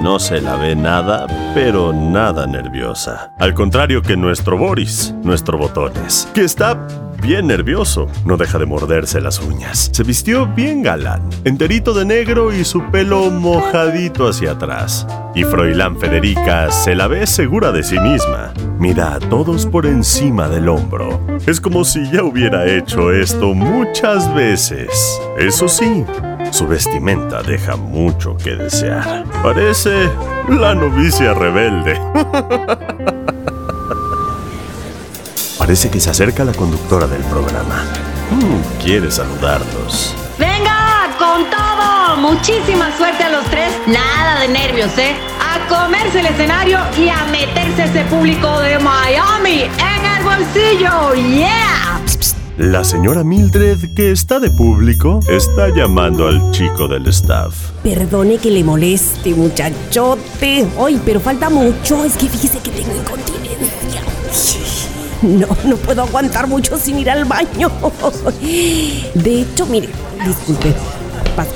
no 0.00 0.20
se 0.20 0.40
la 0.40 0.54
ve 0.54 0.76
nada, 0.76 1.26
pero 1.54 1.92
nada 1.92 2.46
nerviosa. 2.46 3.32
Al 3.36 3.54
contrario 3.54 4.00
que 4.00 4.16
nuestro 4.16 4.56
Boris, 4.56 5.12
nuestro 5.24 5.58
Botones, 5.58 6.28
que 6.34 6.44
está 6.44 6.86
bien 7.20 7.46
nervioso. 7.46 8.06
No 8.24 8.36
deja 8.36 8.58
de 8.58 8.66
morderse 8.66 9.20
las 9.20 9.40
uñas. 9.40 9.90
Se 9.92 10.02
vistió 10.02 10.46
bien 10.46 10.82
galán, 10.82 11.28
enterito 11.44 11.94
de 11.94 12.04
negro 12.04 12.54
y 12.54 12.64
su 12.64 12.82
pelo 12.90 13.30
mojadito 13.30 14.28
hacia 14.28 14.52
atrás. 14.52 15.06
Y 15.34 15.44
Froilán 15.44 15.98
Federica 15.98 16.70
se 16.70 16.94
la 16.94 17.06
ve 17.06 17.26
segura 17.26 17.72
de 17.72 17.82
sí 17.82 17.98
misma. 17.98 18.52
Mira 18.78 19.14
a 19.14 19.18
todos 19.18 19.66
por 19.66 19.86
encima 19.86 20.48
del 20.48 20.68
hombro. 20.68 21.20
Es 21.46 21.60
como 21.60 21.84
si 21.84 22.10
ya 22.10 22.22
hubiera 22.22 22.66
hecho 22.66 23.12
esto 23.12 23.47
muchas 23.54 24.32
veces. 24.34 25.20
Eso 25.38 25.68
sí, 25.68 26.04
su 26.50 26.66
vestimenta 26.66 27.42
deja 27.42 27.76
mucho 27.76 28.36
que 28.36 28.56
desear. 28.56 29.24
Parece 29.42 30.10
la 30.48 30.74
novicia 30.74 31.34
rebelde. 31.34 32.00
Parece 35.58 35.90
que 35.90 36.00
se 36.00 36.10
acerca 36.10 36.44
la 36.44 36.52
conductora 36.52 37.06
del 37.06 37.22
programa. 37.24 37.84
Mm, 38.30 38.82
quiere 38.82 39.10
saludarlos. 39.10 40.14
¡Venga! 40.38 41.10
¡Con 41.18 41.44
todo! 41.50 42.16
Muchísima 42.18 42.96
suerte 42.96 43.24
a 43.24 43.28
los 43.30 43.44
tres. 43.46 43.72
Nada 43.86 44.40
de 44.40 44.48
nervios, 44.48 44.96
¿eh? 44.98 45.14
A 45.40 45.58
comerse 45.68 46.20
el 46.20 46.26
escenario 46.26 46.78
y 46.96 47.08
a 47.08 47.24
meterse 47.26 47.84
ese 47.84 48.04
público 48.04 48.60
de 48.60 48.78
Miami 48.78 49.62
en 49.62 50.06
el 50.16 50.22
bolsillo. 50.24 51.14
¡Yeah! 51.14 51.77
La 52.58 52.82
señora 52.82 53.22
Mildred, 53.22 53.94
que 53.94 54.10
está 54.10 54.40
de 54.40 54.50
público, 54.50 55.20
está 55.28 55.68
llamando 55.68 56.26
al 56.26 56.50
chico 56.50 56.88
del 56.88 57.06
staff. 57.06 57.54
Perdone 57.84 58.38
que 58.38 58.50
le 58.50 58.64
moleste, 58.64 59.32
muchachote. 59.32 60.66
Ay, 60.76 61.00
pero 61.04 61.20
falta 61.20 61.50
mucho. 61.50 62.04
Es 62.04 62.16
que 62.16 62.28
fíjese 62.28 62.58
que 62.58 62.72
tengo 62.72 62.96
incontinencia. 62.96 64.02
No, 65.22 65.46
no 65.68 65.76
puedo 65.76 66.02
aguantar 66.02 66.48
mucho 66.48 66.76
sin 66.78 66.98
ir 66.98 67.08
al 67.10 67.26
baño. 67.26 67.70
De 69.14 69.42
hecho, 69.42 69.64
mire, 69.66 69.90
disculpe. 70.26 70.74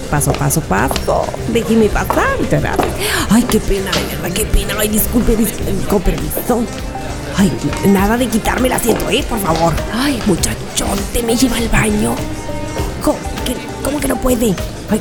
Paso, 0.09 0.33
paso, 0.33 0.61
paso. 0.61 1.27
Déjeme 1.53 1.87
pasar. 1.87 2.29
Ay, 3.29 3.43
qué 3.51 3.59
pena, 3.59 3.91
de 3.91 4.07
verdad, 4.07 4.33
qué 4.33 4.45
pena. 4.45 4.75
Ay, 4.79 4.87
disculpe, 4.87 5.35
disculpe, 5.35 5.73
con 5.91 6.01
permiso. 6.01 6.65
Ay, 7.37 7.53
nada 7.87 8.17
de 8.17 8.27
quitarme 8.27 8.69
el 8.69 8.75
asiento, 8.75 9.09
¿eh? 9.11 9.25
Por 9.29 9.39
favor. 9.41 9.73
Ay, 9.93 10.21
muchachote, 10.27 11.23
me 11.25 11.37
lleva 11.37 11.57
al 11.57 11.69
baño. 11.69 12.15
¿Cómo 13.03 13.19
que, 14.01 14.09
no 14.09 14.17
puede? 14.17 14.55
Ay. 14.91 15.01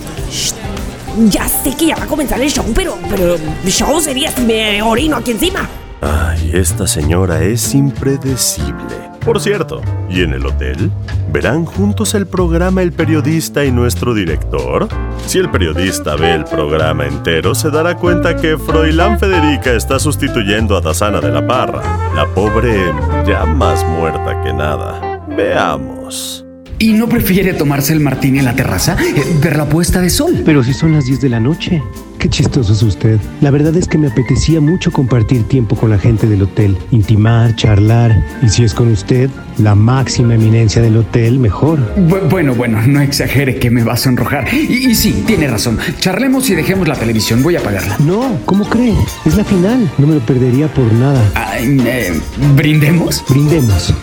Ya 1.29 1.47
sé 1.47 1.75
que 1.75 1.87
ya 1.87 1.95
va 1.97 2.03
a 2.03 2.07
comenzar 2.07 2.39
el 2.41 2.49
show, 2.49 2.65
pero, 2.73 2.97
pero 3.09 3.35
el 3.35 3.71
show 3.71 3.99
sería 3.99 4.31
si 4.31 4.41
me 4.41 4.81
orino 4.81 5.17
aquí 5.17 5.31
encima. 5.31 5.67
Ay, 6.01 6.51
esta 6.53 6.87
señora 6.87 7.41
es 7.43 7.73
impredecible. 7.73 9.10
Por 9.25 9.39
cierto, 9.39 9.81
¿y 10.09 10.23
en 10.23 10.33
el 10.33 10.45
hotel? 10.45 10.91
¿Verán 11.31 11.65
juntos 11.65 12.15
el 12.15 12.25
programa 12.25 12.81
el 12.81 12.91
periodista 12.91 13.63
y 13.63 13.71
nuestro 13.71 14.13
director? 14.13 14.87
Si 15.27 15.37
el 15.37 15.49
periodista 15.49 16.15
ve 16.15 16.33
el 16.33 16.43
programa 16.43 17.05
entero, 17.05 17.53
se 17.53 17.69
dará 17.69 17.95
cuenta 17.95 18.35
que 18.35 18.57
Froilán 18.57 19.19
Federica 19.19 19.73
está 19.73 19.99
sustituyendo 19.99 20.75
a 20.75 20.81
Dasana 20.81 21.21
de 21.21 21.31
la 21.31 21.45
Parra, 21.45 21.81
la 22.15 22.25
pobre 22.33 22.91
ya 23.27 23.45
más 23.45 23.85
muerta 23.85 24.41
que 24.43 24.53
nada. 24.53 25.21
Veamos. 25.27 26.43
¿Y 26.81 26.93
no 26.93 27.07
prefiere 27.07 27.53
tomarse 27.53 27.93
el 27.93 27.99
martini 27.99 28.39
en 28.39 28.45
la 28.45 28.55
terraza? 28.55 28.97
Eh, 28.99 29.23
ver 29.39 29.55
la 29.55 29.69
puesta 29.69 30.01
de 30.01 30.09
sol. 30.09 30.41
Pero 30.43 30.63
si 30.63 30.73
son 30.73 30.93
las 30.93 31.05
10 31.05 31.21
de 31.21 31.29
la 31.29 31.39
noche. 31.39 31.79
Qué 32.17 32.27
chistoso 32.27 32.73
es 32.73 32.81
usted. 32.81 33.19
La 33.39 33.51
verdad 33.51 33.75
es 33.75 33.87
que 33.87 33.99
me 33.99 34.07
apetecía 34.07 34.59
mucho 34.61 34.91
compartir 34.91 35.43
tiempo 35.43 35.75
con 35.75 35.91
la 35.91 35.99
gente 35.99 36.25
del 36.27 36.41
hotel, 36.43 36.75
intimar, 36.91 37.55
charlar. 37.55 38.25
Y 38.43 38.49
si 38.49 38.63
es 38.63 38.73
con 38.73 38.91
usted, 38.91 39.29
la 39.59 39.75
máxima 39.75 40.33
eminencia 40.35 40.81
del 40.81 40.97
hotel, 40.97 41.37
mejor. 41.39 41.79
Bu- 41.97 42.29
bueno, 42.29 42.55
bueno, 42.55 42.79
no 42.87 42.99
exagere 43.01 43.57
que 43.57 43.69
me 43.69 43.83
va 43.83 43.93
a 43.93 43.97
sonrojar. 43.97 44.47
Y, 44.51 44.89
y 44.91 44.95
sí, 44.95 45.23
tiene 45.27 45.47
razón. 45.47 45.77
Charlemos 45.99 46.49
y 46.49 46.55
dejemos 46.55 46.87
la 46.87 46.95
televisión. 46.95 47.43
Voy 47.43 47.55
a 47.57 47.59
apagarla. 47.59 47.95
No, 47.99 48.37
¿cómo 48.45 48.67
cree? 48.67 48.93
Es 49.25 49.35
la 49.35 49.43
final. 49.43 49.87
No 49.99 50.07
me 50.07 50.15
lo 50.15 50.19
perdería 50.21 50.67
por 50.67 50.91
nada. 50.93 51.21
Eh, 51.59 52.19
¿Brindemos? 52.55 53.23
Brindemos. 53.29 53.93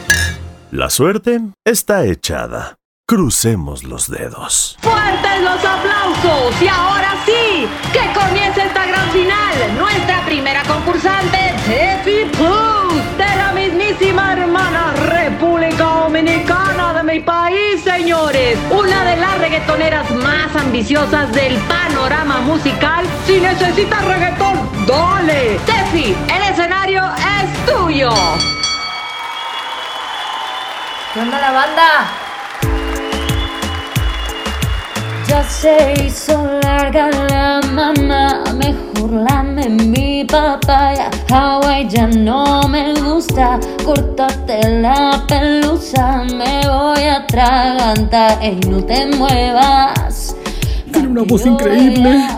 La 0.70 0.90
suerte 0.90 1.40
está 1.64 2.04
echada. 2.04 2.76
Crucemos 3.06 3.84
los 3.84 4.10
dedos. 4.10 4.76
¡Fuertes 4.82 5.40
los 5.40 5.64
aplausos! 5.64 6.60
Y 6.60 6.68
ahora 6.68 7.14
sí, 7.24 7.66
que 7.90 8.12
comience 8.12 8.66
esta 8.66 8.86
gran 8.86 9.10
final. 9.10 9.78
Nuestra 9.78 10.22
primera 10.26 10.62
concursante, 10.64 11.54
Tefi 11.64 12.30
Pooh, 12.36 12.92
de 13.16 13.36
la 13.36 13.52
mismísima 13.54 14.34
hermana 14.34 14.92
República 14.92 15.84
Dominicana 15.84 16.92
de 16.92 17.14
mi 17.14 17.20
país, 17.20 17.82
señores. 17.82 18.58
Una 18.70 19.04
de 19.06 19.16
las 19.16 19.38
reggaetoneras 19.38 20.10
más 20.16 20.54
ambiciosas 20.54 21.32
del 21.32 21.56
panorama 21.60 22.42
musical. 22.42 23.06
Si 23.26 23.40
necesitas 23.40 24.04
reggaetón, 24.04 24.68
dale. 24.86 25.58
Tefi, 25.64 26.14
el 26.28 26.52
escenario 26.52 27.02
es 27.40 27.64
tuyo. 27.64 28.10
¿Qué 31.18 31.22
onda 31.22 31.40
la 31.40 31.50
banda? 31.50 31.88
Ya 35.26 35.42
se 35.42 35.94
hizo 36.04 36.60
larga 36.62 37.10
la 37.28 37.60
mamá, 37.72 38.44
mejor 38.54 39.26
lame 39.28 39.68
mi 39.68 40.24
papaya. 40.24 41.10
Hawaii 41.28 41.88
ya 41.88 42.06
no 42.06 42.62
me 42.68 42.94
gusta, 43.00 43.58
córtate 43.84 44.80
la 44.80 45.24
pelusa, 45.26 46.22
me 46.22 46.60
voy 46.68 47.02
a 47.02 47.16
atragantar. 47.16 48.38
Ey, 48.40 48.60
no 48.68 48.84
te 48.84 49.06
muevas. 49.06 50.36
Tiene 50.92 51.08
una 51.08 51.22
voz 51.22 51.44
increíble. 51.44 52.28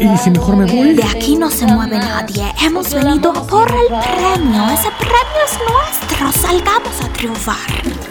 ¿Y 0.00 0.16
si 0.16 0.30
mejor 0.30 0.56
me 0.56 0.64
voy? 0.64 0.94
De 0.94 1.04
aquí 1.04 1.36
no 1.36 1.50
se 1.50 1.66
mueve 1.66 1.98
nadie. 1.98 2.50
Hemos 2.64 2.90
venido 2.90 3.34
por 3.34 3.70
el 3.70 3.88
premio. 3.88 4.64
Ese 4.72 4.88
premio 4.98 5.40
es 5.44 5.58
nuestro. 5.68 6.32
Salgamos 6.32 7.02
a 7.04 7.08
triunfar. 7.12 8.03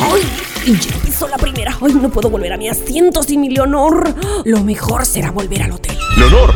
¡Ay! 0.00 0.22
Y 0.66 0.78
ya 0.78 0.94
empezó 0.94 1.28
la 1.28 1.36
primera. 1.36 1.76
¡Ay, 1.80 1.92
no 1.94 2.08
puedo 2.10 2.30
volver 2.30 2.52
a 2.52 2.56
mi 2.56 2.68
asiento 2.68 3.22
sin 3.22 3.40
mi 3.40 3.50
Leonor! 3.50 4.14
Lo 4.44 4.62
mejor 4.62 5.06
será 5.06 5.30
volver 5.30 5.62
al 5.62 5.72
hotel. 5.72 5.96
Leonor, 6.16 6.54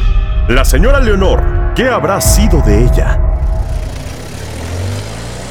la 0.48 0.64
señora 0.64 1.00
Leonor, 1.00 1.42
¿qué 1.74 1.88
habrá 1.88 2.20
sido 2.20 2.60
de 2.62 2.84
ella? 2.84 3.18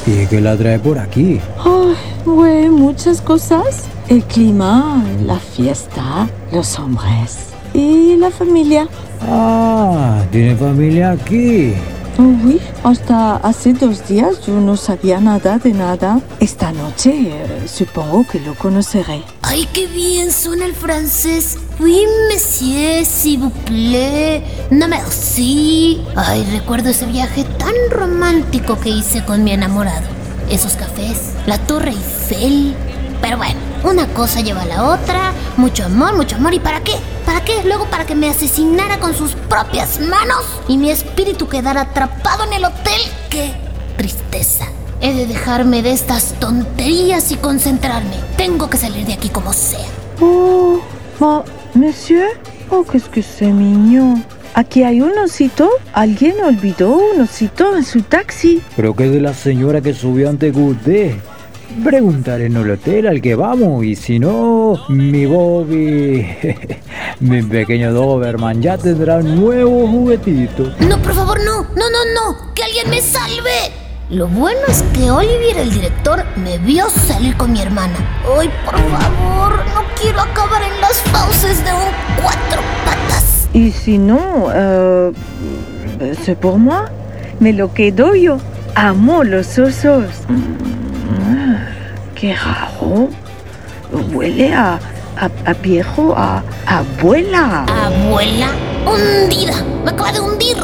¿Y 0.05 0.25
qué 0.27 0.41
la 0.41 0.57
trae 0.57 0.79
por 0.79 0.97
aquí? 0.97 1.39
Ay, 1.63 1.95
güey, 2.25 2.69
muchas 2.69 3.21
cosas. 3.21 3.85
El 4.07 4.23
clima, 4.23 5.03
la 5.23 5.37
fiesta, 5.37 6.27
los 6.51 6.77
hombres 6.79 7.51
y 7.73 8.17
la 8.17 8.31
familia. 8.31 8.87
Ah, 9.21 10.21
tiene 10.31 10.55
familia 10.55 11.11
aquí. 11.11 11.73
Oui, 12.21 12.61
hasta 12.83 13.37
hace 13.37 13.73
dos 13.73 14.07
días 14.07 14.45
yo 14.45 14.53
no 14.53 14.77
sabía 14.77 15.19
nada 15.19 15.57
de 15.57 15.73
nada. 15.73 16.19
Esta 16.39 16.71
noche 16.71 17.09
eh, 17.15 17.67
supongo 17.67 18.27
que 18.27 18.39
lo 18.39 18.53
conoceré. 18.53 19.23
Ay, 19.41 19.67
qué 19.73 19.87
bien 19.87 20.31
suena 20.31 20.65
el 20.65 20.75
francés. 20.75 21.57
Oui, 21.79 22.05
monsieur, 22.31 23.03
s'il 23.03 23.39
vous 23.39 23.53
plaît. 23.65 24.43
No 24.69 24.87
merci. 24.87 25.99
Ay, 26.15 26.45
recuerdo 26.51 26.89
ese 26.89 27.07
viaje 27.07 27.43
tan 27.57 27.73
romántico 27.89 28.79
que 28.79 28.89
hice 28.89 29.25
con 29.25 29.43
mi 29.43 29.53
enamorado. 29.53 30.05
Esos 30.51 30.73
cafés, 30.73 31.33
la 31.47 31.57
Torre 31.57 31.89
Eiffel. 31.89 32.75
Pero 33.31 33.43
bueno, 33.43 33.59
una 33.85 34.07
cosa 34.07 34.41
lleva 34.41 34.63
a 34.63 34.65
la 34.65 34.83
otra. 34.89 35.31
Mucho 35.55 35.85
amor, 35.85 36.17
mucho 36.17 36.35
amor. 36.35 36.53
¿Y 36.53 36.59
para 36.59 36.81
qué? 36.81 36.91
¿Para 37.25 37.41
qué? 37.45 37.53
Luego 37.63 37.85
para 37.85 38.05
que 38.05 38.13
me 38.13 38.27
asesinara 38.29 38.99
con 38.99 39.15
sus 39.15 39.31
propias 39.47 40.01
manos 40.01 40.43
y 40.67 40.77
mi 40.77 40.91
espíritu 40.91 41.47
quedara 41.47 41.79
atrapado 41.83 42.43
en 42.43 42.51
el 42.51 42.65
hotel. 42.65 42.99
¡Qué 43.29 43.53
tristeza! 43.95 44.65
He 44.99 45.13
de 45.13 45.27
dejarme 45.27 45.81
de 45.81 45.93
estas 45.93 46.33
tonterías 46.41 47.31
y 47.31 47.37
concentrarme. 47.37 48.17
Tengo 48.35 48.69
que 48.69 48.75
salir 48.75 49.05
de 49.05 49.13
aquí 49.13 49.29
como 49.29 49.53
sea. 49.53 49.79
Oh, 50.19 50.81
ma- 51.21 51.45
monsieur. 51.73 52.37
Oh, 52.69 52.83
qu'est-ce 52.83 53.07
que 53.09 53.21
c'est 53.23 53.53
mignon. 53.53 54.25
Aquí 54.55 54.83
hay 54.83 54.99
un 54.99 55.17
osito. 55.17 55.69
Alguien 55.93 56.35
olvidó 56.43 56.97
un 56.97 57.21
osito 57.21 57.77
en 57.77 57.85
su 57.85 58.01
taxi. 58.01 58.61
Pero 58.75 58.93
que 58.93 59.07
de 59.07 59.21
la 59.21 59.33
señora 59.33 59.79
que 59.79 59.93
subió 59.93 60.29
ante 60.29 60.51
usted. 60.51 61.15
Preguntaré 61.83 62.45
en 62.45 62.57
el 62.57 62.69
hotel 62.71 63.07
al 63.07 63.21
que 63.21 63.33
vamos 63.33 63.83
y 63.83 63.95
si 63.95 64.19
no, 64.19 64.77
mi 64.89 65.25
Bobby, 65.25 66.27
mi 67.21 67.41
pequeño 67.41 67.91
Doberman 67.91 68.61
ya 68.61 68.77
tendrá 68.77 69.17
un 69.17 69.35
nuevo 69.39 69.87
juguetito. 69.87 70.73
No, 70.79 70.97
por 70.99 71.13
favor, 71.13 71.39
no. 71.43 71.63
No, 71.63 71.89
no, 71.89 72.05
no. 72.13 72.53
Que 72.53 72.63
alguien 72.63 72.89
me 72.89 73.01
salve. 73.01 73.71
Lo 74.11 74.27
bueno 74.27 74.59
es 74.67 74.83
que 74.93 75.09
Olivier, 75.09 75.57
el 75.57 75.71
director, 75.71 76.23
me 76.43 76.57
vio 76.59 76.89
salir 76.89 77.35
con 77.37 77.53
mi 77.53 77.61
hermana. 77.61 77.95
Ay, 78.37 78.49
por 78.65 78.77
favor, 78.77 79.57
no 79.73 79.81
quiero 79.99 80.19
acabar 80.19 80.61
en 80.61 80.81
las 80.81 80.97
fauces 81.11 81.63
de 81.63 81.71
un 81.71 82.21
cuatro 82.21 82.61
patas. 82.85 83.47
Y 83.53 83.71
si 83.71 83.97
no, 83.97 84.49
euh, 84.53 85.11
c'est 86.23 86.37
pour 86.37 86.59
moi. 86.59 86.89
Me 87.39 87.53
lo 87.53 87.73
quedo 87.73 88.13
yo. 88.13 88.37
Amo 88.75 89.23
los 89.23 89.57
osos. 89.57 90.05
Mm, 90.27 91.40
qué 92.21 92.35
raro. 92.35 93.09
Huele 94.13 94.53
a, 94.53 94.79
a, 95.17 95.49
a 95.49 95.53
viejo, 95.53 96.13
a, 96.15 96.43
a 96.67 96.77
abuela. 96.77 97.65
Abuela, 97.65 98.49
hundida. 98.85 99.63
Me 99.83 99.89
acaba 99.89 100.11
de 100.11 100.19
hundir. 100.19 100.57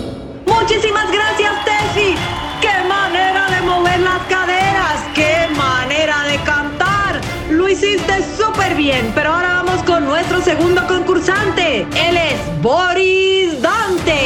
Muchísimas 0.46 1.12
gracias, 1.12 1.52
Tefi. 1.66 2.16
¡Qué 2.62 2.88
manera 2.88 3.48
de 3.50 3.62
mover 3.62 4.00
las 4.00 4.22
caderas! 4.30 5.04
¡Qué 5.16 5.48
manera 5.58 6.24
de 6.28 6.38
cantar! 6.44 7.22
Lo 7.50 7.68
hiciste 7.68 8.14
súper 8.38 8.76
bien, 8.76 9.12
pero 9.16 9.34
ahora 9.34 9.64
vamos 9.64 9.84
con 9.84 10.06
nuestro 10.06 10.42
segundo 10.42 10.86
concursante. 10.88 11.88
Él 12.08 12.18
es 12.18 12.62
Boris 12.62 13.60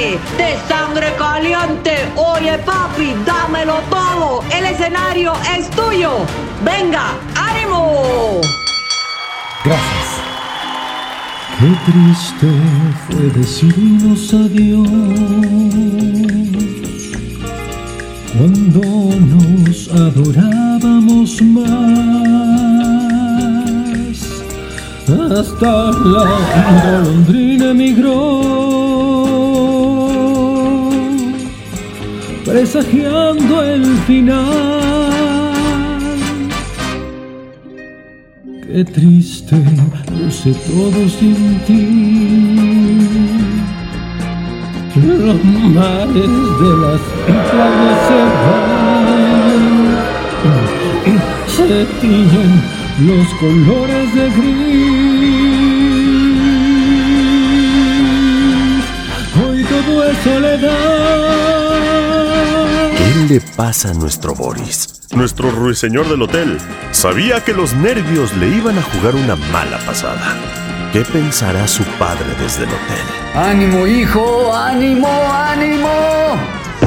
De 0.01 0.57
sangre 0.67 1.13
caliente. 1.15 1.93
Oye, 2.15 2.57
papi, 2.65 3.13
dámelo 3.23 3.75
todo. 3.89 4.43
El 4.51 4.65
escenario 4.65 5.33
es 5.55 5.69
tuyo. 5.69 6.25
Venga, 6.65 7.13
ánimo. 7.35 8.41
Gracias. 9.63 10.09
Qué 11.59 11.69
triste 11.91 12.49
fue 13.05 13.25
decirnos 13.39 14.33
adiós 14.33 14.89
cuando 18.35 18.81
nos 19.31 19.87
adorábamos 19.89 21.41
más. 21.43 21.71
Hasta 25.37 25.91
la 25.91 26.25
golondrina 26.83 27.65
emigró, 27.71 28.90
presagiando 32.51 33.63
el 33.63 33.85
final. 34.07 35.51
Qué 38.67 38.83
triste 38.83 39.55
luce 40.11 40.53
todo 40.67 41.09
sin 41.17 41.59
ti. 41.65 41.83
Los 44.95 45.39
mares 45.77 46.33
de 46.61 46.71
las 46.83 47.01
playas 47.49 47.99
se 48.07 48.19
van, 48.43 49.63
se 51.55 51.71
tiñen 52.01 52.51
los 53.07 53.27
colores 53.39 54.07
de 54.15 54.25
gris. 54.37 55.51
Hoy 59.41 59.59
todo 59.63 59.91
es 60.03 60.17
soledad. 60.17 61.60
¿Qué 63.31 63.35
le 63.35 63.55
pasa 63.55 63.91
a 63.91 63.93
nuestro 63.93 64.35
Boris? 64.35 65.03
Nuestro 65.15 65.51
ruiseñor 65.51 66.09
del 66.09 66.21
hotel 66.21 66.57
sabía 66.91 67.41
que 67.41 67.53
los 67.53 67.73
nervios 67.73 68.35
le 68.35 68.49
iban 68.49 68.77
a 68.77 68.81
jugar 68.81 69.15
una 69.15 69.37
mala 69.37 69.77
pasada. 69.85 70.35
¿Qué 70.91 70.99
pensará 71.05 71.65
su 71.65 71.85
padre 71.97 72.25
desde 72.41 72.63
el 72.65 72.69
hotel? 72.71 73.05
¡Ánimo, 73.33 73.87
hijo! 73.87 74.53
¡Ánimo, 74.53 75.07
ánimo! 75.07 75.87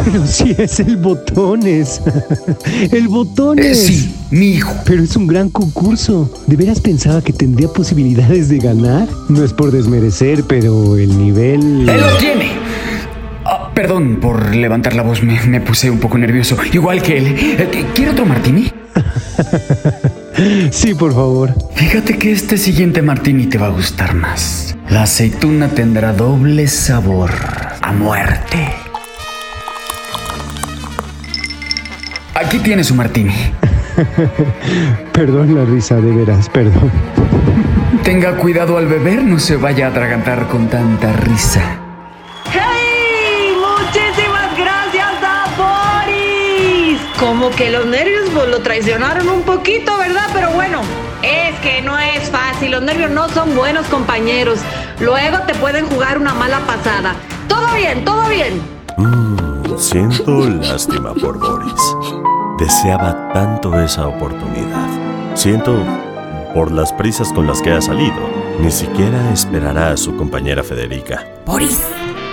Pero 0.05 0.27
si 0.27 0.55
es 0.59 0.81
el 0.81 0.99
Botones. 0.99 2.03
el 2.93 3.09
Botones. 3.09 3.79
Eh, 3.79 3.87
sí, 3.87 4.15
mi 4.31 4.49
hijo. 4.49 4.71
Pero 4.85 5.03
es 5.03 5.17
un 5.17 5.27
gran 5.27 5.49
concurso. 5.49 6.31
¿De 6.47 6.57
veras 6.57 6.79
pensaba 6.79 7.23
que 7.23 7.33
tendría 7.33 7.69
posibilidades 7.69 8.51
de 8.51 8.59
ganar? 8.59 9.09
No 9.31 9.43
es 9.43 9.55
por 9.55 9.71
desmerecer, 9.71 10.45
pero 10.45 10.99
el 10.99 11.17
nivel... 11.17 11.89
¡Él 11.89 12.01
lo 12.03 12.19
tiene! 12.19 12.53
Perdón 13.75 14.19
por 14.21 14.55
levantar 14.55 14.95
la 14.95 15.03
voz, 15.03 15.23
me, 15.23 15.41
me 15.47 15.61
puse 15.61 15.91
un 15.91 15.99
poco 15.99 16.17
nervioso. 16.17 16.57
Igual 16.73 17.03
que 17.03 17.19
él. 17.19 17.27
Eh, 17.37 17.87
¿Quiere 17.93 18.13
otro 18.13 18.25
martini? 18.25 18.71
sí, 20.71 20.95
por 20.95 21.13
favor. 21.13 21.53
Fíjate 21.75 22.17
que 22.17 22.31
este 22.31 22.57
siguiente 22.57 23.03
martini 23.03 23.47
te 23.47 23.59
va 23.59 23.67
a 23.67 23.71
gustar 23.71 24.15
más. 24.15 24.77
La 24.89 25.03
aceituna 25.03 25.69
tendrá 25.69 26.13
doble 26.13 26.69
sabor 26.69 27.33
a 27.83 27.93
muerte. 27.93 28.73
Aquí 32.35 32.61
tiene 32.61 32.85
su 32.85 32.95
martini. 32.95 33.35
perdón 35.13 35.55
la 35.55 35.65
risa, 35.65 35.97
de 35.97 36.13
veras, 36.13 36.49
perdón. 36.49 36.93
Tenga 38.05 38.37
cuidado 38.37 38.79
al 38.79 38.87
beber, 38.87 39.25
no 39.25 39.41
se 39.41 39.57
vaya 39.57 39.87
a 39.87 39.91
atragantar 39.91 40.47
con 40.47 40.69
tanta 40.69 41.13
risa. 41.13 41.84
Como 47.45 47.57
que 47.57 47.71
los 47.71 47.85
nervios 47.85 48.31
pues, 48.33 48.49
lo 48.49 48.61
traicionaron 48.61 49.29
un 49.29 49.43
poquito, 49.43 49.99
¿verdad? 49.99 50.31
Pero 50.33 50.51
bueno, 50.53 50.81
es 51.23 51.61
que 51.61 51.83
no 51.83 51.99
es 51.99 52.31
fácil. 52.31 52.71
Los 52.71 52.81
nervios 52.81 53.11
no 53.11 53.29
son 53.29 53.55
buenos 53.55 53.87
compañeros. 53.89 54.61
Luego 54.99 55.41
te 55.47 55.55
pueden 55.57 55.87
jugar 55.87 56.17
una 56.17 56.33
mala 56.33 56.61
pasada. 56.61 57.15
Todo 57.47 57.67
bien, 57.75 58.03
todo 58.03 58.27
bien. 58.31 58.63
Mm, 58.97 59.77
siento 59.77 60.49
lástima 60.49 61.13
por 61.13 61.39
Boris. 61.39 61.83
Deseaba 62.59 63.31
tanto 63.35 63.79
esa 63.79 64.09
oportunidad. 64.09 64.89
Siento 65.35 65.77
por 66.55 66.73
las 66.73 66.95
prisas 66.95 67.31
con 67.31 67.47
las 67.47 67.61
que 67.61 67.73
ha 67.73 67.83
salido. 67.83 68.17
Ni 68.59 68.71
siquiera 68.71 69.31
esperará 69.35 69.91
a 69.91 69.99
su 69.99 70.17
compañera 70.17 70.63
Federica. 70.63 71.27
Boris, 71.45 71.79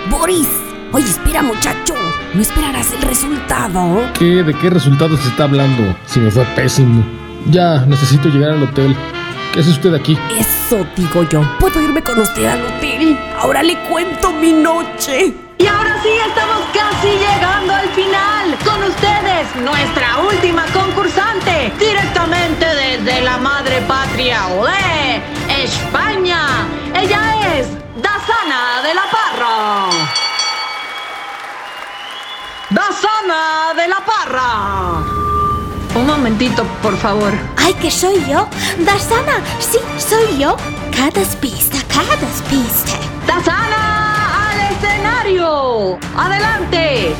Boris. 0.08 0.61
Oye, 0.92 1.08
espera, 1.08 1.42
muchacho. 1.42 1.94
¿No 2.34 2.42
esperarás 2.42 2.92
el 2.92 3.00
resultado? 3.02 4.02
¿Qué? 4.12 4.42
¿De 4.42 4.52
qué 4.52 4.68
resultado 4.68 5.16
se 5.16 5.28
está 5.28 5.44
hablando? 5.44 5.96
Si 6.04 6.20
me 6.20 6.30
fue 6.30 6.44
pésimo. 6.54 7.02
Ya, 7.46 7.80
necesito 7.86 8.28
llegar 8.28 8.50
al 8.50 8.62
hotel. 8.62 8.94
¿Qué 9.52 9.60
hace 9.60 9.70
usted 9.70 9.94
aquí? 9.94 10.18
Eso 10.38 10.86
digo 10.94 11.22
yo. 11.30 11.42
¿Puedo 11.58 11.80
irme 11.80 12.02
con 12.02 12.18
usted 12.18 12.44
al 12.44 12.60
hotel? 12.66 13.18
Ahora 13.38 13.62
le 13.62 13.78
cuento 13.88 14.32
mi 14.32 14.52
noche. 14.52 15.34
Y 15.56 15.66
ahora 15.66 15.96
sí, 16.02 16.10
estamos 16.28 16.60
casi 16.74 17.08
llegando 17.08 17.74
al 17.74 17.88
final. 17.90 18.58
Con 18.62 18.82
ustedes, 18.82 19.46
nuestra 19.64 20.18
última 20.18 20.64
concursante, 20.74 21.72
directamente 21.78 22.66
desde 22.66 23.22
la 23.22 23.38
madre 23.38 23.80
patria, 23.88 24.46
Olé, 24.48 25.22
España. 25.62 26.66
Ella 26.94 27.56
es 27.56 27.68
Dasana 28.02 28.82
de 28.86 28.94
la 28.94 29.02
Parra. 29.10 29.21
Dasana 32.74 33.74
de 33.76 33.86
la 33.86 34.00
Parra. 34.00 35.02
Un 35.94 36.06
momentito, 36.06 36.64
por 36.80 36.96
favor. 36.96 37.30
Ay, 37.58 37.74
que 37.74 37.90
soy 37.90 38.24
yo. 38.26 38.48
Dasana, 38.78 39.42
sí, 39.60 39.78
soy 39.98 40.38
yo. 40.38 40.56
Cada 40.90 41.22
pista, 41.38 41.76
cada 41.92 42.16
pista. 42.48 42.92
Dasana, 43.26 44.48
al 44.48 44.60
escenario. 44.72 45.98
Adelante. 46.16 47.14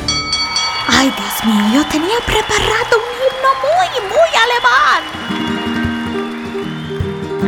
Ay, 0.87 1.13
Dios 1.15 1.45
mío, 1.45 1.65
yo 1.75 1.85
tenía 1.87 2.17
preparado 2.25 2.97
un 2.97 3.13
himno 3.21 3.51
muy, 3.63 3.89
muy 4.09 4.31
alemán. 4.45 5.01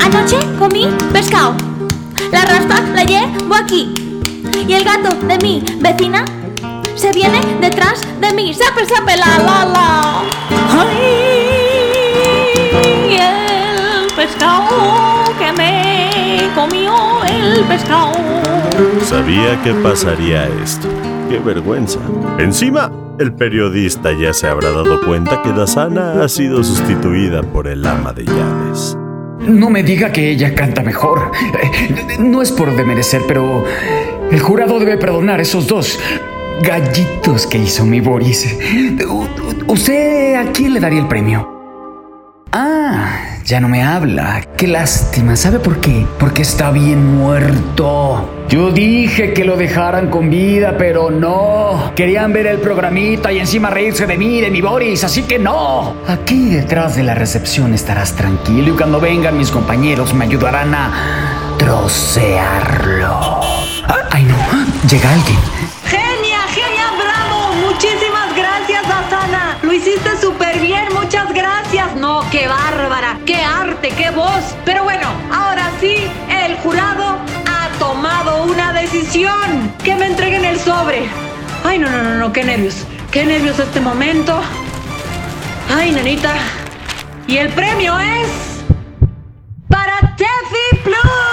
Anoche 0.06 0.38
comí 0.60 0.86
pescado. 1.12 1.56
La 2.32 2.46
raspa 2.46 2.82
la 2.94 3.04
llevo 3.04 3.56
aquí. 3.56 3.92
Y 4.68 4.74
el 4.74 4.84
gato 4.84 5.10
de 5.26 5.38
mi 5.40 5.64
vecina 5.80 6.24
se 6.96 7.12
viene 7.12 7.40
detrás 7.62 8.02
de 8.20 8.34
mí. 8.34 8.54
¡Sape, 8.54 8.86
sape, 8.86 9.18
la, 9.18 9.38
la, 9.40 9.66
la! 9.66 10.22
¡Ay! 10.82 11.26
El 13.20 14.14
pescado 14.16 15.24
que 15.38 15.52
me 15.54 16.50
comió 16.56 16.94
el 17.24 17.64
pescado. 17.66 18.14
Sabía 19.04 19.62
que 19.64 19.74
pasaría 19.74 20.48
esto. 20.64 20.88
¡Qué 21.30 21.40
vergüenza! 21.40 22.00
Encima, 22.40 22.92
el 23.20 23.34
periodista 23.34 24.12
ya 24.14 24.34
se 24.34 24.48
habrá 24.48 24.72
dado 24.72 25.02
cuenta 25.02 25.42
que 25.42 25.52
Dasana 25.52 26.24
ha 26.24 26.30
sido 26.30 26.64
sustituida 26.64 27.42
por 27.44 27.68
el 27.68 27.86
ama 27.86 28.14
de 28.14 28.26
llaves. 28.26 28.98
No 29.40 29.70
me 29.70 29.84
diga 29.84 30.12
que 30.12 30.32
ella 30.32 30.56
canta 30.56 30.82
mejor. 30.82 31.32
Eh, 31.62 32.18
No 32.20 32.42
es 32.42 32.52
por 32.52 32.76
demerecer, 32.76 33.22
pero 33.28 33.64
el 34.32 34.40
jurado 34.40 34.80
debe 34.80 34.98
perdonar 34.98 35.40
esos 35.42 35.68
dos 35.68 36.00
gallitos 36.62 37.48
que 37.48 37.58
hizo 37.58 37.86
mi 37.86 38.02
Boris. 38.02 38.58
¿Usted 39.68 40.36
a 40.36 40.52
quién 40.52 40.74
le 40.74 40.80
daría 40.80 41.00
el 41.00 41.08
premio? 41.08 41.52
Ah, 42.52 43.40
ya 43.44 43.60
no 43.60 43.68
me 43.68 43.84
habla. 43.84 44.42
Qué 44.56 44.68
lástima. 44.68 45.36
¿Sabe 45.36 45.60
por 45.60 45.82
qué? 45.82 46.06
Porque 46.18 46.44
está 46.44 46.72
bien 46.72 47.18
muerto. 47.18 48.46
Yo 48.48 48.72
dije 48.72 49.34
que 49.34 49.44
lo 49.44 49.58
dejaran 49.58 50.10
con 50.10 50.30
vida, 50.30 50.76
pero 50.78 51.12
no. 51.12 51.92
Querían 51.96 52.32
ver 52.32 52.48
el 52.48 52.60
programita 52.60 53.34
y 53.34 53.40
encima 53.40 53.70
reírse 53.70 54.06
de 54.06 54.18
mí, 54.18 54.40
de 54.40 54.52
mi 54.52 54.62
Boris, 54.62 55.04
así 55.04 55.24
que 55.24 55.38
no. 55.38 55.96
Aquí 56.08 56.50
detrás 56.50 56.96
de 56.96 57.04
la 57.04 57.16
recepción 57.16 57.74
estarás 57.74 58.14
tranquilo 58.14 58.74
y 58.74 58.78
cuando 58.78 59.02
vengan 59.02 59.38
mis 59.38 59.52
compañeros 59.52 60.14
me 60.14 60.26
ayudarán 60.26 60.74
a 60.74 61.56
trocearlo. 61.58 63.42
Ah, 63.88 64.08
ay, 64.12 64.24
no. 64.24 64.36
Llega 64.90 65.12
alguien. 65.12 65.40
Hiciste 69.86 70.18
súper 70.18 70.60
bien, 70.60 70.88
muchas 71.00 71.32
gracias. 71.32 71.96
No, 71.96 72.28
qué 72.32 72.48
bárbara, 72.48 73.20
qué 73.26 73.36
arte, 73.36 73.90
qué 73.90 74.10
voz. 74.10 74.56
Pero 74.66 74.84
bueno, 74.84 75.08
ahora 75.32 75.70
sí, 75.80 75.96
el 76.28 76.58
jurado 76.58 77.20
ha 77.48 77.70
tomado 77.78 78.46
una 78.46 78.74
decisión. 78.74 79.72
Que 79.84 79.96
me 79.96 80.08
entreguen 80.08 80.44
el 80.44 80.60
sobre. 80.60 81.08
Ay, 81.64 81.78
no, 81.78 81.90
no, 81.90 82.02
no, 82.02 82.16
no, 82.16 82.34
qué 82.34 82.44
nervios. 82.44 82.84
Qué 83.12 83.26
nervios 83.26 83.60
este 83.60 83.80
momento. 83.80 84.42
Ay, 85.70 85.92
nanita. 85.92 86.34
Y 87.28 87.38
el 87.38 87.50
premio 87.50 88.00
es... 88.00 88.64
Para 89.70 90.16
Tefi 90.16 90.82
Plus. 90.84 91.25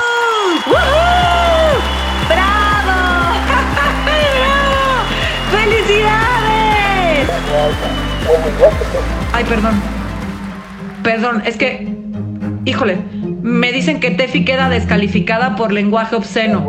Ay, 9.33 9.45
perdón. 9.45 9.81
Perdón, 11.03 11.43
es 11.45 11.57
que. 11.57 11.89
Híjole, 12.65 12.99
me 13.43 13.73
dicen 13.73 13.99
que 13.99 14.13
Tefi 14.13 14.45
queda 14.45 14.69
descalificada 14.69 15.57
por 15.57 15.73
lenguaje 15.73 16.15
obsceno. 16.15 16.65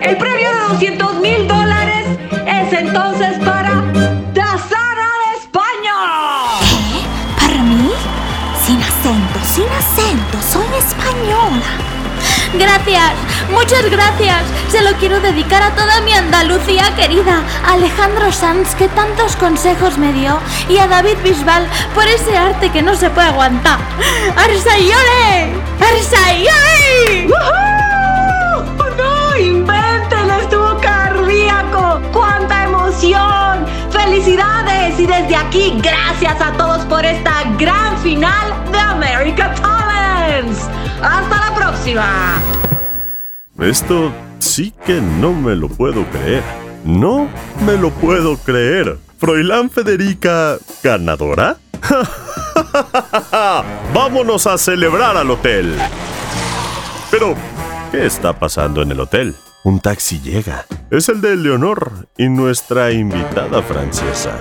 El 0.00 0.16
premio 0.16 0.48
de 0.48 0.74
200 0.74 1.20
mil 1.20 1.46
dólares 1.46 2.06
es 2.46 2.72
entonces 2.72 3.38
para 3.44 3.82
Dasara 4.32 5.10
de 5.22 5.38
España. 5.38 5.94
¿Para 7.38 7.62
mí? 7.62 7.90
Sin 8.64 8.78
acento, 8.78 9.38
sin 9.44 9.64
acento, 9.64 10.38
soy 10.40 10.78
española. 10.78 11.95
Gracias, 12.58 13.12
muchas 13.50 13.90
gracias. 13.90 14.42
Se 14.70 14.80
lo 14.80 14.92
quiero 14.94 15.20
dedicar 15.20 15.62
a 15.62 15.74
toda 15.74 16.00
mi 16.00 16.12
Andalucía 16.12 16.94
querida, 16.96 17.42
a 17.66 17.72
Alejandro 17.72 18.32
Sanz 18.32 18.74
que 18.74 18.88
tantos 18.88 19.36
consejos 19.36 19.98
me 19.98 20.12
dio 20.12 20.38
y 20.68 20.78
a 20.78 20.86
David 20.86 21.18
Bisbal 21.22 21.66
por 21.94 22.06
ese 22.06 22.36
arte 22.36 22.70
que 22.70 22.82
no 22.82 22.94
se 22.94 23.10
puede 23.10 23.28
aguantar. 23.28 23.78
¡Arsayole! 24.36 25.52
¡Arsayole! 25.80 27.28
¡Woohoo! 27.28 28.96
¡No 28.96 29.36
inventen! 29.36 30.30
¡Estuvo 30.40 30.78
cardíaco! 30.80 32.00
¡Cuánta 32.12 32.64
emoción! 32.64 33.66
¡Felicidades! 33.90 34.98
Y 34.98 35.06
desde 35.06 35.36
aquí, 35.36 35.78
gracias 35.82 36.40
a 36.40 36.52
todos 36.52 36.84
por 36.86 37.04
esta 37.04 37.42
gran 37.58 37.98
final 37.98 38.54
de 38.72 38.78
America 38.78 39.54
Talents. 39.60 40.68
¡Hasta 41.02 41.50
la 41.50 41.54
próxima! 41.54 42.40
Esto 43.58 44.12
sí 44.38 44.72
que 44.84 45.00
no 45.00 45.32
me 45.32 45.54
lo 45.54 45.68
puedo 45.68 46.04
creer. 46.06 46.42
No 46.84 47.28
me 47.64 47.76
lo 47.76 47.90
puedo 47.90 48.36
creer. 48.36 48.98
Froilán 49.18 49.70
Federica, 49.70 50.56
ganadora. 50.82 51.56
Vámonos 53.94 54.46
a 54.46 54.58
celebrar 54.58 55.16
al 55.16 55.30
hotel. 55.30 55.76
Pero, 57.10 57.34
¿qué 57.90 58.06
está 58.06 58.38
pasando 58.38 58.82
en 58.82 58.92
el 58.92 59.00
hotel? 59.00 59.34
Un 59.64 59.80
taxi 59.80 60.20
llega. 60.20 60.66
Es 60.90 61.08
el 61.08 61.20
de 61.20 61.36
Leonor 61.36 62.08
y 62.16 62.28
nuestra 62.28 62.92
invitada 62.92 63.62
francesa. 63.62 64.38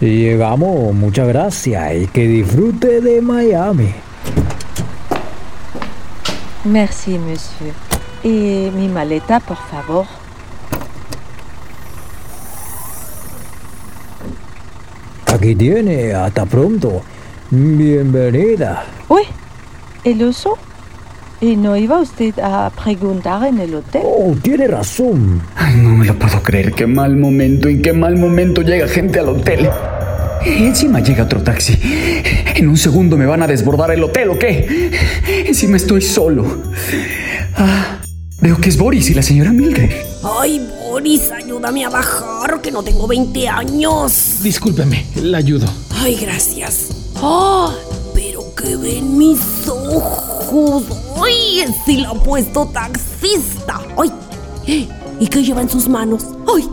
Llegamos, 0.00 0.94
muchas 0.94 1.28
gracias 1.28 1.94
y 1.94 2.06
que 2.06 2.26
disfrute 2.26 3.00
de 3.00 3.20
Miami. 3.20 3.94
Merci, 6.64 7.18
monsieur. 7.18 7.74
Y 8.22 8.70
mi 8.70 8.86
maleta, 8.86 9.40
por 9.40 9.56
favor. 9.56 10.06
Aquí 15.26 15.56
tiene, 15.56 16.14
hasta 16.14 16.46
pronto. 16.46 17.02
Bienvenida. 17.50 18.84
Uy, 19.08 19.22
¿el 20.04 20.22
oso? 20.22 20.56
¿Y 21.40 21.56
no 21.56 21.76
iba 21.76 21.98
usted 21.98 22.38
a 22.38 22.70
preguntar 22.70 23.44
en 23.44 23.58
el 23.58 23.74
hotel? 23.74 24.02
Oh, 24.04 24.32
tiene 24.40 24.68
razón. 24.68 25.42
Ay, 25.56 25.74
no 25.78 25.88
me 25.88 26.06
lo 26.06 26.16
puedo 26.16 26.40
creer. 26.44 26.72
Qué 26.72 26.86
mal 26.86 27.16
momento, 27.16 27.68
en 27.68 27.82
qué 27.82 27.92
mal 27.92 28.16
momento 28.16 28.62
llega 28.62 28.86
gente 28.86 29.18
al 29.18 29.30
hotel. 29.30 29.68
Encima 30.44 31.00
llega 31.00 31.24
otro 31.24 31.42
taxi. 31.42 31.78
En 32.54 32.68
un 32.68 32.76
segundo 32.76 33.16
me 33.16 33.26
van 33.26 33.42
a 33.42 33.46
desbordar 33.46 33.90
el 33.92 34.02
hotel, 34.02 34.30
¿o 34.30 34.38
qué? 34.38 34.90
Encima 35.46 35.76
estoy 35.76 36.02
solo. 36.02 36.62
Ah, 37.56 37.98
veo 38.40 38.56
que 38.58 38.68
es 38.68 38.76
Boris 38.76 39.10
y 39.10 39.14
la 39.14 39.22
señora 39.22 39.52
Mildred. 39.52 39.90
Ay, 40.22 40.66
Boris, 40.80 41.30
ayúdame 41.30 41.84
a 41.84 41.90
bajar, 41.90 42.60
que 42.60 42.70
no 42.70 42.82
tengo 42.82 43.06
20 43.06 43.48
años. 43.48 44.40
Discúlpeme, 44.42 45.06
la 45.22 45.38
ayudo. 45.38 45.66
Ay, 46.02 46.16
gracias. 46.20 46.88
¡Ah! 47.16 47.72
pero 48.14 48.54
que 48.54 48.76
ven 48.76 49.16
mis 49.18 49.40
ojos. 49.68 50.84
¡Ay! 51.22 51.64
Sí 51.84 51.98
lo 51.98 52.10
ha 52.10 52.14
puesto 52.14 52.66
taxista. 52.66 53.80
¡Ay! 53.96 54.88
¿Y 55.20 55.26
qué 55.26 55.42
lleva 55.42 55.62
en 55.62 55.68
sus 55.68 55.88
manos? 55.88 56.26
¡Ay! 56.54 56.68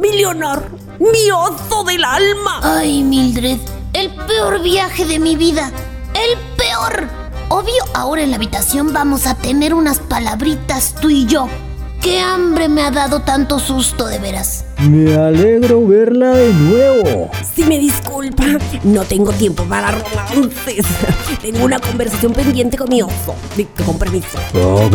¡Mi 0.00 0.12
Leonor! 0.12 0.83
¡Mi 1.00 1.30
oso 1.32 1.82
del 1.84 2.04
alma! 2.04 2.60
Ay, 2.62 3.02
Mildred, 3.02 3.58
el 3.92 4.10
peor 4.26 4.62
viaje 4.62 5.04
de 5.04 5.18
mi 5.18 5.34
vida. 5.34 5.72
El 6.14 6.38
peor. 6.56 7.08
Obvio, 7.48 7.82
ahora 7.94 8.22
en 8.22 8.30
la 8.30 8.36
habitación 8.36 8.92
vamos 8.92 9.26
a 9.26 9.34
tener 9.34 9.74
unas 9.74 9.98
palabritas 9.98 10.94
tú 11.00 11.10
y 11.10 11.26
yo. 11.26 11.48
Qué 12.00 12.20
hambre 12.20 12.68
me 12.68 12.82
ha 12.82 12.90
dado 12.90 13.22
tanto 13.22 13.58
susto 13.58 14.06
de 14.06 14.18
veras. 14.18 14.66
Me 14.82 15.14
alegro 15.14 15.84
verla 15.86 16.32
de 16.32 16.52
nuevo. 16.52 17.30
Si 17.54 17.64
me 17.64 17.78
disculpa, 17.78 18.44
no 18.84 19.04
tengo 19.04 19.32
tiempo 19.32 19.64
para 19.64 19.90
romances. 19.90 20.84
Tengo 21.42 21.64
una 21.64 21.78
conversación 21.80 22.32
pendiente 22.32 22.76
con 22.76 22.88
mi 22.88 23.02
oso. 23.02 23.34
Con 23.84 23.98
permiso. 23.98 24.38
Ok. 24.54 24.94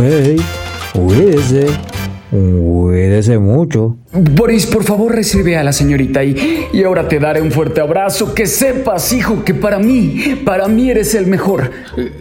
Cuídese 2.30 3.40
mucho. 3.40 3.98
Boris, 4.14 4.68
por 4.68 4.84
favor 4.84 5.16
recibe 5.16 5.58
a 5.58 5.64
la 5.64 5.74
señorita 5.74 6.24
y, 6.24 6.68
y 6.72 6.84
ahora 6.84 7.08
te 7.08 7.20
daré 7.20 7.42
un 7.42 7.52
fuerte 7.52 7.82
abrazo. 7.82 8.34
Que 8.36 8.46
sepas, 8.46 9.12
hijo, 9.14 9.44
que 9.44 9.54
para 9.54 9.80
mí, 9.80 10.42
para 10.46 10.68
mí 10.68 10.92
eres 10.92 11.16
el 11.16 11.26
mejor. 11.28 11.72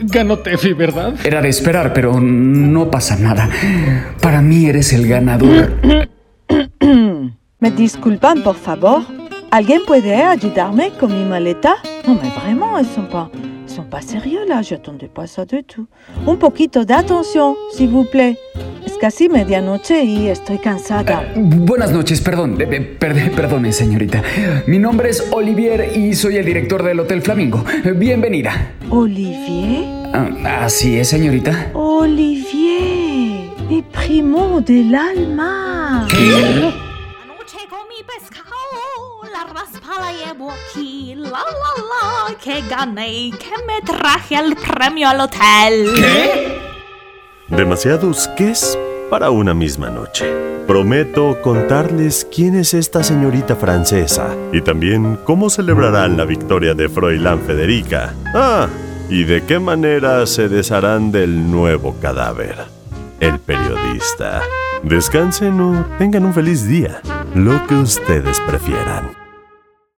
Ganó 0.04 0.38
Tefi, 0.38 0.72
¿verdad? 0.72 1.14
Era 1.24 1.42
de 1.42 1.48
esperar, 1.48 1.92
pero 1.92 2.20
no 2.20 2.90
pasa 2.90 3.16
nada. 3.16 3.50
Para 4.22 4.40
mí 4.40 4.66
eres 4.66 4.92
el 4.92 5.06
ganador. 5.06 5.72
¿Me 7.60 7.70
disculpan, 7.72 8.42
por 8.42 8.56
favor? 8.56 9.02
¿Alguien 9.50 9.82
puede 9.86 10.14
ayudarme 10.14 10.90
con 10.98 11.12
mi 11.12 11.24
maleta? 11.28 11.76
No, 12.06 12.14
mais 12.14 12.32
vraiment, 12.34 12.72
pas, 13.10 13.28
ils 13.34 13.57
sont 13.78 13.84
pas 13.88 14.00
sérieux 14.00 14.44
là, 14.48 14.60
j'attendais 14.62 15.06
pas 15.08 15.26
ça 15.28 15.44
du 15.44 15.62
tout. 15.62 15.86
Un 16.26 16.34
poquito 16.36 16.84
de 16.84 16.92
atención, 16.92 17.54
s'il 17.72 17.88
vous 17.90 18.04
plaît. 18.04 18.36
Es 18.84 18.96
casi 19.00 19.28
medianoche 19.28 20.02
y 20.04 20.28
estoy 20.28 20.58
cansada. 20.58 21.22
Buenas 21.36 21.92
noches, 21.92 22.20
perdón. 22.20 22.56
eh, 22.60 22.66
eh, 22.70 22.96
perde- 22.98 23.30
perdone, 23.36 23.72
señorita. 23.72 24.20
Mi 24.66 24.78
nombre 24.78 25.10
es 25.10 25.22
Olivier 25.30 25.92
y 25.96 26.14
soy 26.14 26.36
el 26.38 26.44
director 26.46 26.82
del 26.82 26.98
Hotel 26.98 27.22
Flamingo. 27.22 27.62
Bienvenida. 27.94 28.72
Olivier 28.90 29.84
Ah, 30.12 30.64
Así 30.64 30.96
es, 30.98 31.08
señorita. 31.08 31.70
Olivier, 31.74 33.50
mi 33.68 33.82
primo 33.82 34.60
del 34.60 34.92
alma. 34.94 36.06
Anoche 36.08 37.58
comí 37.70 37.98
pescado, 38.06 38.47
la 39.98 40.12
llevo 40.12 40.52
la 41.16 41.30
la 41.30 42.28
la, 42.30 42.34
que 42.36 42.62
gané, 42.68 43.30
que 43.30 43.52
me 43.66 43.80
traje 43.84 44.36
el 44.36 44.54
premio 44.54 45.08
al 45.08 45.20
hotel. 45.20 45.90
Demasiados 47.48 48.28
qués 48.36 48.78
para 49.10 49.30
una 49.30 49.54
misma 49.54 49.90
noche. 49.90 50.26
Prometo 50.66 51.40
contarles 51.42 52.28
quién 52.30 52.54
es 52.54 52.74
esta 52.74 53.02
señorita 53.02 53.56
francesa 53.56 54.36
y 54.52 54.60
también 54.60 55.18
cómo 55.24 55.48
celebrarán 55.48 56.16
la 56.16 56.24
victoria 56.24 56.74
de 56.74 56.88
Froilán 56.88 57.40
Federica. 57.40 58.14
Ah, 58.34 58.68
y 59.08 59.24
de 59.24 59.44
qué 59.44 59.58
manera 59.58 60.26
se 60.26 60.48
desharán 60.48 61.10
del 61.10 61.50
nuevo 61.50 61.96
cadáver. 62.00 62.56
El 63.18 63.38
periodista. 63.40 64.42
Descansen 64.82 65.60
o 65.60 65.86
tengan 65.98 66.26
un 66.26 66.34
feliz 66.34 66.68
día, 66.68 67.00
lo 67.34 67.66
que 67.66 67.74
ustedes 67.74 68.38
prefieran. 68.40 69.17